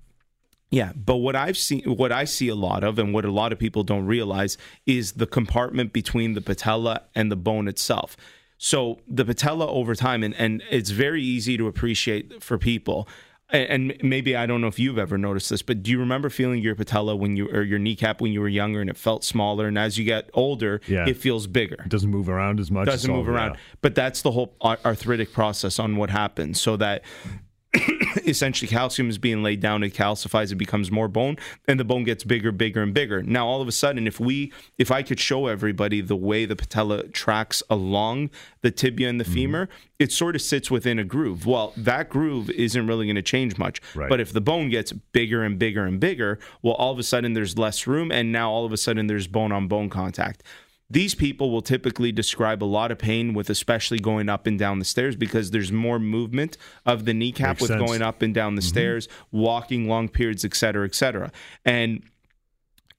Yeah, 0.70 0.92
but 0.96 1.16
what 1.16 1.36
I've 1.36 1.56
seen, 1.56 1.82
what 1.84 2.10
I 2.10 2.24
see 2.24 2.48
a 2.48 2.54
lot 2.56 2.82
of, 2.82 2.98
and 2.98 3.14
what 3.14 3.24
a 3.24 3.30
lot 3.30 3.52
of 3.52 3.58
people 3.60 3.84
don't 3.84 4.06
realize, 4.06 4.58
is 4.86 5.12
the 5.12 5.26
compartment 5.26 5.92
between 5.92 6.34
the 6.34 6.40
patella 6.40 7.02
and 7.14 7.30
the 7.30 7.36
bone 7.36 7.68
itself. 7.68 8.16
So 8.58 9.00
the 9.06 9.24
patella 9.24 9.68
over 9.68 9.94
time, 9.94 10.22
and, 10.24 10.34
and 10.34 10.62
it's 10.70 10.90
very 10.90 11.22
easy 11.22 11.56
to 11.58 11.68
appreciate 11.68 12.42
for 12.42 12.58
people. 12.58 13.08
And, 13.50 13.92
and 13.92 14.02
maybe 14.02 14.34
I 14.34 14.46
don't 14.46 14.60
know 14.60 14.66
if 14.66 14.78
you've 14.78 14.98
ever 14.98 15.18
noticed 15.18 15.50
this, 15.50 15.62
but 15.62 15.82
do 15.82 15.90
you 15.90 16.00
remember 16.00 16.30
feeling 16.30 16.60
your 16.60 16.74
patella 16.74 17.14
when 17.14 17.36
you 17.36 17.48
or 17.50 17.62
your 17.62 17.78
kneecap 17.78 18.20
when 18.20 18.32
you 18.32 18.40
were 18.40 18.48
younger 18.48 18.80
and 18.80 18.88
it 18.90 18.96
felt 18.96 19.22
smaller, 19.22 19.68
and 19.68 19.78
as 19.78 19.98
you 19.98 20.04
get 20.04 20.30
older, 20.34 20.80
yeah. 20.88 21.06
it 21.06 21.16
feels 21.18 21.46
bigger. 21.46 21.82
It 21.84 21.90
doesn't 21.90 22.10
move 22.10 22.28
around 22.28 22.58
as 22.58 22.70
much. 22.70 22.86
Doesn't 22.86 23.12
move 23.12 23.28
around, 23.28 23.52
yeah. 23.52 23.60
but 23.82 23.94
that's 23.94 24.22
the 24.22 24.32
whole 24.32 24.56
arthritic 24.62 25.32
process 25.32 25.78
on 25.78 25.96
what 25.96 26.10
happens. 26.10 26.60
So 26.60 26.76
that 26.78 27.02
essentially 28.26 28.68
calcium 28.68 29.08
is 29.08 29.18
being 29.18 29.42
laid 29.42 29.60
down 29.60 29.82
it 29.82 29.94
calcifies 29.94 30.52
it 30.52 30.56
becomes 30.56 30.90
more 30.90 31.08
bone 31.08 31.36
and 31.66 31.78
the 31.78 31.84
bone 31.84 32.04
gets 32.04 32.24
bigger 32.24 32.52
bigger 32.52 32.82
and 32.82 32.94
bigger 32.94 33.22
now 33.22 33.46
all 33.46 33.60
of 33.60 33.68
a 33.68 33.72
sudden 33.72 34.06
if 34.06 34.20
we 34.20 34.52
if 34.78 34.90
i 34.90 35.02
could 35.02 35.18
show 35.18 35.46
everybody 35.46 36.00
the 36.00 36.16
way 36.16 36.44
the 36.44 36.56
patella 36.56 37.06
tracks 37.08 37.62
along 37.68 38.30
the 38.60 38.70
tibia 38.70 39.08
and 39.08 39.20
the 39.20 39.24
mm-hmm. 39.24 39.34
femur 39.34 39.68
it 39.98 40.12
sort 40.12 40.34
of 40.34 40.42
sits 40.42 40.70
within 40.70 40.98
a 40.98 41.04
groove 41.04 41.46
well 41.46 41.72
that 41.76 42.08
groove 42.08 42.50
isn't 42.50 42.86
really 42.86 43.06
going 43.06 43.16
to 43.16 43.22
change 43.22 43.58
much 43.58 43.80
right. 43.94 44.08
but 44.08 44.20
if 44.20 44.32
the 44.32 44.40
bone 44.40 44.68
gets 44.68 44.92
bigger 44.92 45.42
and 45.42 45.58
bigger 45.58 45.84
and 45.84 46.00
bigger 46.00 46.38
well 46.62 46.74
all 46.74 46.92
of 46.92 46.98
a 46.98 47.02
sudden 47.02 47.32
there's 47.32 47.58
less 47.58 47.86
room 47.86 48.12
and 48.12 48.30
now 48.30 48.50
all 48.50 48.64
of 48.64 48.72
a 48.72 48.76
sudden 48.76 49.06
there's 49.06 49.26
bone 49.26 49.52
on 49.52 49.68
bone 49.68 49.90
contact 49.90 50.42
these 50.90 51.14
people 51.14 51.50
will 51.50 51.62
typically 51.62 52.12
describe 52.12 52.62
a 52.62 52.66
lot 52.66 52.90
of 52.90 52.98
pain 52.98 53.34
with 53.34 53.48
especially 53.50 53.98
going 53.98 54.28
up 54.28 54.46
and 54.46 54.58
down 54.58 54.78
the 54.78 54.84
stairs 54.84 55.16
because 55.16 55.50
there's 55.50 55.72
more 55.72 55.98
movement 55.98 56.56
of 56.84 57.04
the 57.04 57.14
kneecap 57.14 57.48
Makes 57.48 57.62
with 57.62 57.68
sense. 57.70 57.82
going 57.82 58.02
up 58.02 58.22
and 58.22 58.34
down 58.34 58.54
the 58.54 58.60
mm-hmm. 58.60 58.68
stairs, 58.68 59.08
walking 59.32 59.88
long 59.88 60.08
periods, 60.08 60.44
et 60.44 60.54
cetera, 60.54 60.84
et 60.84 60.94
cetera. 60.94 61.32
And 61.64 62.02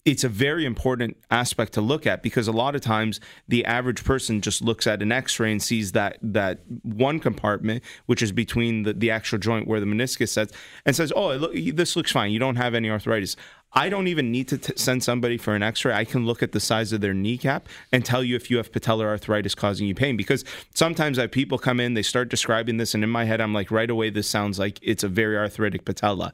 it's 0.06 0.24
a 0.24 0.30
very 0.30 0.66
important 0.66 1.18
aspect 1.32 1.74
to 1.74 1.82
look 1.82 2.06
at 2.06 2.22
because 2.22 2.48
a 2.48 2.52
lot 2.52 2.76
of 2.76 2.82
times 2.82 3.20
the 3.48 3.66
average 3.66 4.04
person 4.04 4.40
just 4.40 4.62
looks 4.62 4.86
at 4.86 5.02
an 5.02 5.12
x-ray 5.12 5.52
and 5.52 5.62
sees 5.62 5.92
that 5.94 6.18
that 6.22 6.60
one 6.84 7.20
compartment 7.20 7.84
which 8.06 8.22
is 8.22 8.32
between 8.32 8.84
the, 8.84 8.94
the 8.94 9.10
actual 9.10 9.40
joint 9.40 9.68
where 9.68 9.80
the 9.80 9.86
meniscus 9.86 10.30
sits 10.30 10.54
and 10.86 10.96
says 10.96 11.12
oh 11.16 11.36
look, 11.36 11.54
this 11.74 11.96
looks 11.96 12.12
fine 12.12 12.32
you 12.32 12.40
don't 12.40 12.56
have 12.56 12.76
any 12.76 12.90
arthritis 12.90 13.36
I 13.78 13.90
don't 13.90 14.08
even 14.08 14.32
need 14.32 14.48
to 14.48 14.58
t- 14.58 14.74
send 14.78 15.04
somebody 15.04 15.38
for 15.38 15.54
an 15.54 15.62
x-ray. 15.62 15.94
I 15.94 16.06
can 16.06 16.26
look 16.26 16.42
at 16.42 16.54
the 16.54 16.62
size 16.62 16.94
of 16.94 17.02
their 17.02 17.14
kneecap 17.14 17.68
and 17.92 18.06
tell 18.06 18.24
you 18.24 18.36
if 18.38 18.50
you 18.50 18.58
have 18.58 18.72
patellar 18.72 19.06
arthritis 19.06 19.54
causing 19.54 19.86
you 19.86 19.94
pain 19.94 20.16
because 20.16 20.46
sometimes 20.74 21.20
I 21.20 21.24
have 21.24 21.32
people 21.32 21.58
come 21.58 21.82
in, 21.82 21.94
they 21.94 22.02
start 22.02 22.30
describing 22.30 22.78
this 22.78 22.94
and 22.94 23.04
in 23.04 23.10
my 23.10 23.26
head 23.26 23.42
I'm 23.42 23.54
like 23.54 23.72
right 23.72 23.90
away 23.90 24.10
this 24.10 24.30
sounds 24.30 24.58
like 24.58 24.80
it's 24.82 25.04
a 25.04 25.10
very 25.10 25.38
arthritic 25.38 25.84
patella. 25.84 26.32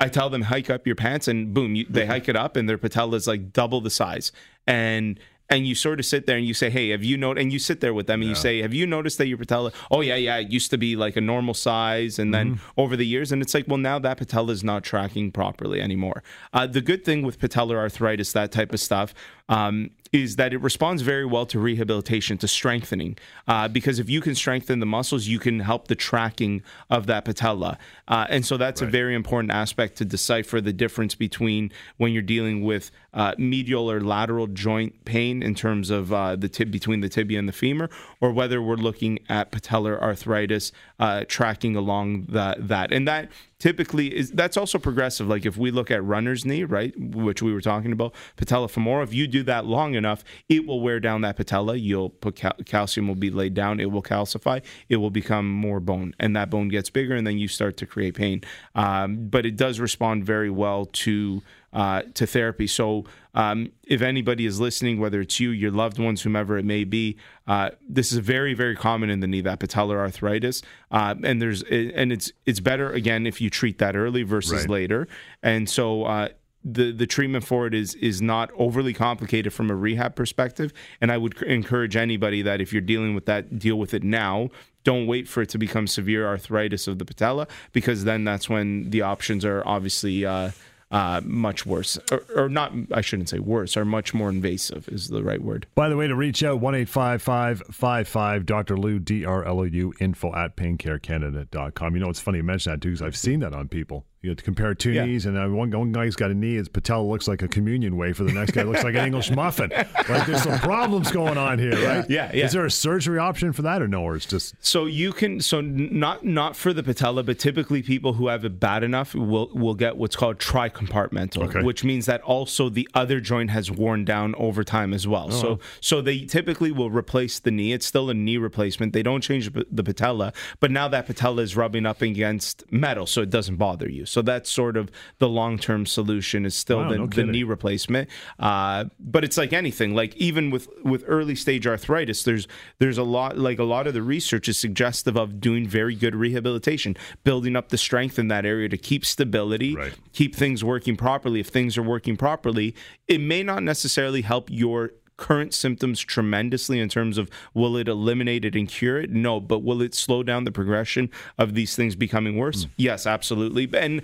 I 0.00 0.08
tell 0.08 0.30
them 0.30 0.42
hike 0.42 0.70
up 0.70 0.86
your 0.86 0.94
pants, 0.94 1.26
and 1.26 1.52
boom, 1.52 1.74
you, 1.74 1.84
they 1.88 2.06
hike 2.06 2.28
it 2.28 2.36
up, 2.36 2.56
and 2.56 2.68
their 2.68 2.78
patella 2.78 3.16
is 3.16 3.26
like 3.26 3.52
double 3.52 3.80
the 3.80 3.90
size. 3.90 4.30
And 4.66 5.18
and 5.50 5.66
you 5.66 5.74
sort 5.74 5.98
of 5.98 6.06
sit 6.06 6.26
there 6.26 6.36
and 6.36 6.46
you 6.46 6.54
say, 6.54 6.70
"Hey, 6.70 6.90
have 6.90 7.02
you 7.02 7.16
noticed?" 7.16 7.42
And 7.42 7.52
you 7.52 7.58
sit 7.58 7.80
there 7.80 7.94
with 7.94 8.06
them 8.06 8.20
and 8.20 8.24
yeah. 8.24 8.30
you 8.30 8.34
say, 8.34 8.62
"Have 8.62 8.74
you 8.74 8.86
noticed 8.86 9.18
that 9.18 9.28
your 9.28 9.38
patella? 9.38 9.72
Oh 9.90 10.00
yeah, 10.00 10.16
yeah, 10.16 10.36
it 10.36 10.50
used 10.50 10.70
to 10.70 10.78
be 10.78 10.96
like 10.96 11.16
a 11.16 11.20
normal 11.20 11.54
size, 11.54 12.18
and 12.18 12.32
mm-hmm. 12.32 12.50
then 12.50 12.60
over 12.76 12.96
the 12.96 13.06
years, 13.06 13.32
and 13.32 13.40
it's 13.42 13.54
like, 13.54 13.66
well, 13.66 13.78
now 13.78 13.98
that 13.98 14.18
patella 14.18 14.52
is 14.52 14.62
not 14.62 14.84
tracking 14.84 15.32
properly 15.32 15.80
anymore." 15.80 16.22
Uh, 16.52 16.66
the 16.66 16.80
good 16.80 17.04
thing 17.04 17.22
with 17.22 17.38
patellar 17.38 17.76
arthritis, 17.76 18.32
that 18.32 18.52
type 18.52 18.72
of 18.72 18.80
stuff, 18.80 19.14
um, 19.48 19.90
is 20.12 20.36
that 20.36 20.52
it 20.52 20.58
responds 20.58 21.02
very 21.02 21.24
well 21.24 21.46
to 21.46 21.58
rehabilitation, 21.58 22.38
to 22.38 22.48
strengthening. 22.48 23.16
Uh, 23.46 23.68
because 23.68 23.98
if 23.98 24.08
you 24.08 24.20
can 24.20 24.34
strengthen 24.34 24.80
the 24.80 24.86
muscles, 24.86 25.26
you 25.26 25.38
can 25.38 25.60
help 25.60 25.88
the 25.88 25.94
tracking 25.94 26.62
of 26.90 27.06
that 27.06 27.24
patella. 27.24 27.78
Uh, 28.06 28.26
and 28.28 28.44
so 28.44 28.56
that's 28.56 28.80
right. 28.80 28.88
a 28.88 28.90
very 28.90 29.14
important 29.14 29.52
aspect 29.52 29.96
to 29.96 30.04
decipher 30.04 30.60
the 30.60 30.72
difference 30.72 31.14
between 31.14 31.70
when 31.96 32.12
you're 32.12 32.22
dealing 32.22 32.62
with 32.62 32.90
uh, 33.18 33.34
medial 33.36 33.90
or 33.90 34.00
lateral 34.00 34.46
joint 34.46 35.04
pain 35.04 35.42
in 35.42 35.54
terms 35.54 35.90
of 35.90 36.12
uh, 36.12 36.36
the 36.36 36.48
tib 36.48 36.70
between 36.70 37.00
the 37.00 37.08
tibia 37.08 37.38
and 37.38 37.48
the 37.48 37.52
femur, 37.52 37.90
or 38.20 38.30
whether 38.30 38.62
we're 38.62 38.76
looking 38.76 39.18
at 39.28 39.50
patellar 39.50 40.00
arthritis 40.00 40.70
uh, 41.00 41.24
tracking 41.26 41.74
along 41.74 42.26
that. 42.28 42.68
That 42.68 42.92
and 42.92 43.08
that 43.08 43.28
typically 43.58 44.16
is 44.16 44.30
that's 44.30 44.56
also 44.56 44.78
progressive. 44.78 45.28
Like 45.28 45.44
if 45.44 45.56
we 45.56 45.70
look 45.70 45.90
at 45.90 46.02
runner's 46.04 46.44
knee, 46.44 46.64
right, 46.64 46.94
which 46.98 47.42
we 47.42 47.52
were 47.52 47.60
talking 47.60 47.92
about, 47.92 48.14
patella 48.36 48.68
femoral. 48.68 49.02
If 49.02 49.12
you 49.12 49.26
do 49.26 49.42
that 49.44 49.66
long 49.66 49.94
enough, 49.94 50.24
it 50.48 50.66
will 50.66 50.80
wear 50.80 51.00
down 51.00 51.22
that 51.22 51.36
patella. 51.36 51.76
You'll 51.76 52.10
put 52.10 52.36
cal- 52.36 52.56
calcium 52.64 53.08
will 53.08 53.14
be 53.14 53.30
laid 53.30 53.54
down. 53.54 53.80
It 53.80 53.90
will 53.90 54.02
calcify. 54.02 54.62
It 54.88 54.96
will 54.96 55.10
become 55.10 55.50
more 55.50 55.80
bone, 55.80 56.14
and 56.18 56.34
that 56.36 56.50
bone 56.50 56.68
gets 56.68 56.90
bigger, 56.90 57.14
and 57.14 57.26
then 57.26 57.38
you 57.38 57.48
start 57.48 57.76
to 57.78 57.86
create 57.86 58.14
pain. 58.14 58.42
Um, 58.74 59.28
but 59.28 59.44
it 59.46 59.56
does 59.56 59.80
respond 59.80 60.24
very 60.24 60.50
well 60.50 60.86
to 60.86 61.42
uh, 61.72 62.02
to 62.14 62.26
therapy. 62.26 62.66
So, 62.66 63.04
um, 63.38 63.70
if 63.86 64.02
anybody 64.02 64.46
is 64.46 64.58
listening, 64.58 64.98
whether 64.98 65.20
it's 65.20 65.38
you, 65.38 65.50
your 65.50 65.70
loved 65.70 66.00
ones, 66.00 66.22
whomever 66.22 66.58
it 66.58 66.64
may 66.64 66.82
be, 66.82 67.16
uh, 67.46 67.70
this 67.88 68.10
is 68.10 68.18
very, 68.18 68.52
very 68.52 68.74
common 68.74 69.10
in 69.10 69.20
the 69.20 69.28
knee 69.28 69.40
that 69.42 69.60
patellar 69.60 69.96
arthritis, 69.96 70.60
uh, 70.90 71.14
and 71.22 71.40
there's 71.40 71.62
and 71.62 72.12
it's 72.12 72.32
it's 72.46 72.58
better 72.58 72.90
again 72.90 73.28
if 73.28 73.40
you 73.40 73.48
treat 73.48 73.78
that 73.78 73.94
early 73.94 74.24
versus 74.24 74.62
right. 74.62 74.68
later. 74.68 75.06
And 75.40 75.70
so, 75.70 76.02
uh, 76.02 76.28
the 76.64 76.90
the 76.90 77.06
treatment 77.06 77.44
for 77.44 77.68
it 77.68 77.74
is 77.74 77.94
is 77.94 78.20
not 78.20 78.50
overly 78.58 78.92
complicated 78.92 79.52
from 79.52 79.70
a 79.70 79.76
rehab 79.76 80.16
perspective 80.16 80.72
and 81.00 81.12
i 81.12 81.16
would 81.16 81.40
encourage 81.42 81.94
anybody 81.94 82.42
that 82.42 82.60
if 82.60 82.72
you're 82.72 82.82
dealing 82.82 83.14
with 83.14 83.26
that 83.26 83.60
deal 83.60 83.76
with 83.76 83.94
it 83.94 84.02
now 84.02 84.50
don't 84.82 85.06
wait 85.06 85.28
for 85.28 85.42
it 85.42 85.48
to 85.48 85.56
become 85.56 85.86
severe 85.86 86.26
arthritis 86.26 86.88
of 86.88 86.98
the 86.98 87.04
patella 87.04 87.46
because 87.72 88.02
then 88.02 88.24
that's 88.24 88.48
when 88.50 88.90
the 88.90 89.00
options 89.00 89.44
are 89.44 89.62
obviously 89.66 90.26
uh, 90.26 90.50
uh, 90.90 91.20
much 91.24 91.66
worse, 91.66 91.98
or, 92.10 92.24
or, 92.34 92.48
not. 92.48 92.72
I 92.92 93.02
shouldn't 93.02 93.28
say 93.28 93.38
worse, 93.38 93.76
are 93.76 93.84
much 93.84 94.14
more 94.14 94.30
invasive 94.30 94.88
is 94.88 95.08
the 95.08 95.22
right 95.22 95.42
word. 95.42 95.66
By 95.74 95.88
the 95.88 95.96
way, 95.96 96.06
to 96.06 96.14
reach 96.14 96.42
out 96.42 96.60
one 96.60 96.74
eight 96.74 96.88
five 96.88 97.20
five 97.20 97.62
five 97.70 98.08
five 98.08 98.46
Dr. 98.46 98.76
Lou 98.76 98.98
D 98.98 99.24
R 99.24 99.44
L 99.44 99.60
O 99.60 99.64
U 99.64 99.92
info 100.00 100.34
at 100.34 100.56
paincarecanada.com. 100.56 101.94
You 101.94 102.00
know, 102.00 102.08
it's 102.08 102.20
funny 102.20 102.38
you 102.38 102.44
mention 102.44 102.72
that 102.72 102.80
too 102.80 102.90
because 102.90 103.02
I've 103.02 103.16
seen 103.16 103.40
that 103.40 103.52
on 103.52 103.68
people. 103.68 104.06
You 104.20 104.30
know, 104.30 104.34
to 104.34 104.42
compare 104.42 104.74
two 104.74 104.90
yeah. 104.90 105.04
knees, 105.04 105.26
and 105.26 105.38
uh, 105.38 105.46
one, 105.46 105.70
one 105.70 105.92
guy's 105.92 106.16
got 106.16 106.32
a 106.32 106.34
knee, 106.34 106.56
his 106.56 106.68
patella 106.68 107.04
looks 107.04 107.28
like 107.28 107.40
a 107.42 107.46
communion 107.46 107.96
wafer. 107.96 108.24
The 108.24 108.32
next 108.32 108.50
guy 108.50 108.64
looks 108.64 108.82
like 108.82 108.96
an 108.96 109.06
English 109.06 109.30
muffin. 109.30 109.70
Like 110.08 110.26
there's 110.26 110.42
some 110.42 110.58
problems 110.60 111.10
going 111.10 111.36
on 111.36 111.58
here, 111.58 111.72
right? 111.86 112.08
Yeah, 112.08 112.30
yeah. 112.32 112.46
Is 112.46 112.52
there 112.52 112.64
a 112.64 112.70
surgery 112.70 113.18
option 113.18 113.52
for 113.52 113.60
that, 113.62 113.82
or 113.82 113.88
no? 113.88 114.02
Or 114.02 114.16
it's 114.16 114.24
just 114.24 114.54
so 114.64 114.86
you 114.86 115.12
can 115.12 115.40
so 115.40 115.60
not 115.60 116.24
not 116.24 116.56
for 116.56 116.72
the 116.72 116.82
patella, 116.82 117.22
but 117.22 117.38
typically 117.38 117.82
people 117.82 118.14
who 118.14 118.28
have 118.28 118.42
it 118.44 118.58
bad 118.58 118.82
enough 118.82 119.14
will 119.14 119.50
will 119.52 119.74
get 119.74 119.98
what's 119.98 120.16
called 120.16 120.38
tricompartmental, 120.38 121.48
okay. 121.48 121.62
which 121.62 121.84
means 121.84 122.06
that 122.06 122.22
also 122.22 122.70
the 122.70 122.88
other 122.94 123.20
joint 123.20 123.50
has 123.50 123.70
worn 123.70 124.06
down 124.06 124.34
over 124.36 124.64
time 124.64 124.94
as 124.94 125.06
well. 125.06 125.28
Oh. 125.30 125.40
So 125.40 125.58
so 125.80 126.00
they 126.00 126.20
typically 126.20 126.72
will 126.72 126.90
replace 126.90 127.38
the 127.38 127.50
knee. 127.50 127.74
It's 127.74 127.84
still 127.84 128.08
a 128.08 128.14
knee 128.14 128.38
replacement. 128.38 128.94
They 128.94 129.02
don't 129.02 129.20
change 129.20 129.52
the 129.52 129.84
patella, 129.84 130.32
but 130.58 130.70
now 130.70 130.88
that 130.88 131.06
patella 131.06 131.42
is 131.42 131.54
rubbing 131.54 131.84
up 131.84 132.00
against 132.00 132.64
metal, 132.72 133.06
so 133.06 133.20
it 133.20 133.30
doesn't 133.30 133.56
bother 133.56 133.90
you. 133.90 134.06
So 134.08 134.22
that's 134.22 134.50
sort 134.50 134.76
of 134.76 134.90
the 135.18 135.28
long 135.28 135.58
term 135.58 135.86
solution 135.86 136.44
is 136.44 136.54
still 136.54 136.78
wow, 136.78 136.90
the, 136.90 136.98
no 136.98 137.06
the, 137.06 137.24
knee 137.24 137.42
replacement. 137.42 138.08
Uh, 138.38 138.86
but 138.98 139.24
it's 139.24 139.36
like 139.36 139.52
anything, 139.52 139.94
like 139.94 140.16
even 140.16 140.50
with 140.50 140.68
with 140.82 141.04
early 141.06 141.34
stage 141.34 141.66
arthritis, 141.66 142.22
there's 142.22 142.48
there's 142.78 142.98
a 142.98 143.02
lot 143.02 143.38
like 143.38 143.58
a 143.58 143.64
lot 143.64 143.86
of 143.86 143.94
the 143.94 144.02
research 144.02 144.48
is 144.48 144.58
suggestive 144.58 145.16
of 145.16 145.40
doing 145.40 145.66
very 145.66 145.94
good 145.94 146.14
rehabilitation, 146.14 146.96
building 147.24 147.56
up 147.56 147.68
the 147.68 147.78
strength 147.78 148.18
in 148.18 148.28
that 148.28 148.44
area 148.44 148.68
to 148.68 148.76
keep 148.76 149.04
stability, 149.04 149.76
right. 149.76 149.94
keep 150.12 150.34
things 150.34 150.64
working 150.64 150.96
properly. 150.96 151.40
If 151.40 151.48
things 151.48 151.76
are 151.78 151.82
working 151.82 152.16
properly, 152.16 152.74
it 153.06 153.20
may 153.20 153.42
not 153.42 153.62
necessarily 153.62 154.22
help 154.22 154.48
your 154.50 154.92
current 155.18 155.52
symptoms 155.52 156.00
tremendously 156.00 156.80
in 156.80 156.88
terms 156.88 157.18
of 157.18 157.28
will 157.52 157.76
it 157.76 157.88
eliminate 157.88 158.46
it 158.46 158.56
and 158.56 158.68
cure 158.68 158.98
it? 158.98 159.10
No, 159.10 159.38
but 159.40 159.58
will 159.58 159.82
it 159.82 159.94
slow 159.94 160.22
down 160.22 160.44
the 160.44 160.52
progression 160.52 161.10
of 161.36 161.52
these 161.52 161.76
things 161.76 161.94
becoming 161.94 162.38
worse? 162.38 162.64
Mm. 162.64 162.70
Yes, 162.78 163.06
absolutely. 163.06 163.68
And 163.74 164.00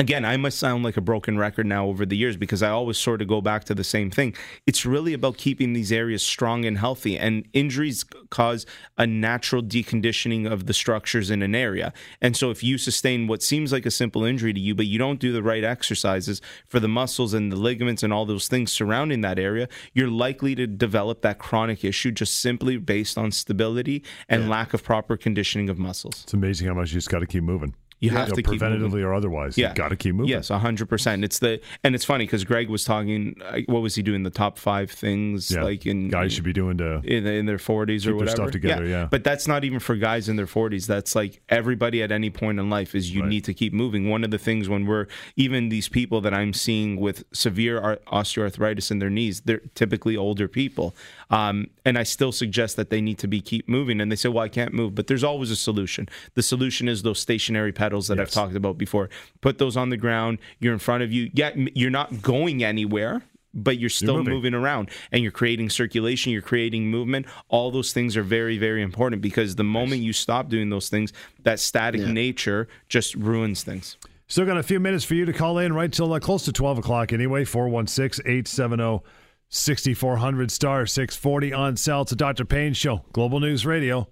again, 0.00 0.24
I 0.24 0.38
must 0.38 0.58
sound 0.58 0.82
like 0.82 0.96
a 0.96 1.02
broken 1.02 1.38
record 1.38 1.66
now 1.66 1.86
over 1.86 2.06
the 2.06 2.16
years 2.16 2.36
because 2.36 2.62
I 2.62 2.70
always 2.70 2.96
sort 2.96 3.20
of 3.20 3.28
go 3.28 3.42
back 3.42 3.64
to 3.64 3.74
the 3.74 3.84
same 3.84 4.10
thing. 4.10 4.34
It's 4.66 4.86
really 4.86 5.12
about 5.12 5.36
keeping 5.36 5.74
these 5.74 5.92
areas 5.92 6.22
strong 6.22 6.64
and 6.64 6.78
healthy, 6.78 7.18
and 7.18 7.46
injuries 7.52 8.04
cause 8.30 8.64
a 8.96 9.06
natural 9.06 9.62
deconditioning 9.62 10.50
of 10.50 10.66
the 10.66 10.72
structures 10.72 11.30
in 11.30 11.42
an 11.42 11.54
area. 11.54 11.92
And 12.20 12.34
so, 12.34 12.50
if 12.50 12.64
you 12.64 12.78
sustain 12.78 13.26
what 13.26 13.42
seems 13.42 13.72
like 13.72 13.84
a 13.84 13.90
simple 13.90 14.24
injury 14.24 14.54
to 14.54 14.60
you, 14.60 14.74
but 14.74 14.86
you 14.86 14.98
don't 14.98 15.20
do 15.20 15.32
the 15.32 15.42
right 15.42 15.62
exercises 15.62 16.40
for 16.66 16.80
the 16.80 16.88
muscles 16.88 17.34
and 17.34 17.52
the 17.52 17.56
ligaments 17.56 18.02
and 18.02 18.12
all 18.12 18.24
those 18.24 18.48
things 18.48 18.72
surrounding 18.72 19.20
that 19.20 19.38
area, 19.38 19.68
you're 19.92 20.08
likely 20.08 20.54
to 20.54 20.66
develop 20.66 21.20
that 21.20 21.38
chronic 21.38 21.84
issue 21.84 22.10
just 22.10 22.40
simply 22.40 22.78
based 22.78 23.18
on 23.18 23.30
stability 23.30 24.02
and 24.30 24.44
yeah. 24.44 24.48
lack 24.48 24.72
of 24.72 24.82
proper 24.82 25.18
conditioning 25.18 25.68
of 25.68 25.78
muscles. 25.78 26.22
It's 26.24 26.32
amazing 26.32 26.68
how 26.68 26.74
much 26.74 26.90
you 26.90 26.96
just 26.96 27.10
got 27.10 27.18
to 27.18 27.26
keep 27.26 27.44
moving. 27.44 27.74
You 28.00 28.10
have 28.10 28.32
to 28.32 28.42
preventatively 28.42 29.02
or 29.02 29.12
otherwise. 29.12 29.58
Yeah, 29.58 29.74
got 29.74 29.88
to 29.88 29.96
keep 29.96 30.14
moving. 30.14 30.30
Yes, 30.30 30.48
hundred 30.48 30.88
percent. 30.88 31.22
It's 31.22 31.38
the 31.38 31.60
and 31.84 31.94
it's 31.94 32.04
funny 32.04 32.24
because 32.24 32.44
Greg 32.44 32.70
was 32.70 32.82
talking. 32.82 33.36
What 33.66 33.82
was 33.82 33.94
he 33.94 34.02
doing? 34.02 34.22
The 34.22 34.30
top 34.30 34.56
five 34.56 34.90
things 34.90 35.50
yeah. 35.50 35.62
like 35.62 35.84
in 35.84 36.08
guys 36.08 36.32
should 36.32 36.44
be 36.44 36.54
doing 36.54 36.78
to 36.78 37.02
in, 37.04 37.26
in 37.26 37.44
their 37.44 37.58
forties 37.58 38.06
or 38.06 38.14
whatever. 38.14 38.36
stuff 38.36 38.50
together. 38.52 38.84
Yeah. 38.84 39.02
yeah. 39.02 39.08
but 39.10 39.22
that's 39.22 39.46
not 39.46 39.64
even 39.64 39.80
for 39.80 39.96
guys 39.96 40.30
in 40.30 40.36
their 40.36 40.46
forties. 40.46 40.86
That's 40.86 41.14
like 41.14 41.42
everybody 41.50 42.02
at 42.02 42.10
any 42.10 42.30
point 42.30 42.58
in 42.58 42.70
life 42.70 42.94
is 42.94 43.14
you 43.14 43.20
right. 43.20 43.28
need 43.28 43.44
to 43.44 43.52
keep 43.52 43.74
moving. 43.74 44.08
One 44.08 44.24
of 44.24 44.30
the 44.30 44.38
things 44.38 44.66
when 44.66 44.86
we're 44.86 45.06
even 45.36 45.68
these 45.68 45.90
people 45.90 46.22
that 46.22 46.32
I'm 46.32 46.54
seeing 46.54 46.98
with 46.98 47.24
severe 47.34 47.98
osteoarthritis 48.06 48.90
in 48.90 48.98
their 48.98 49.10
knees, 49.10 49.42
they're 49.42 49.60
typically 49.74 50.16
older 50.16 50.48
people, 50.48 50.96
um, 51.28 51.68
and 51.84 51.98
I 51.98 52.04
still 52.04 52.32
suggest 52.32 52.76
that 52.76 52.88
they 52.88 53.02
need 53.02 53.18
to 53.18 53.28
be 53.28 53.42
keep 53.42 53.68
moving. 53.68 54.00
And 54.00 54.10
they 54.10 54.16
say, 54.16 54.30
well, 54.30 54.44
I 54.44 54.48
can't 54.48 54.72
move, 54.72 54.94
but 54.94 55.06
there's 55.06 55.24
always 55.24 55.50
a 55.50 55.56
solution. 55.56 56.08
The 56.32 56.42
solution 56.42 56.88
is 56.88 57.02
those 57.02 57.20
stationary 57.20 57.72
pedals 57.72 57.89
that 58.08 58.18
yes. 58.18 58.28
I've 58.28 58.32
talked 58.32 58.56
about 58.56 58.78
before. 58.78 59.10
Put 59.40 59.58
those 59.58 59.76
on 59.76 59.90
the 59.90 59.96
ground. 59.96 60.38
You're 60.58 60.72
in 60.72 60.78
front 60.78 61.02
of 61.02 61.12
you. 61.12 61.30
Yeah, 61.32 61.50
you're 61.74 61.90
not 61.90 62.22
going 62.22 62.64
anywhere 62.64 63.22
but 63.54 63.78
you're 63.78 63.90
still 63.90 64.14
you're 64.14 64.18
moving. 64.18 64.34
moving. 64.34 64.54
around 64.54 64.90
and 65.12 65.22
you're 65.22 65.32
creating 65.32 65.70
circulation, 65.70 66.32
you're 66.32 66.42
creating 66.42 66.88
movement. 66.88 67.26
All 67.48 67.70
those 67.70 67.92
things 67.92 68.16
are 68.16 68.22
very, 68.22 68.58
very 68.58 68.82
important 68.82 69.22
because 69.22 69.56
the 69.56 69.64
moment 69.64 70.02
you 70.02 70.12
stop 70.12 70.48
doing 70.48 70.70
those 70.70 70.88
things, 70.88 71.12
that 71.42 71.58
static 71.58 72.00
yeah. 72.00 72.12
nature 72.12 72.68
just 72.88 73.14
ruins 73.14 73.62
things. 73.62 73.96
Still 74.28 74.46
got 74.46 74.56
a 74.56 74.62
few 74.62 74.78
minutes 74.78 75.04
for 75.04 75.14
you 75.14 75.24
to 75.24 75.32
call 75.32 75.58
in 75.58 75.72
right 75.72 75.92
till 75.92 76.12
uh, 76.12 76.20
close 76.20 76.44
to 76.44 76.52
12 76.52 76.78
o'clock 76.78 77.12
anyway. 77.12 77.44
416 77.44 78.24
870 78.24 79.00
6400 79.48 80.52
star 80.52 80.86
640 80.86 81.52
on 81.52 81.76
cell. 81.76 82.04
to 82.04 82.14
Dr. 82.14 82.44
Payne 82.44 82.72
Show, 82.72 83.04
Global 83.12 83.40
News 83.40 83.66
Radio. 83.66 84.06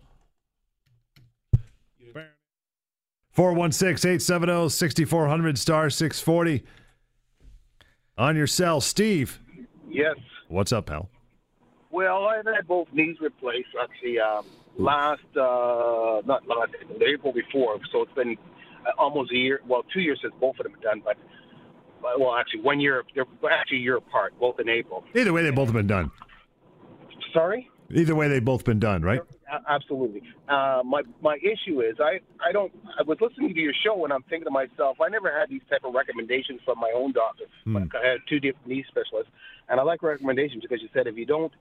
416 3.38 4.10
870 4.10 4.68
6400 4.68 5.58
star 5.58 5.90
640 5.90 6.64
on 8.18 8.34
your 8.34 8.48
cell. 8.48 8.80
Steve. 8.80 9.38
Yes. 9.88 10.16
What's 10.48 10.72
up, 10.72 10.86
pal? 10.86 11.08
Well, 11.92 12.24
I've 12.24 12.46
had 12.46 12.66
both 12.66 12.88
knees 12.92 13.18
replaced 13.20 13.68
actually 13.80 14.18
um, 14.18 14.44
last, 14.76 15.22
uh, 15.36 16.20
not 16.26 16.48
last 16.48 16.72
April, 16.80 16.98
the 16.98 17.04
April 17.04 17.32
before. 17.32 17.78
So 17.92 18.02
it's 18.02 18.12
been 18.14 18.36
uh, 18.84 18.90
almost 18.98 19.30
a 19.30 19.36
year, 19.36 19.60
well, 19.68 19.84
two 19.94 20.00
years 20.00 20.18
since 20.20 20.34
both 20.40 20.58
of 20.58 20.64
them 20.64 20.74
are 20.74 20.82
done. 20.82 21.00
But, 21.04 21.16
well, 22.02 22.34
actually, 22.34 22.62
one 22.62 22.80
year, 22.80 23.04
they're 23.14 23.24
actually 23.52 23.76
a 23.76 23.82
year 23.82 23.98
apart, 23.98 24.34
both 24.40 24.58
in 24.58 24.68
April. 24.68 25.04
Either 25.14 25.32
way, 25.32 25.44
they've 25.44 25.54
both 25.54 25.72
been 25.72 25.86
done. 25.86 26.10
Sorry? 27.32 27.70
Either 27.94 28.16
way, 28.16 28.26
they've 28.26 28.44
both 28.44 28.64
been 28.64 28.80
done, 28.80 29.02
right? 29.02 29.20
Absolutely. 29.68 30.22
Uh, 30.48 30.82
my 30.84 31.02
my 31.22 31.36
issue 31.42 31.80
is 31.80 31.96
I 32.00 32.20
I 32.46 32.52
don't 32.52 32.72
I 32.98 33.02
was 33.02 33.18
listening 33.20 33.54
to 33.54 33.60
your 33.60 33.72
show 33.84 34.04
and 34.04 34.12
I'm 34.12 34.22
thinking 34.24 34.44
to 34.44 34.50
myself 34.50 35.00
I 35.00 35.08
never 35.08 35.32
had 35.32 35.48
these 35.48 35.62
type 35.70 35.84
of 35.84 35.94
recommendations 35.94 36.60
from 36.64 36.78
my 36.78 36.92
own 36.94 37.12
doctor. 37.12 37.44
Mm. 37.66 37.88
I 37.94 38.06
had 38.06 38.18
two 38.28 38.40
different 38.40 38.66
knee 38.66 38.84
specialists, 38.88 39.32
and 39.68 39.80
I 39.80 39.82
like 39.82 40.02
recommendations 40.02 40.62
because 40.62 40.82
you 40.82 40.88
said 40.92 41.06
if 41.06 41.16
you 41.16 41.26
don't 41.26 41.52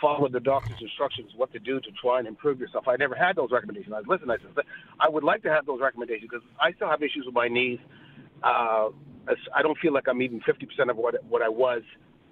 follow 0.00 0.28
the 0.28 0.40
doctor's 0.40 0.80
instructions 0.80 1.30
what 1.36 1.52
to 1.52 1.58
do 1.58 1.80
to 1.80 1.90
try 2.00 2.18
and 2.18 2.26
improve 2.26 2.58
yourself. 2.58 2.88
I 2.88 2.96
never 2.96 3.14
had 3.14 3.36
those 3.36 3.50
recommendations. 3.50 3.94
I 3.94 3.98
was 3.98 4.06
listening. 4.08 4.30
I 4.30 4.54
said 4.54 4.64
I 5.00 5.08
would 5.08 5.24
like 5.24 5.42
to 5.42 5.50
have 5.50 5.66
those 5.66 5.80
recommendations 5.80 6.28
because 6.30 6.46
I 6.60 6.72
still 6.72 6.88
have 6.88 7.02
issues 7.02 7.24
with 7.26 7.34
my 7.34 7.48
knees. 7.48 7.78
Uh, 8.42 8.88
I 9.54 9.62
don't 9.62 9.78
feel 9.78 9.92
like 9.92 10.08
I'm 10.08 10.20
even 10.22 10.40
50% 10.40 10.90
of 10.90 10.96
what 10.96 11.14
what 11.24 11.42
I 11.42 11.48
was 11.48 11.82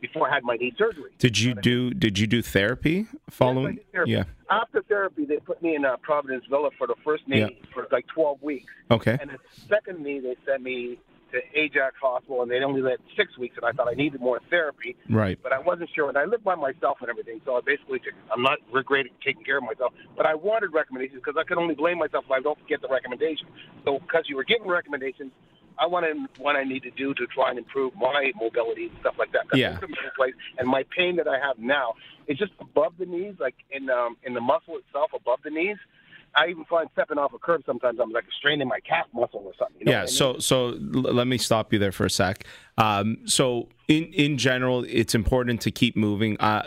before 0.01 0.31
I 0.31 0.35
had 0.35 0.45
my 0.45 0.57
knee 0.57 0.75
surgery. 0.77 1.11
Did 1.19 1.39
you 1.39 1.55
do 1.55 1.91
Did 1.91 2.19
you 2.19 2.27
do 2.27 2.43
therapy 2.43 3.07
following? 3.29 3.77
Yes, 3.77 3.85
therapy. 3.93 4.11
Yeah. 4.13 4.25
After 4.51 4.83
therapy, 4.83 5.25
they 5.25 5.37
put 5.37 5.63
me 5.63 5.77
in 5.77 5.85
uh, 5.85 5.97
Providence 5.99 6.45
Villa 6.49 6.71
for 6.77 6.87
the 6.87 6.97
first 7.05 7.27
knee 7.29 7.41
yeah. 7.41 7.49
for 7.73 7.87
like 7.93 8.07
12 8.09 8.43
weeks. 8.43 8.73
Okay. 8.91 9.17
And 9.21 9.31
the 9.31 9.39
second 9.69 10.03
knee, 10.03 10.19
they 10.19 10.37
sent 10.45 10.63
me 10.63 10.99
to 11.33 11.41
Ajax 11.55 11.95
Hospital, 12.03 12.43
and 12.43 12.51
they 12.51 12.59
only 12.59 12.83
let 12.83 12.99
six 13.17 13.39
weeks, 13.39 13.57
and 13.57 13.65
I 13.65 13.73
thought 13.73 13.89
I 13.89 13.95
needed 13.95 14.21
more 14.21 14.41
therapy. 14.51 14.97
Right. 15.09 15.39
But 15.43 15.53
I 15.53 15.59
wasn't 15.59 15.91
sure, 15.95 16.09
and 16.09 16.19
I 16.19 16.25
live 16.25 16.43
by 16.43 16.55
myself 16.55 16.99
and 17.01 17.09
everything, 17.09 17.41
so 17.45 17.57
I 17.57 17.61
basically 17.65 18.01
took, 18.01 18.15
I'm 18.33 18.43
not 18.43 18.59
regretting 18.73 19.13
taking 19.25 19.45
care 19.45 19.59
of 19.59 19.65
myself. 19.65 19.93
But 20.17 20.27
I 20.27 20.35
wanted 20.35 20.73
recommendations 20.73 21.23
because 21.25 21.39
I 21.39 21.45
could 21.45 21.59
only 21.59 21.75
blame 21.75 21.99
myself 21.99 22.25
if 22.25 22.31
I 22.31 22.41
don't 22.41 22.59
get 22.69 22.83
the 22.83 22.89
recommendation. 22.89 23.47
So 23.85 23.99
because 24.01 24.25
you 24.27 24.37
were 24.37 24.45
giving 24.45 24.69
recommendations, 24.69 25.33
I 25.79 25.87
wanted 25.87 26.17
what 26.37 26.57
I 26.57 26.65
need 26.65 26.83
to 26.83 26.91
do 26.91 27.15
to 27.15 27.27
try 27.27 27.51
and 27.51 27.59
improve 27.59 27.93
my 27.97 28.33
mobility 28.39 28.87
and 28.87 28.97
stuff 29.01 29.15
like 29.19 29.33
that. 29.33 29.49
'Cause 29.49 29.59
Yeah. 29.59 29.79
I'm 29.83 29.89
in 29.89 30.07
a 30.07 30.11
place, 30.17 30.35
and 30.59 30.69
my 30.69 30.83
pain 30.97 31.17
that 31.17 31.29
I 31.29 31.39
have 31.39 31.59
now 31.59 31.95
is 32.27 32.39
just 32.39 32.53
above 32.61 32.97
the 32.99 33.07
knees, 33.07 33.35
like 33.39 33.55
in 33.71 33.89
um, 33.91 34.17
in 34.25 34.35
the 34.35 34.41
muscle 34.41 34.77
itself 34.77 35.13
above 35.15 35.41
the 35.43 35.51
knees. 35.51 35.79
I 36.35 36.49
even 36.49 36.64
find 36.64 36.88
stepping 36.93 37.19
off 37.19 37.33
a 37.33 37.38
curb 37.38 37.62
sometimes 37.66 37.99
I'm 38.01 38.11
like 38.12 38.25
straining 38.38 38.69
my 38.69 38.81
calf 38.81 39.07
muscle 39.12 39.43
or 39.45 39.53
something. 39.59 39.77
You 39.81 39.87
know 39.87 39.93
yeah. 39.93 40.03
I 40.03 40.07
So 40.07 40.33
mean? 40.33 40.40
so 40.40 40.69
l- 40.69 41.14
let 41.14 41.27
me 41.27 41.38
stop 41.38 41.73
you 41.73 41.79
there 41.79 41.93
for 41.93 42.07
a 42.07 42.11
sec. 42.11 42.45
Um, 42.79 43.19
so 43.27 43.69
in 43.88 44.05
in 44.12 44.38
general, 44.38 44.85
it's 44.88 45.14
important 45.14 45.61
to 45.62 45.71
keep 45.71 45.97
moving. 45.97 46.38
Uh, 46.40 46.62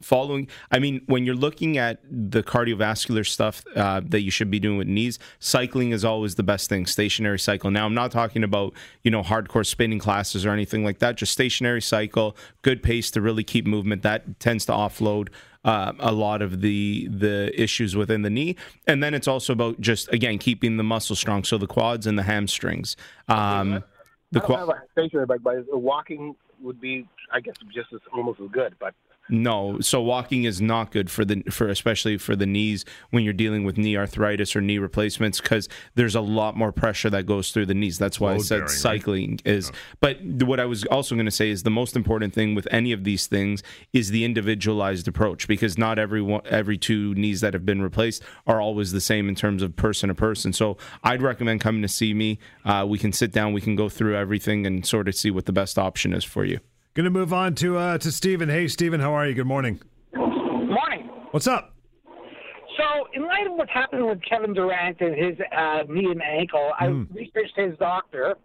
following, 0.00 0.48
I 0.70 0.78
mean, 0.78 1.02
when 1.06 1.24
you're 1.26 1.34
looking 1.36 1.76
at 1.78 2.00
the 2.10 2.42
cardiovascular 2.42 3.26
stuff 3.26 3.64
uh, 3.76 4.00
that 4.06 4.22
you 4.22 4.30
should 4.30 4.50
be 4.50 4.58
doing 4.58 4.78
with 4.78 4.88
knees, 4.88 5.18
cycling 5.38 5.92
is 5.92 6.04
always 6.04 6.34
the 6.36 6.42
best 6.42 6.68
thing. 6.68 6.86
Stationary 6.86 7.38
cycle. 7.38 7.70
Now, 7.70 7.84
I'm 7.86 7.94
not 7.94 8.10
talking 8.10 8.42
about 8.42 8.72
you 9.02 9.10
know 9.10 9.22
hardcore 9.22 9.66
spinning 9.66 9.98
classes 9.98 10.44
or 10.46 10.50
anything 10.50 10.84
like 10.84 10.98
that. 11.00 11.16
Just 11.16 11.32
stationary 11.32 11.82
cycle, 11.82 12.36
good 12.62 12.82
pace 12.82 13.10
to 13.12 13.20
really 13.20 13.44
keep 13.44 13.66
movement. 13.66 14.02
That 14.02 14.40
tends 14.40 14.64
to 14.66 14.72
offload 14.72 15.28
uh, 15.64 15.92
a 15.98 16.12
lot 16.12 16.42
of 16.42 16.60
the 16.60 17.08
the 17.08 17.50
issues 17.60 17.96
within 17.96 18.22
the 18.22 18.30
knee, 18.30 18.56
and 18.86 19.02
then 19.02 19.14
it's 19.14 19.28
also 19.28 19.52
about 19.52 19.80
just 19.80 20.12
again 20.12 20.38
keeping 20.38 20.76
the 20.76 20.84
muscle 20.84 21.16
strong, 21.16 21.44
so 21.44 21.58
the 21.58 21.66
quads 21.66 22.06
and 22.06 22.18
the 22.18 22.22
hamstrings. 22.22 22.96
Um, 23.28 23.82
the 24.30 24.42
I 24.42 24.58
have 24.58 24.68
a 24.68 24.82
stationary 24.92 25.26
bike, 25.26 25.42
but 25.42 25.64
walking 25.72 26.34
would 26.60 26.80
be, 26.80 27.06
I 27.32 27.40
guess, 27.40 27.54
just 27.72 27.92
as 27.92 28.00
almost 28.12 28.40
as 28.40 28.50
good. 28.50 28.74
But 28.78 28.94
No, 29.30 29.80
so 29.80 30.02
walking 30.02 30.44
is 30.44 30.60
not 30.60 30.90
good 30.90 31.10
for 31.10 31.24
the 31.24 31.42
for 31.50 31.68
especially 31.68 32.18
for 32.18 32.36
the 32.36 32.44
knees 32.44 32.84
when 33.08 33.24
you're 33.24 33.32
dealing 33.32 33.64
with 33.64 33.78
knee 33.78 33.96
arthritis 33.96 34.54
or 34.54 34.60
knee 34.60 34.76
replacements 34.76 35.40
because 35.40 35.66
there's 35.94 36.14
a 36.14 36.20
lot 36.20 36.58
more 36.58 36.72
pressure 36.72 37.08
that 37.08 37.24
goes 37.24 37.50
through 37.50 37.66
the 37.66 37.74
knees. 37.74 37.98
That's 37.98 38.20
why 38.20 38.34
I 38.34 38.38
said 38.38 38.56
bearing, 38.56 38.62
right? 38.64 38.70
cycling 38.70 39.40
is. 39.46 39.72
But 40.00 40.22
what 40.22 40.60
I 40.60 40.66
was 40.66 40.84
also 40.86 41.14
going 41.14 41.24
to 41.24 41.30
say 41.30 41.48
is 41.48 41.62
the 41.62 41.70
most 41.70 41.96
important 41.96 42.34
thing 42.34 42.54
with 42.54 42.68
any 42.70 42.92
of 42.92 43.04
these 43.04 43.26
things 43.26 43.62
is 43.94 44.10
the 44.10 44.26
individualized 44.26 45.08
approach 45.08 45.48
because 45.48 45.78
not 45.78 45.98
every 45.98 46.20
one, 46.20 46.42
every 46.44 46.76
two 46.76 47.14
knees 47.14 47.40
that 47.40 47.54
have 47.54 47.64
been 47.64 47.80
replaced 47.80 48.22
are 48.46 48.60
always 48.60 48.92
the 48.92 49.00
same 49.00 49.30
in 49.30 49.34
terms 49.34 49.62
of 49.62 49.74
person 49.74 50.08
to 50.08 50.14
person. 50.14 50.52
So 50.52 50.76
I'd 51.02 51.22
recommend 51.22 51.62
coming 51.62 51.80
to 51.80 51.88
see 51.88 52.12
me. 52.12 52.38
Uh, 52.66 52.84
we 52.86 52.98
can 52.98 53.12
sit 53.12 53.32
down, 53.32 53.54
we 53.54 53.62
can 53.62 53.74
go 53.74 53.88
through 53.88 54.16
everything 54.16 54.66
and 54.66 54.84
sort 54.84 55.08
of 55.08 55.14
see 55.14 55.30
what 55.30 55.46
the 55.46 55.52
best 55.52 55.78
option 55.78 56.12
is 56.12 56.24
for 56.24 56.44
you. 56.44 56.60
Going 56.94 57.04
to 57.04 57.10
move 57.10 57.32
on 57.32 57.56
to 57.56 57.76
uh, 57.76 57.98
to 57.98 58.12
Stephen. 58.12 58.48
Hey, 58.48 58.68
Stephen, 58.68 59.00
how 59.00 59.12
are 59.14 59.26
you? 59.26 59.34
Good 59.34 59.48
morning. 59.48 59.80
Morning. 60.14 61.10
What's 61.32 61.48
up? 61.48 61.74
So, 62.06 63.08
in 63.12 63.22
light 63.26 63.48
of 63.48 63.54
what's 63.54 63.72
happened 63.72 64.06
with 64.06 64.20
Kevin 64.22 64.54
Durant 64.54 65.00
and 65.00 65.12
his 65.12 65.36
uh, 65.50 65.82
knee 65.88 66.06
and 66.08 66.22
ankle, 66.22 66.70
I 66.78 66.86
researched 67.12 67.56
his 67.56 67.76
doctor, 67.78 68.36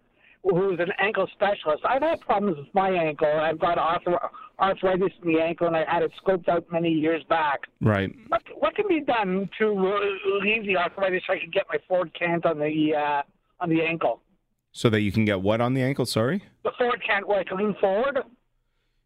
who's 0.42 0.80
an 0.80 0.90
ankle 0.98 1.28
specialist. 1.32 1.84
I've 1.88 2.02
had 2.02 2.20
problems 2.22 2.56
with 2.56 2.66
my 2.74 2.90
ankle. 2.90 3.28
I've 3.28 3.60
got 3.60 3.78
arthritis 4.58 5.12
in 5.22 5.32
the 5.32 5.40
ankle, 5.40 5.68
and 5.68 5.76
I 5.76 5.84
had 5.86 6.02
it 6.02 6.10
scoped 6.20 6.48
out 6.48 6.66
many 6.72 6.90
years 6.90 7.22
back. 7.28 7.60
Right. 7.80 8.12
What 8.26 8.42
what 8.58 8.74
can 8.74 8.88
be 8.88 9.00
done 9.00 9.48
to 9.58 9.66
relieve 9.66 10.66
the 10.66 10.76
arthritis 10.76 11.22
so 11.24 11.34
I 11.34 11.38
can 11.38 11.50
get 11.50 11.66
my 11.68 11.78
forward 11.86 12.12
cant 12.18 12.44
on 12.44 12.58
the 12.58 12.94
uh, 12.96 13.22
on 13.60 13.68
the 13.68 13.80
ankle? 13.80 14.22
So 14.72 14.90
that 14.90 15.02
you 15.02 15.12
can 15.12 15.24
get 15.24 15.40
what 15.40 15.60
on 15.60 15.74
the 15.74 15.82
ankle? 15.82 16.04
Sorry. 16.04 16.42
The 16.64 16.72
forward 16.76 17.00
cant 17.06 17.28
where 17.28 17.38
I 17.38 17.44
can 17.44 17.58
lean 17.58 17.76
forward. 17.80 18.18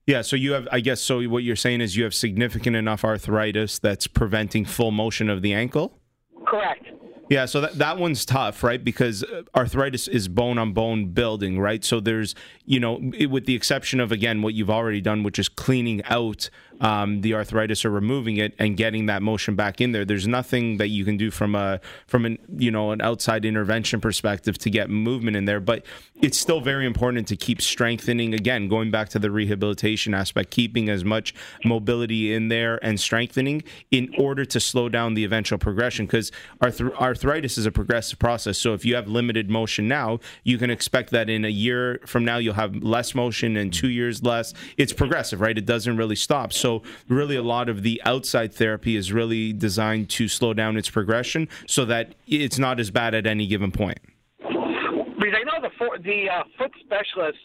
Yeah, 0.06 0.20
so 0.22 0.36
you 0.36 0.52
have, 0.52 0.68
I 0.70 0.80
guess, 0.80 1.00
so 1.00 1.22
what 1.28 1.44
you're 1.44 1.56
saying 1.56 1.80
is 1.80 1.96
you 1.96 2.04
have 2.04 2.14
significant 2.14 2.76
enough 2.76 3.04
arthritis 3.04 3.78
that's 3.78 4.06
preventing 4.06 4.64
full 4.66 4.90
motion 4.90 5.30
of 5.30 5.40
the 5.40 5.54
ankle? 5.54 5.98
Correct. 6.46 6.86
Yeah, 7.30 7.46
so 7.46 7.62
that, 7.62 7.78
that 7.78 7.96
one's 7.96 8.26
tough, 8.26 8.62
right? 8.62 8.84
Because 8.84 9.24
uh, 9.24 9.42
arthritis 9.56 10.06
is 10.08 10.28
bone 10.28 10.58
on 10.58 10.74
bone 10.74 11.06
building, 11.12 11.58
right? 11.58 11.82
So 11.82 11.98
there's, 12.00 12.34
you 12.66 12.78
know, 12.78 13.00
it- 13.16 13.30
with 13.30 13.46
the 13.46 13.54
exception 13.54 13.98
of, 13.98 14.12
again, 14.12 14.42
what 14.42 14.52
you've 14.52 14.68
already 14.68 15.00
done, 15.00 15.22
which 15.22 15.38
is 15.38 15.48
cleaning 15.48 16.02
out 16.04 16.50
um, 16.80 17.20
the 17.20 17.34
arthritis 17.34 17.84
or 17.84 17.90
removing 17.90 18.36
it 18.36 18.54
and 18.58 18.76
getting 18.76 19.06
that 19.06 19.22
motion 19.22 19.54
back 19.54 19.80
in 19.80 19.92
there. 19.92 20.04
There's 20.04 20.26
nothing 20.26 20.78
that 20.78 20.88
you 20.88 21.04
can 21.04 21.16
do 21.16 21.30
from 21.30 21.54
a, 21.54 21.80
from 22.06 22.24
an, 22.24 22.38
you 22.56 22.70
know, 22.70 22.90
an 22.90 23.00
outside 23.00 23.44
intervention 23.44 24.00
perspective 24.00 24.58
to 24.58 24.70
get 24.70 24.90
movement 24.90 25.36
in 25.36 25.44
there. 25.44 25.60
But 25.60 25.84
it's 26.20 26.38
still 26.38 26.60
very 26.60 26.86
important 26.86 27.28
to 27.28 27.36
keep 27.36 27.60
strengthening, 27.60 28.34
again, 28.34 28.68
going 28.68 28.90
back 28.90 29.08
to 29.10 29.18
the 29.18 29.30
rehabilitation 29.30 30.14
aspect, 30.14 30.50
keeping 30.50 30.88
as 30.88 31.04
much 31.04 31.34
mobility 31.64 32.34
in 32.34 32.48
there 32.48 32.84
and 32.84 32.98
strengthening 32.98 33.62
in 33.90 34.12
order 34.18 34.44
to 34.44 34.58
slow 34.58 34.88
down 34.88 35.14
the 35.14 35.24
eventual 35.24 35.58
progression. 35.58 36.06
Because 36.06 36.32
arth- 36.60 36.80
arthritis 36.80 37.56
is 37.58 37.66
a 37.66 37.72
progressive 37.72 38.18
process. 38.18 38.58
So 38.58 38.74
if 38.74 38.84
you 38.84 38.94
have 38.94 39.08
limited 39.08 39.50
motion 39.50 39.86
now, 39.88 40.18
you 40.42 40.58
can 40.58 40.70
expect 40.70 41.10
that 41.10 41.30
in 41.30 41.44
a 41.44 41.48
year 41.48 42.00
from 42.06 42.24
now, 42.24 42.38
you'll 42.38 42.54
have 42.54 42.76
less 42.82 43.14
motion 43.14 43.56
and 43.56 43.72
two 43.72 43.88
years 43.88 44.22
less. 44.22 44.54
It's 44.76 44.92
progressive, 44.92 45.40
right? 45.40 45.56
It 45.56 45.66
doesn't 45.66 45.96
really 45.96 46.16
stop. 46.16 46.52
So 46.52 46.63
really, 47.08 47.36
a 47.36 47.42
lot 47.42 47.68
of 47.68 47.82
the 47.82 48.00
outside 48.04 48.52
therapy 48.54 48.96
is 48.96 49.12
really 49.12 49.52
designed 49.52 50.10
to 50.10 50.28
slow 50.28 50.54
down 50.54 50.76
its 50.76 50.90
progression 50.90 51.48
so 51.66 51.84
that 51.86 52.14
it's 52.26 52.58
not 52.58 52.80
as 52.80 52.90
bad 52.90 53.14
at 53.14 53.26
any 53.26 53.46
given 53.46 53.70
point. 53.70 53.98
Because 54.38 55.34
I 55.34 55.44
know 55.44 55.60
the 55.62 55.70
for, 55.78 55.98
the 55.98 56.28
uh, 56.28 56.44
foot 56.58 56.72
specialist, 56.84 57.38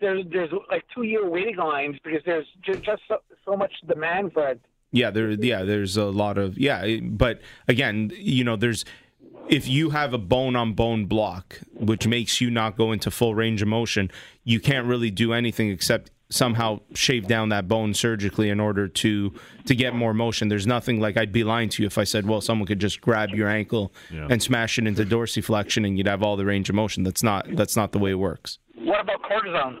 there's 0.00 0.24
there's 0.30 0.50
like 0.70 0.84
two 0.94 1.02
year 1.02 1.28
waiting 1.28 1.56
lines 1.56 1.96
because 2.04 2.20
there's 2.26 2.46
just, 2.62 2.82
just 2.82 3.02
so, 3.08 3.18
so 3.44 3.56
much 3.56 3.72
demand 3.86 4.32
for 4.32 4.48
it. 4.48 4.60
Yeah, 4.92 5.10
there. 5.10 5.30
Yeah, 5.30 5.62
there's 5.62 5.96
a 5.96 6.04
lot 6.04 6.38
of 6.38 6.58
yeah, 6.58 6.98
but 7.02 7.40
again, 7.66 8.12
you 8.14 8.44
know, 8.44 8.56
there's 8.56 8.84
if 9.48 9.68
you 9.68 9.90
have 9.90 10.14
a 10.14 10.18
bone 10.18 10.56
on 10.56 10.72
bone 10.72 11.06
block, 11.06 11.60
which 11.74 12.06
makes 12.06 12.40
you 12.40 12.50
not 12.50 12.76
go 12.76 12.92
into 12.92 13.10
full 13.10 13.34
range 13.34 13.62
of 13.62 13.68
motion, 13.68 14.10
you 14.42 14.60
can't 14.60 14.86
really 14.86 15.10
do 15.10 15.32
anything 15.32 15.70
except 15.70 16.10
somehow 16.30 16.80
shave 16.94 17.26
down 17.28 17.50
that 17.50 17.68
bone 17.68 17.94
surgically 17.94 18.48
in 18.50 18.58
order 18.60 18.88
to 18.88 19.32
to 19.66 19.74
get 19.74 19.94
more 19.94 20.12
motion. 20.14 20.48
There's 20.48 20.66
nothing 20.66 21.00
like 21.00 21.16
I'd 21.16 21.32
be 21.32 21.44
lying 21.44 21.68
to 21.70 21.82
you 21.82 21.86
if 21.86 21.98
I 21.98 22.04
said, 22.04 22.26
well, 22.26 22.40
someone 22.40 22.66
could 22.66 22.80
just 22.80 23.00
grab 23.00 23.30
your 23.30 23.48
ankle 23.48 23.92
Yeah. 24.10 24.26
and 24.30 24.42
smash 24.42 24.78
it 24.78 24.86
into 24.86 25.04
dorsiflexion 25.04 25.86
and 25.86 25.96
you'd 25.98 26.06
have 26.08 26.22
all 26.22 26.36
the 26.36 26.44
range 26.44 26.68
of 26.68 26.74
motion. 26.74 27.02
That's 27.04 27.22
not 27.22 27.46
that's 27.56 27.76
not 27.76 27.92
the 27.92 27.98
way 27.98 28.10
it 28.12 28.14
works. 28.18 28.58
What 28.74 29.00
about 29.00 29.22
cortisone? 29.22 29.78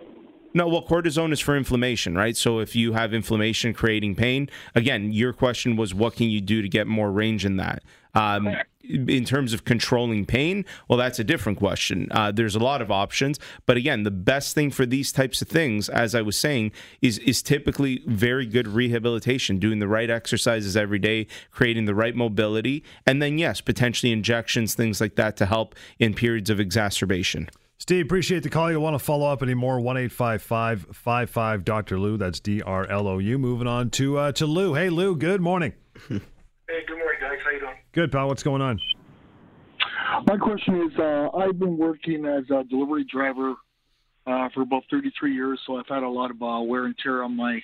No, 0.56 0.68
well, 0.68 0.82
cortisone 0.86 1.32
is 1.32 1.40
for 1.40 1.56
inflammation, 1.56 2.14
right? 2.14 2.36
So 2.36 2.60
if 2.60 2.76
you 2.76 2.92
have 2.92 3.12
inflammation 3.12 3.74
creating 3.74 4.14
pain, 4.14 4.48
again, 4.76 5.12
your 5.12 5.32
question 5.32 5.74
was 5.74 5.92
what 5.92 6.14
can 6.14 6.28
you 6.30 6.40
do 6.40 6.62
to 6.62 6.68
get 6.68 6.86
more 6.86 7.10
range 7.10 7.44
in 7.44 7.56
that? 7.56 7.82
Um, 8.14 8.48
in 8.88 9.24
terms 9.24 9.52
of 9.52 9.64
controlling 9.64 10.26
pain, 10.26 10.64
well, 10.88 10.98
that's 10.98 11.18
a 11.18 11.24
different 11.24 11.58
question. 11.58 12.08
Uh, 12.10 12.30
there's 12.32 12.54
a 12.54 12.60
lot 12.60 12.82
of 12.82 12.90
options, 12.90 13.38
but 13.66 13.76
again, 13.76 14.02
the 14.02 14.10
best 14.10 14.54
thing 14.54 14.70
for 14.70 14.86
these 14.86 15.12
types 15.12 15.40
of 15.42 15.48
things, 15.48 15.88
as 15.88 16.14
I 16.14 16.22
was 16.22 16.36
saying, 16.36 16.72
is 17.00 17.18
is 17.18 17.42
typically 17.42 18.02
very 18.06 18.46
good 18.46 18.68
rehabilitation, 18.68 19.58
doing 19.58 19.78
the 19.78 19.88
right 19.88 20.10
exercises 20.10 20.76
every 20.76 20.98
day, 20.98 21.26
creating 21.50 21.84
the 21.86 21.94
right 21.94 22.14
mobility, 22.14 22.84
and 23.06 23.20
then 23.22 23.38
yes, 23.38 23.60
potentially 23.60 24.12
injections, 24.12 24.74
things 24.74 25.00
like 25.00 25.16
that 25.16 25.36
to 25.38 25.46
help 25.46 25.74
in 25.98 26.14
periods 26.14 26.50
of 26.50 26.60
exacerbation. 26.60 27.48
Steve, 27.78 28.06
appreciate 28.06 28.42
the 28.42 28.48
call. 28.48 28.70
You 28.70 28.80
want 28.80 28.94
to 28.94 29.04
follow 29.04 29.30
up 29.30 29.42
anymore? 29.42 29.80
1 29.80 30.08
55 30.08 31.64
Dr. 31.64 31.98
Lou. 31.98 32.16
That's 32.16 32.40
D 32.40 32.62
R 32.62 32.88
L 32.88 33.08
O 33.08 33.18
U. 33.18 33.38
Moving 33.38 33.66
on 33.66 33.90
to 33.90 34.18
uh, 34.18 34.32
to 34.32 34.46
Lou. 34.46 34.74
Hey, 34.74 34.88
Lou, 34.90 35.16
good 35.16 35.40
morning. 35.40 35.74
Hey, 36.66 36.80
good 36.86 36.96
morning, 36.96 37.20
guys. 37.20 37.38
How 37.44 37.50
you 37.50 37.60
doing? 37.60 37.74
Good, 37.94 38.10
pal. 38.10 38.26
What's 38.26 38.42
going 38.42 38.60
on? 38.60 38.80
My 40.26 40.36
question 40.36 40.82
is, 40.82 40.98
uh, 40.98 41.28
I've 41.36 41.60
been 41.60 41.78
working 41.78 42.24
as 42.26 42.42
a 42.50 42.64
delivery 42.64 43.04
driver 43.04 43.54
uh, 44.26 44.48
for 44.52 44.62
about 44.62 44.82
33 44.90 45.32
years, 45.32 45.60
so 45.64 45.76
I've 45.76 45.86
had 45.88 46.02
a 46.02 46.08
lot 46.08 46.32
of 46.32 46.42
uh, 46.42 46.60
wear 46.62 46.86
and 46.86 46.94
tear 47.00 47.22
on 47.22 47.36
my 47.36 47.60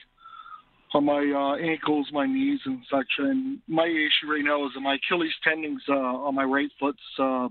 on 0.93 1.05
my 1.05 1.19
uh, 1.19 1.57
ankles, 1.65 2.09
my 2.13 2.27
knees, 2.27 2.61
and 2.65 2.79
such. 2.89 3.07
And 3.19 3.59
my 3.67 3.87
issue 3.87 4.31
right 4.31 4.45
now 4.45 4.65
is 4.67 4.73
that 4.75 4.81
my 4.81 4.97
Achilles 4.97 5.33
tendons 5.43 5.83
uh, 5.89 5.95
on 5.95 6.37
my 6.37 6.45
right 6.45 6.71
foot. 6.79 6.97
Uh, 7.19 7.49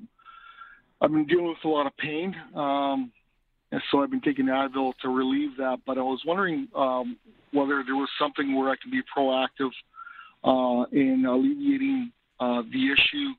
I've 1.01 1.11
been 1.11 1.25
dealing 1.25 1.47
with 1.47 1.57
a 1.65 1.67
lot 1.67 1.85
of 1.85 1.95
pain, 1.97 2.33
um, 2.55 3.11
and 3.73 3.81
so 3.91 4.01
I've 4.01 4.11
been 4.11 4.21
taking 4.21 4.45
Advil 4.45 4.93
to 5.01 5.09
relieve 5.09 5.57
that. 5.57 5.79
But 5.85 5.97
I 5.97 6.01
was 6.01 6.21
wondering 6.25 6.69
um, 6.75 7.17
whether 7.51 7.83
there 7.85 7.95
was 7.95 8.09
something 8.17 8.55
where 8.55 8.69
I 8.69 8.75
can 8.81 8.89
be 8.89 9.01
proactive 9.17 9.71
uh, 10.45 10.85
in 10.91 11.25
alleviating 11.25 12.13
uh, 12.39 12.61
the 12.71 12.91
issue 12.91 13.29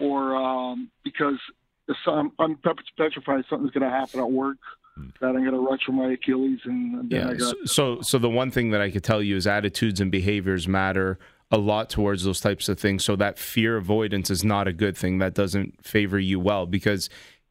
or 0.00 0.34
um, 0.36 0.90
because 1.04 1.38
I'm, 2.06 2.32
I'm 2.38 2.56
petrified 2.96 3.44
something's 3.48 3.72
going 3.72 3.88
to 3.88 3.90
happen 3.90 4.20
at 4.20 4.30
work 4.30 4.58
that 5.20 5.28
I'm 5.28 5.44
going 5.44 5.52
to 5.52 5.58
rupture 5.58 5.92
my 5.92 6.12
Achilles 6.12 6.60
and 6.64 7.10
then 7.10 7.20
I 7.22 7.30
Yeah. 7.32 7.34
got 7.34 7.56
So, 7.64 8.00
so 8.02 8.18
the 8.18 8.28
one 8.28 8.50
thing 8.50 8.70
that 8.70 8.80
I 8.80 8.90
could 8.90 9.04
tell 9.04 9.22
you 9.22 9.36
is 9.36 9.46
attitudes 9.46 10.00
and 10.00 10.10
behaviors 10.10 10.68
matter 10.68 11.18
a 11.50 11.58
lot 11.58 11.90
towards 11.90 12.24
those 12.24 12.40
types 12.40 12.68
of 12.68 12.78
things. 12.78 13.04
So 13.04 13.16
that 13.16 13.38
fear 13.38 13.76
avoidance 13.76 14.30
is 14.30 14.44
not 14.44 14.66
a 14.68 14.72
good 14.72 14.96
thing. 14.96 15.18
That 15.18 15.34
doesn't 15.34 15.84
favor 15.84 16.18
you 16.18 16.40
well 16.40 16.66
because 16.66 17.08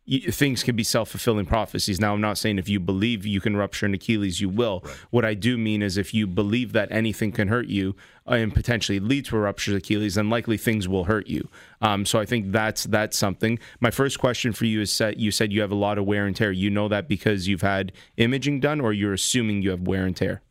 things 0.08 0.64
can 0.64 0.76
be 0.76 0.84
self-fulfilling 0.84 1.46
prophecies 1.46 2.00
now 2.00 2.14
i'm 2.14 2.22
not 2.22 2.38
saying 2.38 2.58
if 2.58 2.68
you 2.68 2.80
believe 2.80 3.26
you 3.26 3.40
can 3.40 3.56
rupture 3.56 3.86
an 3.86 3.94
achilles 3.94 4.42
you 4.42 4.50
will 4.50 4.82
right. 4.84 4.96
what 5.12 5.24
i 5.24 5.34
do 5.34 5.58
mean 5.58 5.82
is 5.82 5.96
if 5.96 6.14
you 6.14 6.26
believe 6.26 6.74
that 6.74 6.92
anything 6.92 7.32
can 7.32 7.48
hurt 7.48 7.68
you 7.68 7.96
uh, 8.28 8.34
and 8.34 8.54
potentially 8.54 9.00
lead 9.00 9.26
to 9.26 9.36
a 9.36 9.40
rupture 9.40 9.72
ruptured 9.72 9.76
achilles 9.76 10.16
then 10.16 10.30
likely 10.30 10.58
things 10.58 10.88
will 10.88 11.04
hurt 11.04 11.28
you 11.28 11.48
um, 11.82 12.06
so 12.06 12.20
i 12.20 12.26
think 12.26 12.52
that's 12.52 12.86
that's 12.86 13.18
something 13.18 13.60
my 13.80 13.92
first 13.92 14.20
question 14.20 14.52
for 14.52 14.66
you 14.66 14.82
is 14.82 14.92
set 14.92 15.18
you 15.18 15.30
said 15.30 15.54
you 15.54 15.62
have 15.62 15.72
a 15.72 15.76
lot 15.76 15.98
of 15.98 16.06
wear 16.06 16.26
and 16.26 16.36
tear 16.36 16.52
you 16.52 16.70
know 16.70 16.88
that 16.88 17.08
because 17.08 17.48
you've 17.48 17.62
had 17.62 17.92
imaging 18.18 18.60
done 18.60 18.82
or 18.82 18.92
you're 18.92 19.14
assuming 19.14 19.62
you 19.62 19.70
have 19.70 19.82
wear 19.82 20.06
and 20.06 20.18
tear 20.18 20.42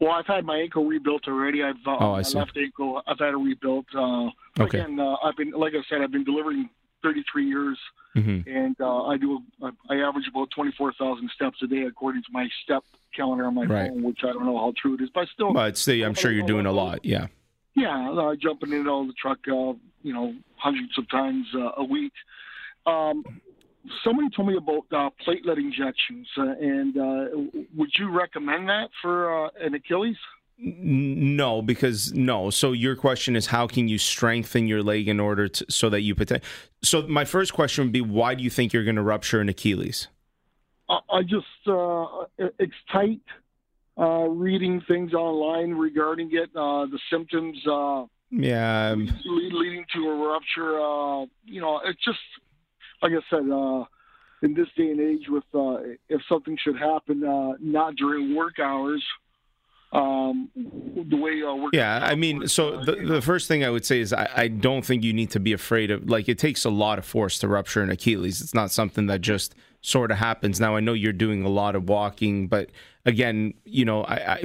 well, 0.00 0.12
I've 0.12 0.26
had 0.26 0.44
my 0.44 0.58
ankle 0.58 0.84
rebuilt 0.84 1.26
already. 1.26 1.60
I've 1.64 1.74
uh, 1.84 1.96
oh, 1.98 2.12
I 2.12 2.22
see. 2.22 2.34
my 2.34 2.42
left 2.42 2.56
ankle. 2.56 3.02
I've 3.08 3.18
had 3.18 3.30
it 3.30 3.36
rebuilt. 3.36 3.86
Uh, 3.92 4.28
okay. 4.60 4.78
Again, 4.78 5.00
uh, 5.00 5.16
I've 5.24 5.36
been 5.36 5.50
like 5.50 5.72
I 5.74 5.82
said, 5.90 6.02
I've 6.02 6.12
been 6.12 6.22
delivering 6.22 6.70
33 7.02 7.46
years, 7.46 7.78
mm-hmm. 8.16 8.48
and 8.48 8.76
uh, 8.80 9.04
I 9.04 9.16
do. 9.16 9.40
I 9.62 9.96
average 9.96 10.26
about 10.28 10.50
24,000 10.54 11.30
steps 11.34 11.58
a 11.62 11.66
day 11.66 11.82
according 11.82 12.22
to 12.22 12.28
my 12.32 12.48
step 12.64 12.84
calendar 13.14 13.46
on 13.46 13.54
my 13.54 13.64
right. 13.64 13.90
phone, 13.90 14.02
which 14.02 14.20
I 14.22 14.32
don't 14.32 14.44
know 14.44 14.58
how 14.58 14.72
true 14.80 14.94
it 14.94 15.00
is, 15.02 15.10
but 15.14 15.28
still. 15.32 15.52
But 15.52 15.76
still, 15.76 16.04
I'm 16.04 16.14
sure 16.14 16.30
you're 16.30 16.46
doing 16.46 16.66
a 16.66 16.72
lot. 16.72 17.04
Yeah. 17.04 17.28
Yeah, 17.76 18.10
uh, 18.10 18.34
jumping 18.34 18.72
in 18.72 18.88
all 18.88 19.06
the 19.06 19.12
truck, 19.12 19.38
uh, 19.46 19.72
you 20.02 20.12
know, 20.12 20.34
hundreds 20.56 20.98
of 20.98 21.08
times 21.10 21.46
uh, 21.54 21.70
a 21.76 21.84
week. 21.84 22.12
Um, 22.86 23.22
somebody 24.04 24.28
told 24.34 24.48
me 24.48 24.56
about 24.56 24.84
uh, 24.92 25.10
platelet 25.24 25.58
injections, 25.58 26.26
uh, 26.36 26.54
and 26.60 26.96
uh, 26.96 27.60
would 27.76 27.90
you 27.98 28.10
recommend 28.10 28.68
that 28.68 28.88
for 29.00 29.46
uh, 29.46 29.50
an 29.60 29.74
Achilles? 29.74 30.16
No, 30.60 31.62
because 31.62 32.12
no. 32.12 32.50
So 32.50 32.72
your 32.72 32.96
question 32.96 33.36
is 33.36 33.46
how 33.46 33.68
can 33.68 33.86
you 33.86 33.96
strengthen 33.96 34.66
your 34.66 34.82
leg 34.82 35.06
in 35.06 35.20
order 35.20 35.46
to 35.46 35.66
so 35.70 35.88
that 35.88 36.00
you 36.00 36.16
protect? 36.16 36.44
So 36.82 37.06
my 37.06 37.24
first 37.24 37.52
question 37.52 37.84
would 37.84 37.92
be 37.92 38.00
why 38.00 38.34
do 38.34 38.42
you 38.42 38.50
think 38.50 38.72
you're 38.72 38.84
going 38.84 38.96
to 38.96 39.02
rupture 39.02 39.40
an 39.40 39.48
Achilles? 39.48 40.08
I 40.88 41.22
just 41.22 41.46
uh, 41.66 42.24
it's 42.38 42.74
tight. 42.90 43.20
Uh, 43.96 44.28
reading 44.28 44.80
things 44.86 45.12
online 45.12 45.72
regarding 45.72 46.30
it, 46.32 46.50
uh, 46.54 46.86
the 46.86 46.98
symptoms. 47.10 47.56
Uh, 47.66 48.04
yeah, 48.30 48.94
leading 48.94 49.84
to 49.94 50.08
a 50.08 50.28
rupture. 50.28 50.80
Uh, 50.80 51.26
you 51.44 51.60
know, 51.60 51.80
it's 51.84 52.02
just 52.04 52.18
like 53.02 53.12
I 53.12 53.20
said. 53.30 53.48
Uh, 53.50 53.84
in 54.40 54.54
this 54.54 54.68
day 54.76 54.88
and 54.92 55.00
age, 55.00 55.26
with 55.28 55.42
if 56.08 56.20
something 56.28 56.56
should 56.62 56.78
happen, 56.78 57.56
not 57.60 57.96
during 57.96 58.36
work 58.36 58.60
hours, 58.60 59.04
um, 59.92 60.50
the 60.54 61.16
way 61.16 61.42
uh, 61.42 61.54
we're 61.54 61.70
yeah 61.72 62.00
i 62.04 62.14
mean 62.14 62.46
so 62.46 62.82
the, 62.84 62.96
the 62.96 63.22
first 63.22 63.48
thing 63.48 63.64
i 63.64 63.70
would 63.70 63.86
say 63.86 64.00
is 64.00 64.12
I, 64.12 64.28
I 64.36 64.48
don't 64.48 64.84
think 64.84 65.02
you 65.02 65.14
need 65.14 65.30
to 65.30 65.40
be 65.40 65.52
afraid 65.52 65.90
of 65.90 66.08
like 66.08 66.28
it 66.28 66.38
takes 66.38 66.64
a 66.64 66.70
lot 66.70 66.98
of 66.98 67.06
force 67.06 67.38
to 67.38 67.48
rupture 67.48 67.82
an 67.82 67.90
achilles. 67.90 68.42
It's 68.42 68.54
not 68.54 68.70
something 68.70 69.06
that 69.06 69.22
just 69.22 69.54
sort 69.80 70.10
of 70.10 70.18
happens. 70.18 70.60
Now 70.60 70.76
i 70.76 70.80
know 70.80 70.92
you're 70.92 71.12
doing 71.14 71.42
a 71.44 71.48
lot 71.48 71.74
of 71.74 71.88
walking 71.88 72.48
but 72.48 72.70
again 73.06 73.54
you 73.64 73.84
know 73.84 74.02
i, 74.04 74.34
I 74.34 74.44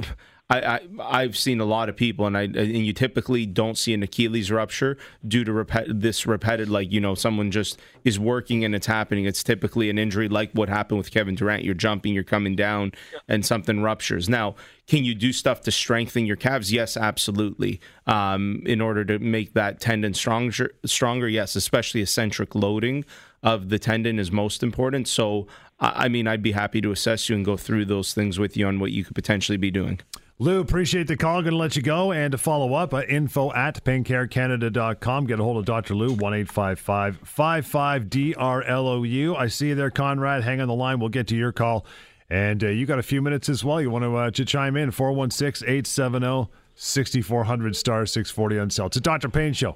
I, 0.50 0.80
I 1.00 1.22
have 1.22 1.38
seen 1.38 1.58
a 1.60 1.64
lot 1.64 1.88
of 1.88 1.96
people, 1.96 2.26
and 2.26 2.36
I 2.36 2.42
and 2.42 2.86
you 2.86 2.92
typically 2.92 3.46
don't 3.46 3.78
see 3.78 3.94
an 3.94 4.02
Achilles 4.02 4.50
rupture 4.50 4.98
due 5.26 5.42
to 5.42 5.50
repet, 5.50 5.86
this 5.88 6.26
repeated, 6.26 6.68
like 6.68 6.92
you 6.92 7.00
know, 7.00 7.14
someone 7.14 7.50
just 7.50 7.80
is 8.04 8.18
working 8.18 8.62
and 8.62 8.74
it's 8.74 8.86
happening. 8.86 9.24
It's 9.24 9.42
typically 9.42 9.88
an 9.88 9.98
injury 9.98 10.28
like 10.28 10.52
what 10.52 10.68
happened 10.68 10.98
with 10.98 11.10
Kevin 11.10 11.34
Durant. 11.34 11.64
You're 11.64 11.74
jumping, 11.74 12.12
you're 12.12 12.24
coming 12.24 12.54
down, 12.56 12.92
and 13.26 13.44
something 13.44 13.80
ruptures. 13.82 14.28
Now, 14.28 14.54
can 14.86 15.02
you 15.02 15.14
do 15.14 15.32
stuff 15.32 15.62
to 15.62 15.70
strengthen 15.70 16.26
your 16.26 16.36
calves? 16.36 16.70
Yes, 16.70 16.98
absolutely. 16.98 17.80
Um, 18.06 18.62
in 18.66 18.82
order 18.82 19.02
to 19.06 19.18
make 19.18 19.54
that 19.54 19.80
tendon 19.80 20.12
stronger, 20.12 20.74
stronger, 20.84 21.26
yes, 21.26 21.56
especially 21.56 22.02
eccentric 22.02 22.54
loading 22.54 23.06
of 23.42 23.70
the 23.70 23.78
tendon 23.78 24.18
is 24.18 24.30
most 24.30 24.62
important. 24.62 25.08
So, 25.08 25.46
I 25.80 26.08
mean, 26.08 26.26
I'd 26.26 26.42
be 26.42 26.52
happy 26.52 26.82
to 26.82 26.92
assess 26.92 27.30
you 27.30 27.36
and 27.36 27.44
go 27.46 27.56
through 27.56 27.86
those 27.86 28.12
things 28.12 28.38
with 28.38 28.58
you 28.58 28.66
on 28.66 28.78
what 28.78 28.92
you 28.92 29.04
could 29.04 29.14
potentially 29.14 29.56
be 29.56 29.70
doing. 29.70 30.00
Lou, 30.44 30.60
appreciate 30.60 31.06
the 31.06 31.16
call. 31.16 31.40
Going 31.40 31.52
to 31.52 31.56
let 31.56 31.74
you 31.74 31.80
go. 31.80 32.12
And 32.12 32.32
to 32.32 32.36
follow 32.36 32.74
up, 32.74 32.92
uh, 32.92 33.00
info 33.08 33.50
at 33.54 33.82
paincarecanada.com. 33.82 35.26
Get 35.26 35.40
a 35.40 35.42
hold 35.42 35.56
of 35.56 35.64
Dr. 35.64 35.94
Lou, 35.94 36.12
1 36.12 36.44
55 36.44 37.20
DRLOU. 37.24 39.36
I 39.38 39.46
see 39.46 39.68
you 39.68 39.74
there, 39.74 39.90
Conrad. 39.90 40.44
Hang 40.44 40.60
on 40.60 40.68
the 40.68 40.74
line. 40.74 41.00
We'll 41.00 41.08
get 41.08 41.28
to 41.28 41.34
your 41.34 41.50
call. 41.50 41.86
And 42.28 42.62
uh, 42.62 42.66
you 42.66 42.84
got 42.84 42.98
a 42.98 43.02
few 43.02 43.22
minutes 43.22 43.48
as 43.48 43.64
well. 43.64 43.80
You 43.80 43.88
want 43.88 44.04
to, 44.04 44.14
uh, 44.14 44.30
to 44.32 44.44
chime 44.44 44.76
in? 44.76 44.90
416 44.90 45.66
870 45.66 46.50
6400 46.74 47.74
star 47.74 48.04
640 48.04 48.58
on 48.58 48.68
cell. 48.68 48.88
It's 48.88 48.98
a 48.98 49.00
Dr. 49.00 49.30
Pain 49.30 49.54
Show 49.54 49.74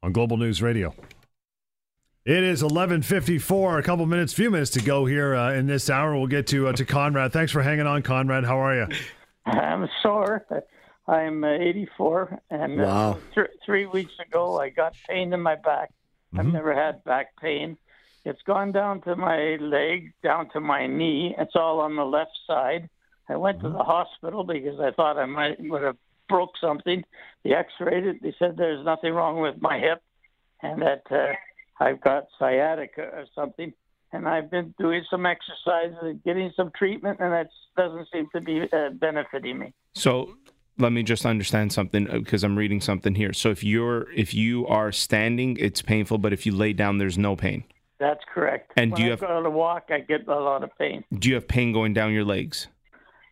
on 0.00 0.12
Global 0.12 0.36
News 0.36 0.62
Radio. 0.62 0.94
It 2.24 2.44
is 2.44 2.62
11:54. 2.62 3.80
A 3.80 3.82
couple 3.82 4.06
minutes, 4.06 4.32
few 4.32 4.52
minutes 4.52 4.70
to 4.72 4.80
go 4.80 5.06
here 5.06 5.34
uh, 5.34 5.54
in 5.54 5.66
this 5.66 5.90
hour. 5.90 6.16
We'll 6.16 6.28
get 6.28 6.46
to 6.48 6.68
uh, 6.68 6.72
to 6.74 6.84
Conrad. 6.84 7.32
Thanks 7.32 7.50
for 7.50 7.62
hanging 7.62 7.88
on, 7.88 8.02
Conrad. 8.02 8.44
How 8.44 8.58
are 8.58 8.76
you? 8.76 8.86
I'm 9.46 9.88
sore. 10.02 10.46
I'm 11.06 11.44
uh, 11.44 11.52
84, 11.52 12.40
and 12.50 12.80
uh, 12.80 13.14
th- 13.34 13.48
three 13.64 13.86
weeks 13.86 14.14
ago 14.26 14.58
I 14.58 14.70
got 14.70 14.94
pain 15.08 15.32
in 15.32 15.42
my 15.42 15.54
back. 15.54 15.90
Mm-hmm. 15.90 16.40
I've 16.40 16.52
never 16.52 16.74
had 16.74 17.04
back 17.04 17.36
pain. 17.40 17.76
It's 18.24 18.40
gone 18.42 18.72
down 18.72 19.02
to 19.02 19.16
my 19.16 19.56
leg, 19.60 20.14
down 20.22 20.48
to 20.50 20.60
my 20.60 20.86
knee. 20.86 21.34
It's 21.38 21.54
all 21.54 21.80
on 21.80 21.96
the 21.96 22.06
left 22.06 22.38
side. 22.46 22.88
I 23.28 23.36
went 23.36 23.58
mm-hmm. 23.58 23.72
to 23.72 23.72
the 23.74 23.84
hospital 23.84 24.44
because 24.44 24.80
I 24.80 24.92
thought 24.92 25.18
I 25.18 25.26
might 25.26 25.60
would 25.60 25.82
have 25.82 25.98
broke 26.28 26.56
something. 26.58 27.04
They 27.42 27.52
X-rayed 27.52 28.06
it. 28.06 28.22
They 28.22 28.34
said 28.38 28.56
there's 28.56 28.84
nothing 28.84 29.12
wrong 29.12 29.40
with 29.40 29.60
my 29.60 29.78
hip, 29.78 30.02
and 30.62 30.80
that 30.80 31.02
uh, 31.10 31.34
I've 31.84 32.00
got 32.00 32.28
sciatica 32.38 33.02
or 33.02 33.26
something 33.34 33.74
and 34.14 34.28
I've 34.28 34.50
been 34.50 34.74
doing 34.78 35.04
some 35.10 35.26
exercises 35.26 35.98
and 36.02 36.22
getting 36.22 36.52
some 36.56 36.70
treatment, 36.76 37.18
and 37.20 37.32
that 37.32 37.48
doesn't 37.76 38.08
seem 38.12 38.28
to 38.34 38.40
be 38.40 38.62
uh, 38.72 38.90
benefiting 38.90 39.58
me. 39.58 39.74
So 39.94 40.36
let 40.78 40.92
me 40.92 41.02
just 41.02 41.26
understand 41.26 41.72
something 41.72 42.06
because 42.06 42.44
uh, 42.44 42.46
I'm 42.46 42.56
reading 42.56 42.80
something 42.80 43.14
here. 43.14 43.32
So 43.32 43.50
if 43.50 43.64
you're 43.64 44.10
if 44.12 44.32
you 44.32 44.66
are 44.68 44.92
standing, 44.92 45.56
it's 45.58 45.82
painful, 45.82 46.18
but 46.18 46.32
if 46.32 46.46
you 46.46 46.52
lay 46.52 46.72
down, 46.72 46.98
there's 46.98 47.18
no 47.18 47.36
pain. 47.36 47.64
That's 47.98 48.22
correct. 48.32 48.72
And 48.76 48.92
when 48.92 49.00
do 49.00 49.02
you 49.02 49.08
I 49.08 49.10
have 49.12 49.20
go 49.20 49.42
to 49.42 49.50
walk? 49.50 49.86
I 49.90 50.00
get 50.00 50.26
a 50.28 50.34
lot 50.34 50.62
of 50.62 50.70
pain. 50.78 51.04
Do 51.16 51.28
you 51.28 51.34
have 51.34 51.48
pain 51.48 51.72
going 51.72 51.94
down 51.94 52.12
your 52.12 52.24
legs? 52.24 52.68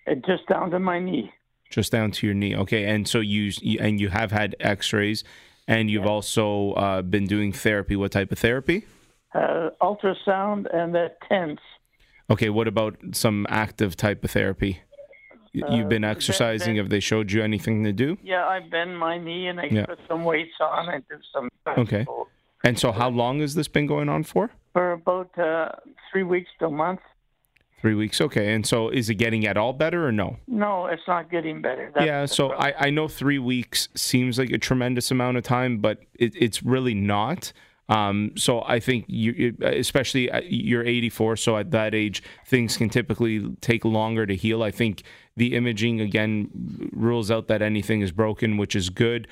It 0.07 0.25
just 0.25 0.47
down 0.49 0.71
to 0.71 0.79
my 0.79 0.99
knee. 0.99 1.33
Just 1.71 1.93
down 1.93 2.11
to 2.13 2.27
your 2.27 2.35
knee. 2.35 2.57
Okay, 2.57 2.85
and 2.85 3.09
so 3.09 3.21
you 3.21 3.53
and 3.81 4.01
you 4.01 4.09
have 4.09 4.31
had 4.31 4.57
X-rays, 4.61 5.25
and 5.67 5.91
you've 5.91 6.05
yeah. 6.05 6.11
also 6.11 6.73
uh, 6.73 7.03
been 7.03 7.27
doing 7.27 7.53
therapy. 7.53 7.97
What 7.97 8.13
type 8.13 8.33
of 8.33 8.39
therapy? 8.39 8.85
Uh, 9.35 9.71
ultrasound 9.81 10.67
and 10.75 10.95
the 10.95 11.13
TENS. 11.29 11.59
Okay, 12.31 12.49
what 12.49 12.69
about 12.69 12.97
some 13.13 13.47
active 13.49 13.97
type 13.97 14.25
of 14.25 14.31
therapy? 14.31 14.81
You've 15.53 15.89
been 15.89 16.05
uh, 16.05 16.11
exercising. 16.11 16.77
Have 16.77 16.89
they 16.89 17.01
showed 17.01 17.31
you 17.31 17.43
anything 17.43 17.85
to 17.85 17.93
do? 17.93 18.17
Yeah, 18.23 18.47
I 18.47 18.61
bend 18.61 18.99
my 18.99 19.19
knee 19.19 19.49
and 19.49 19.61
I 19.61 19.65
yeah. 19.71 19.85
put 19.85 19.99
some 20.09 20.25
weights 20.25 20.55
on 20.61 20.89
and 20.89 21.05
do 21.09 21.17
some. 21.33 21.51
Okay. 21.77 22.07
And 22.65 22.79
so, 22.79 22.93
how 22.93 23.11
long 23.11 23.41
has 23.41 23.55
this 23.55 23.69
been 23.69 23.87
going 23.87 24.09
on 24.09 24.23
for? 24.23 24.51
For 24.73 24.93
about 24.93 25.37
uh, 25.39 25.71
three 26.11 26.23
weeks 26.23 26.49
to 26.61 26.67
a 26.67 26.71
month. 26.71 27.01
Three 27.83 27.95
weeks, 27.95 28.21
okay. 28.21 28.55
And 28.55 28.65
so, 28.65 28.89
is 28.89 29.11
it 29.11 29.17
getting 29.17 29.47
at 29.47 29.57
all 29.57 29.73
better 29.73 30.07
or 30.07 30.13
no? 30.13 30.39
No, 30.47 30.87
it's 30.87 31.03
not 31.07 31.31
getting 31.31 31.61
better. 31.61 31.91
That's 31.95 32.07
yeah, 32.07 32.27
so 32.27 32.53
I, 32.53 32.87
I 32.87 32.91
know 32.91 33.09
three 33.09 33.41
weeks 33.41 33.89
seems 33.95 34.39
like 34.39 34.51
a 34.51 34.59
tremendous 34.59 35.11
amount 35.11 35.37
of 35.37 35.43
time, 35.43 35.79
but 35.79 35.99
it, 36.15 36.35
it's 36.37 36.63
really 36.63 36.95
not. 36.95 37.53
Um, 37.93 38.33
so 38.39 38.63
I 38.63 38.81
think 38.81 39.05
you, 39.07 39.55
especially 39.61 40.31
you're 40.49 40.83
84, 40.85 41.37
so 41.37 41.59
at 41.59 41.73
that 41.73 41.95
age, 41.95 42.23
things 42.47 42.79
can 42.79 42.89
typically 42.89 43.55
take 43.61 43.85
longer 43.85 44.25
to 44.25 44.35
heal. 44.35 44.63
I 44.63 44.71
think 44.71 45.03
the 45.37 45.55
imaging 45.55 46.01
again 46.01 46.91
rules 46.93 47.31
out 47.31 47.49
that 47.49 47.61
anything 47.61 48.01
is 48.01 48.11
broken, 48.11 48.57
which 48.57 48.75
is 48.75 48.89
good. 48.89 49.29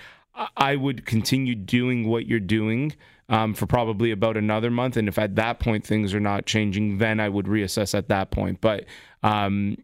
I 0.59 0.77
would 0.77 1.07
continue 1.07 1.55
doing 1.55 2.07
what 2.07 2.27
you're 2.27 2.39
doing 2.39 2.95
um, 3.31 3.55
for 3.55 3.65
probably 3.67 4.11
about 4.11 4.37
another 4.37 4.71
month, 4.71 4.99
and 4.99 5.09
if 5.09 5.19
at 5.19 5.37
that 5.37 5.59
point 5.59 5.87
things 5.87 6.13
are 6.13 6.21
not 6.21 6.45
changing, 6.45 6.99
then 6.99 7.19
I 7.19 7.31
would 7.31 7.47
reassess 7.47 7.97
at 7.97 8.09
that 8.09 8.31
point. 8.31 8.61
But 8.61 8.85
um, 9.23 9.79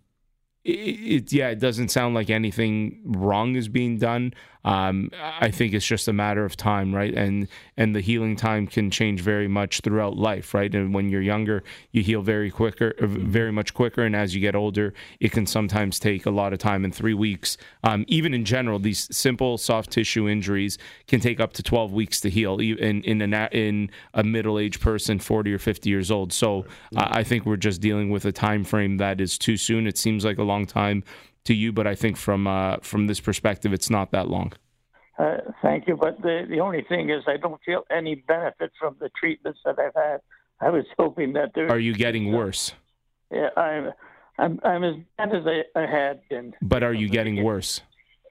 it, 0.64 0.70
it, 0.70 1.32
yeah, 1.32 1.48
it 1.48 1.60
doesn't 1.60 1.88
sound 1.88 2.14
like 2.14 2.28
anything 2.28 3.00
wrong 3.04 3.56
is 3.56 3.68
being 3.68 3.98
done. 3.98 4.34
Um, 4.66 5.11
I 5.22 5.52
think 5.52 5.74
it's 5.74 5.87
just 5.87 6.09
a 6.09 6.12
matter 6.12 6.44
of 6.44 6.57
time, 6.57 6.92
right? 6.92 7.14
And 7.14 7.46
and 7.76 7.94
the 7.94 8.00
healing 8.00 8.35
time 8.35 8.66
can 8.66 8.90
change 8.90 9.20
very 9.20 9.46
much 9.46 9.81
throughout 9.81 10.16
life, 10.16 10.55
right? 10.55 10.74
And 10.74 10.92
when 10.92 11.09
you're 11.09 11.22
younger, 11.22 11.62
you 11.92 12.02
heal 12.02 12.20
very 12.20 12.50
quicker, 12.50 12.92
uh, 13.00 13.07
very 13.07 13.52
much 13.52 13.74
quicker, 13.74 14.02
and 14.02 14.16
as 14.16 14.35
you 14.35 14.40
get 14.40 14.57
older, 14.57 14.92
it 15.20 15.31
can 15.31 15.46
sometimes 15.46 16.00
take 16.00 16.26
a 16.26 16.31
lot 16.31 16.52
of 16.52 16.59
time. 16.59 16.85
In 16.85 16.90
three 16.90 17.14
weeks, 17.14 17.57
um, 17.85 18.05
even 18.09 18.35
in 18.35 18.44
general, 18.44 18.81
these 18.81 19.09
simple 19.16 19.57
soft 19.57 19.92
tissue 19.92 20.29
injuries 20.29 20.79
can 21.07 21.20
take 21.20 21.38
up 21.38 21.52
to 21.55 21.62
12 21.62 21.92
weeks 21.92 22.20
to 22.22 22.29
heal 22.29 22.59
in 22.59 23.02
in 23.02 23.22
a 23.22 23.48
in 23.52 23.88
a 24.14 24.24
middle 24.24 24.59
aged 24.59 24.81
person, 24.81 25.20
40 25.20 25.55
or 25.55 25.59
50 25.61 25.88
years 25.88 26.11
old. 26.11 26.33
So 26.33 26.66
uh, 26.96 27.07
I 27.09 27.22
think 27.22 27.46
we're 27.46 27.57
just 27.57 27.81
dealing 27.81 28.11
with 28.11 28.24
a 28.24 28.33
time 28.33 28.64
frame 28.64 28.96
that 28.96 29.20
is 29.20 29.38
too 29.38 29.57
soon. 29.57 29.87
It 29.87 29.96
seems 29.96 30.24
like 30.24 30.38
a 30.38 30.42
long 30.42 30.66
time 30.66 31.05
to 31.46 31.54
you, 31.54 31.72
but 31.72 31.87
I 31.87 31.94
think 31.94 32.16
from 32.16 32.46
uh, 32.46 32.78
from 32.82 33.06
this 33.06 33.20
perspective, 33.20 33.72
it's 33.72 33.90
not 33.90 34.11
that 34.12 34.28
long. 34.28 34.52
Uh, 35.18 35.38
thank 35.62 35.88
you, 35.88 35.96
but 35.96 36.20
the 36.22 36.46
the 36.48 36.61
only 36.61 36.82
thing 36.82 37.11
is 37.11 37.22
I 37.26 37.37
don't 37.37 37.61
feel 37.64 37.82
any 37.90 38.16
benefit 38.16 38.72
from 38.78 38.96
the 39.00 39.11
treatments 39.18 39.61
that 39.64 39.78
I've 39.78 39.94
had. 39.94 40.20
I 40.61 40.70
was 40.70 40.85
hoping 40.98 41.32
that 41.35 41.52
there. 41.54 41.70
Are 41.70 41.78
you 41.78 41.94
getting 41.94 42.32
worse? 42.32 42.74
Yeah, 43.31 43.48
I'm. 43.56 43.92
I'm. 44.38 44.60
I'm 44.64 44.85
as 44.85 44.96
bad 45.16 45.35
as 45.35 45.42
I, 45.46 45.62
I 45.81 45.87
had 45.87 46.21
been. 46.29 46.54
But 46.60 46.83
are 46.83 46.92
you 46.92 47.08
getting 47.08 47.42
worse? 47.42 47.81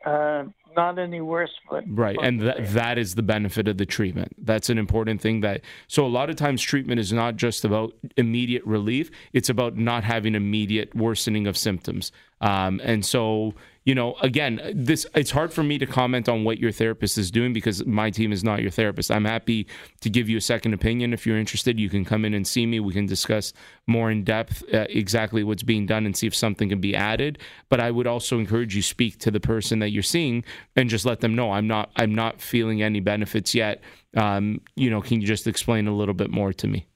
Uh, 0.05 0.45
not 0.75 0.99
any 0.99 1.21
worse, 1.21 1.51
but 1.69 1.83
right, 1.87 2.17
and 2.21 2.41
that 2.41 2.73
that 2.73 2.97
is 2.97 3.15
the 3.15 3.23
benefit 3.23 3.67
of 3.67 3.77
the 3.77 3.85
treatment. 3.85 4.35
That's 4.37 4.69
an 4.69 4.77
important 4.77 5.21
thing. 5.21 5.41
That 5.41 5.61
so 5.87 6.05
a 6.05 6.07
lot 6.07 6.29
of 6.29 6.35
times 6.35 6.61
treatment 6.61 6.99
is 6.99 7.13
not 7.13 7.37
just 7.37 7.63
about 7.65 7.93
immediate 8.17 8.63
relief; 8.65 9.09
it's 9.33 9.49
about 9.49 9.77
not 9.77 10.03
having 10.03 10.35
immediate 10.35 10.93
worsening 10.93 11.47
of 11.47 11.57
symptoms. 11.57 12.11
Um, 12.41 12.81
and 12.83 13.05
so 13.05 13.55
you 13.85 13.93
know, 13.93 14.15
again, 14.21 14.59
this 14.73 15.05
it's 15.13 15.29
hard 15.29 15.53
for 15.53 15.61
me 15.61 15.77
to 15.77 15.85
comment 15.85 16.27
on 16.27 16.43
what 16.43 16.57
your 16.57 16.71
therapist 16.71 17.19
is 17.19 17.29
doing 17.29 17.53
because 17.53 17.85
my 17.85 18.09
team 18.09 18.31
is 18.31 18.43
not 18.43 18.61
your 18.63 18.71
therapist. 18.71 19.11
I'm 19.11 19.25
happy 19.25 19.67
to 20.01 20.09
give 20.09 20.27
you 20.27 20.37
a 20.37 20.41
second 20.41 20.73
opinion 20.73 21.13
if 21.13 21.27
you're 21.27 21.37
interested. 21.37 21.79
You 21.79 21.87
can 21.87 22.03
come 22.03 22.25
in 22.25 22.33
and 22.33 22.47
see 22.47 22.65
me. 22.65 22.79
We 22.79 22.93
can 22.93 23.05
discuss 23.05 23.53
more 23.85 24.09
in 24.09 24.23
depth 24.23 24.63
uh, 24.73 24.87
exactly 24.89 25.43
what's 25.43 25.61
being 25.61 25.85
done 25.85 26.07
and 26.07 26.17
see 26.17 26.25
if 26.25 26.33
something 26.33 26.69
can 26.69 26.81
be 26.81 26.95
added. 26.95 27.37
But 27.69 27.79
I 27.79 27.91
would 27.91 28.07
also 28.07 28.39
encourage 28.39 28.75
you 28.75 28.81
speak 28.81 29.19
to 29.19 29.29
the 29.29 29.39
person 29.39 29.77
that 29.79 29.91
you're 29.91 30.01
seeing 30.01 30.43
and 30.75 30.89
just 30.89 31.05
let 31.05 31.19
them 31.19 31.35
know 31.35 31.51
I'm 31.51 31.67
not 31.67 31.91
I'm 31.95 32.15
not 32.15 32.41
feeling 32.41 32.81
any 32.81 33.01
benefits 33.01 33.53
yet. 33.53 33.81
Um, 34.17 34.61
you 34.75 34.89
know, 34.89 35.01
can 35.01 35.21
you 35.21 35.27
just 35.27 35.45
explain 35.45 35.87
a 35.87 35.95
little 35.95 36.15
bit 36.15 36.31
more 36.31 36.53
to 36.53 36.67
me? 36.67 36.87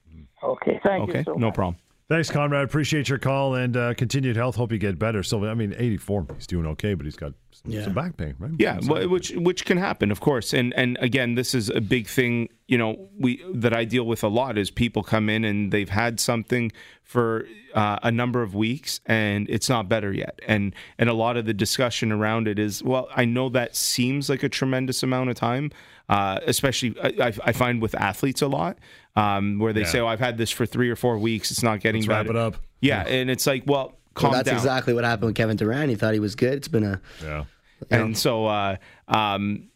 Okay, 0.42 0.80
thank 0.84 1.08
okay, 1.08 1.20
you. 1.20 1.24
So 1.26 1.34
no 1.34 1.48
much. 1.48 1.56
problem. 1.56 1.78
Thanks, 2.10 2.32
Conrad. 2.32 2.64
Appreciate 2.64 3.08
your 3.08 3.20
call 3.20 3.54
and 3.54 3.78
uh, 3.78 3.94
continued 3.94 4.36
health. 4.36 4.56
Hope 4.56 4.72
you 4.72 4.80
get 4.80 4.98
better. 4.98 5.22
So, 5.22 5.46
I 5.46 5.54
mean, 5.54 5.76
84, 5.78 6.26
he's 6.34 6.48
doing 6.48 6.66
okay, 6.66 6.96
but 6.96 7.06
he's 7.06 7.16
got 7.16 7.34
some, 7.52 7.72
yeah. 7.72 7.84
some 7.84 7.94
back 7.94 8.18
pain, 8.18 8.34
right? 8.40 8.52
Yeah, 8.58 8.80
well, 8.88 9.08
which 9.08 9.30
which 9.36 9.64
can 9.64 9.78
happen, 9.78 10.12
of 10.12 10.20
course. 10.20 10.52
And 10.52 10.74
and 10.74 10.98
again, 11.02 11.36
this 11.36 11.54
is 11.54 11.70
a 11.70 11.82
big 11.82 12.08
thing. 12.08 12.50
You 12.68 12.80
know, 12.80 13.10
we 13.20 13.44
that 13.54 13.76
I 13.76 13.86
deal 13.86 14.06
with 14.06 14.24
a 14.24 14.28
lot 14.28 14.58
is 14.58 14.72
people 14.72 15.04
come 15.04 15.30
in 15.30 15.46
and 15.46 15.72
they've 15.72 15.90
had 15.90 16.20
something 16.20 16.72
for 17.10 17.48
uh, 17.74 17.98
a 18.04 18.12
number 18.12 18.44
of 18.44 18.54
weeks 18.54 19.02
and 19.08 19.50
it's 19.50 19.68
not 19.68 19.90
better 19.90 20.14
yet. 20.14 20.40
And 20.48 20.76
and 21.00 21.10
a 21.10 21.14
lot 21.14 21.38
of 21.38 21.46
the 21.46 21.56
discussion 21.56 22.12
around 22.12 22.48
it 22.48 22.60
is, 22.60 22.84
well, 22.84 23.10
I 23.16 23.26
know 23.26 23.50
that 23.50 23.76
seems 23.76 24.30
like 24.30 24.44
a 24.44 24.50
tremendous 24.50 25.02
amount 25.02 25.32
of 25.32 25.36
time, 25.36 25.72
uh, 26.08 26.40
especially 26.46 26.96
I, 27.02 27.34
I, 27.44 27.52
find 27.52 27.82
with 27.82 27.96
athletes 27.96 28.44
a 28.44 28.48
lot 28.48 28.78
um, 29.16 29.58
where 29.58 29.74
they 29.74 29.82
yeah. 29.82 29.88
say, 29.88 30.00
"Oh, 30.02 30.06
I've 30.06 30.20
had 30.20 30.38
this 30.38 30.52
for 30.52 30.68
three 30.68 30.88
or 30.88 30.96
four 30.96 31.18
weeks. 31.18 31.50
It's 31.50 31.64
not 31.64 31.80
getting 31.80 32.02
Let's 32.02 32.10
better." 32.10 32.30
Wrap 32.30 32.52
it 32.52 32.56
up. 32.56 32.64
Yeah, 32.80 33.02
and 33.08 33.32
it's 33.32 33.48
like, 33.48 33.64
well, 33.66 33.98
calm 34.14 34.30
well, 34.30 34.38
that's 34.38 34.50
down. 34.50 34.58
exactly 34.58 34.94
what 34.94 35.04
happened 35.04 35.30
with 35.30 35.36
Kevin 35.36 35.58
Durant. 35.58 35.90
He 35.90 35.96
thought 35.96 36.14
he 36.14 36.20
was 36.20 36.36
good. 36.36 36.54
It's 36.54 36.68
been 36.68 36.84
a 36.84 37.02
yeah. 37.24 37.46
And 37.90 38.16
so, 38.16 38.46
uh, 38.46 38.76
um, 39.08 39.70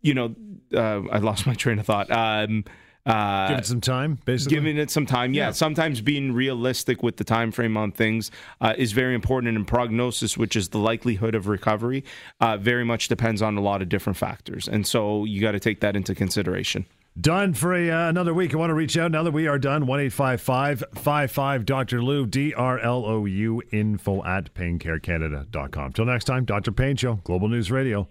you 0.00 0.14
know, 0.14 0.34
uh, 0.74 1.02
I 1.12 1.18
lost 1.18 1.46
my 1.46 1.54
train 1.54 1.78
of 1.78 1.86
thought. 1.86 2.10
Um, 2.10 2.64
uh, 3.04 3.48
Give 3.48 3.58
it 3.58 3.66
some 3.66 3.80
time, 3.80 4.18
basically. 4.24 4.56
Giving 4.56 4.76
it 4.78 4.90
some 4.90 5.06
time, 5.06 5.34
yeah. 5.34 5.46
yeah. 5.46 5.50
Sometimes 5.52 6.00
being 6.00 6.32
realistic 6.32 7.02
with 7.02 7.16
the 7.16 7.24
time 7.24 7.50
frame 7.50 7.76
on 7.76 7.90
things 7.90 8.30
uh, 8.60 8.74
is 8.76 8.92
very 8.92 9.14
important. 9.14 9.56
And 9.56 9.66
prognosis, 9.66 10.36
which 10.38 10.54
is 10.54 10.68
the 10.68 10.78
likelihood 10.78 11.34
of 11.34 11.48
recovery, 11.48 12.04
uh, 12.40 12.56
very 12.58 12.84
much 12.84 13.08
depends 13.08 13.42
on 13.42 13.56
a 13.56 13.60
lot 13.60 13.82
of 13.82 13.88
different 13.88 14.16
factors. 14.16 14.68
And 14.68 14.86
so 14.86 15.24
you 15.24 15.40
got 15.40 15.52
to 15.52 15.60
take 15.60 15.80
that 15.80 15.96
into 15.96 16.14
consideration. 16.14 16.86
Done 17.20 17.52
for 17.52 17.74
a, 17.74 17.90
uh, 17.90 18.08
another 18.08 18.32
week. 18.32 18.54
I 18.54 18.56
want 18.56 18.70
to 18.70 18.74
reach 18.74 18.96
out 18.96 19.10
now 19.10 19.22
that 19.24 19.32
we 19.32 19.46
are 19.46 19.58
done. 19.58 19.86
1 19.86 20.10
55 20.10 21.66
Dr. 21.66 22.02
Lou, 22.02 22.24
D 22.26 22.54
R 22.54 22.78
L 22.78 23.04
O 23.04 23.26
U, 23.26 23.62
info 23.70 24.24
at 24.24 24.54
paincarecanada.com. 24.54 25.92
Till 25.92 26.04
next 26.06 26.24
time, 26.24 26.44
Dr. 26.44 26.72
Pain 26.72 26.96
Show, 26.96 27.16
Global 27.24 27.48
News 27.48 27.70
Radio. 27.70 28.08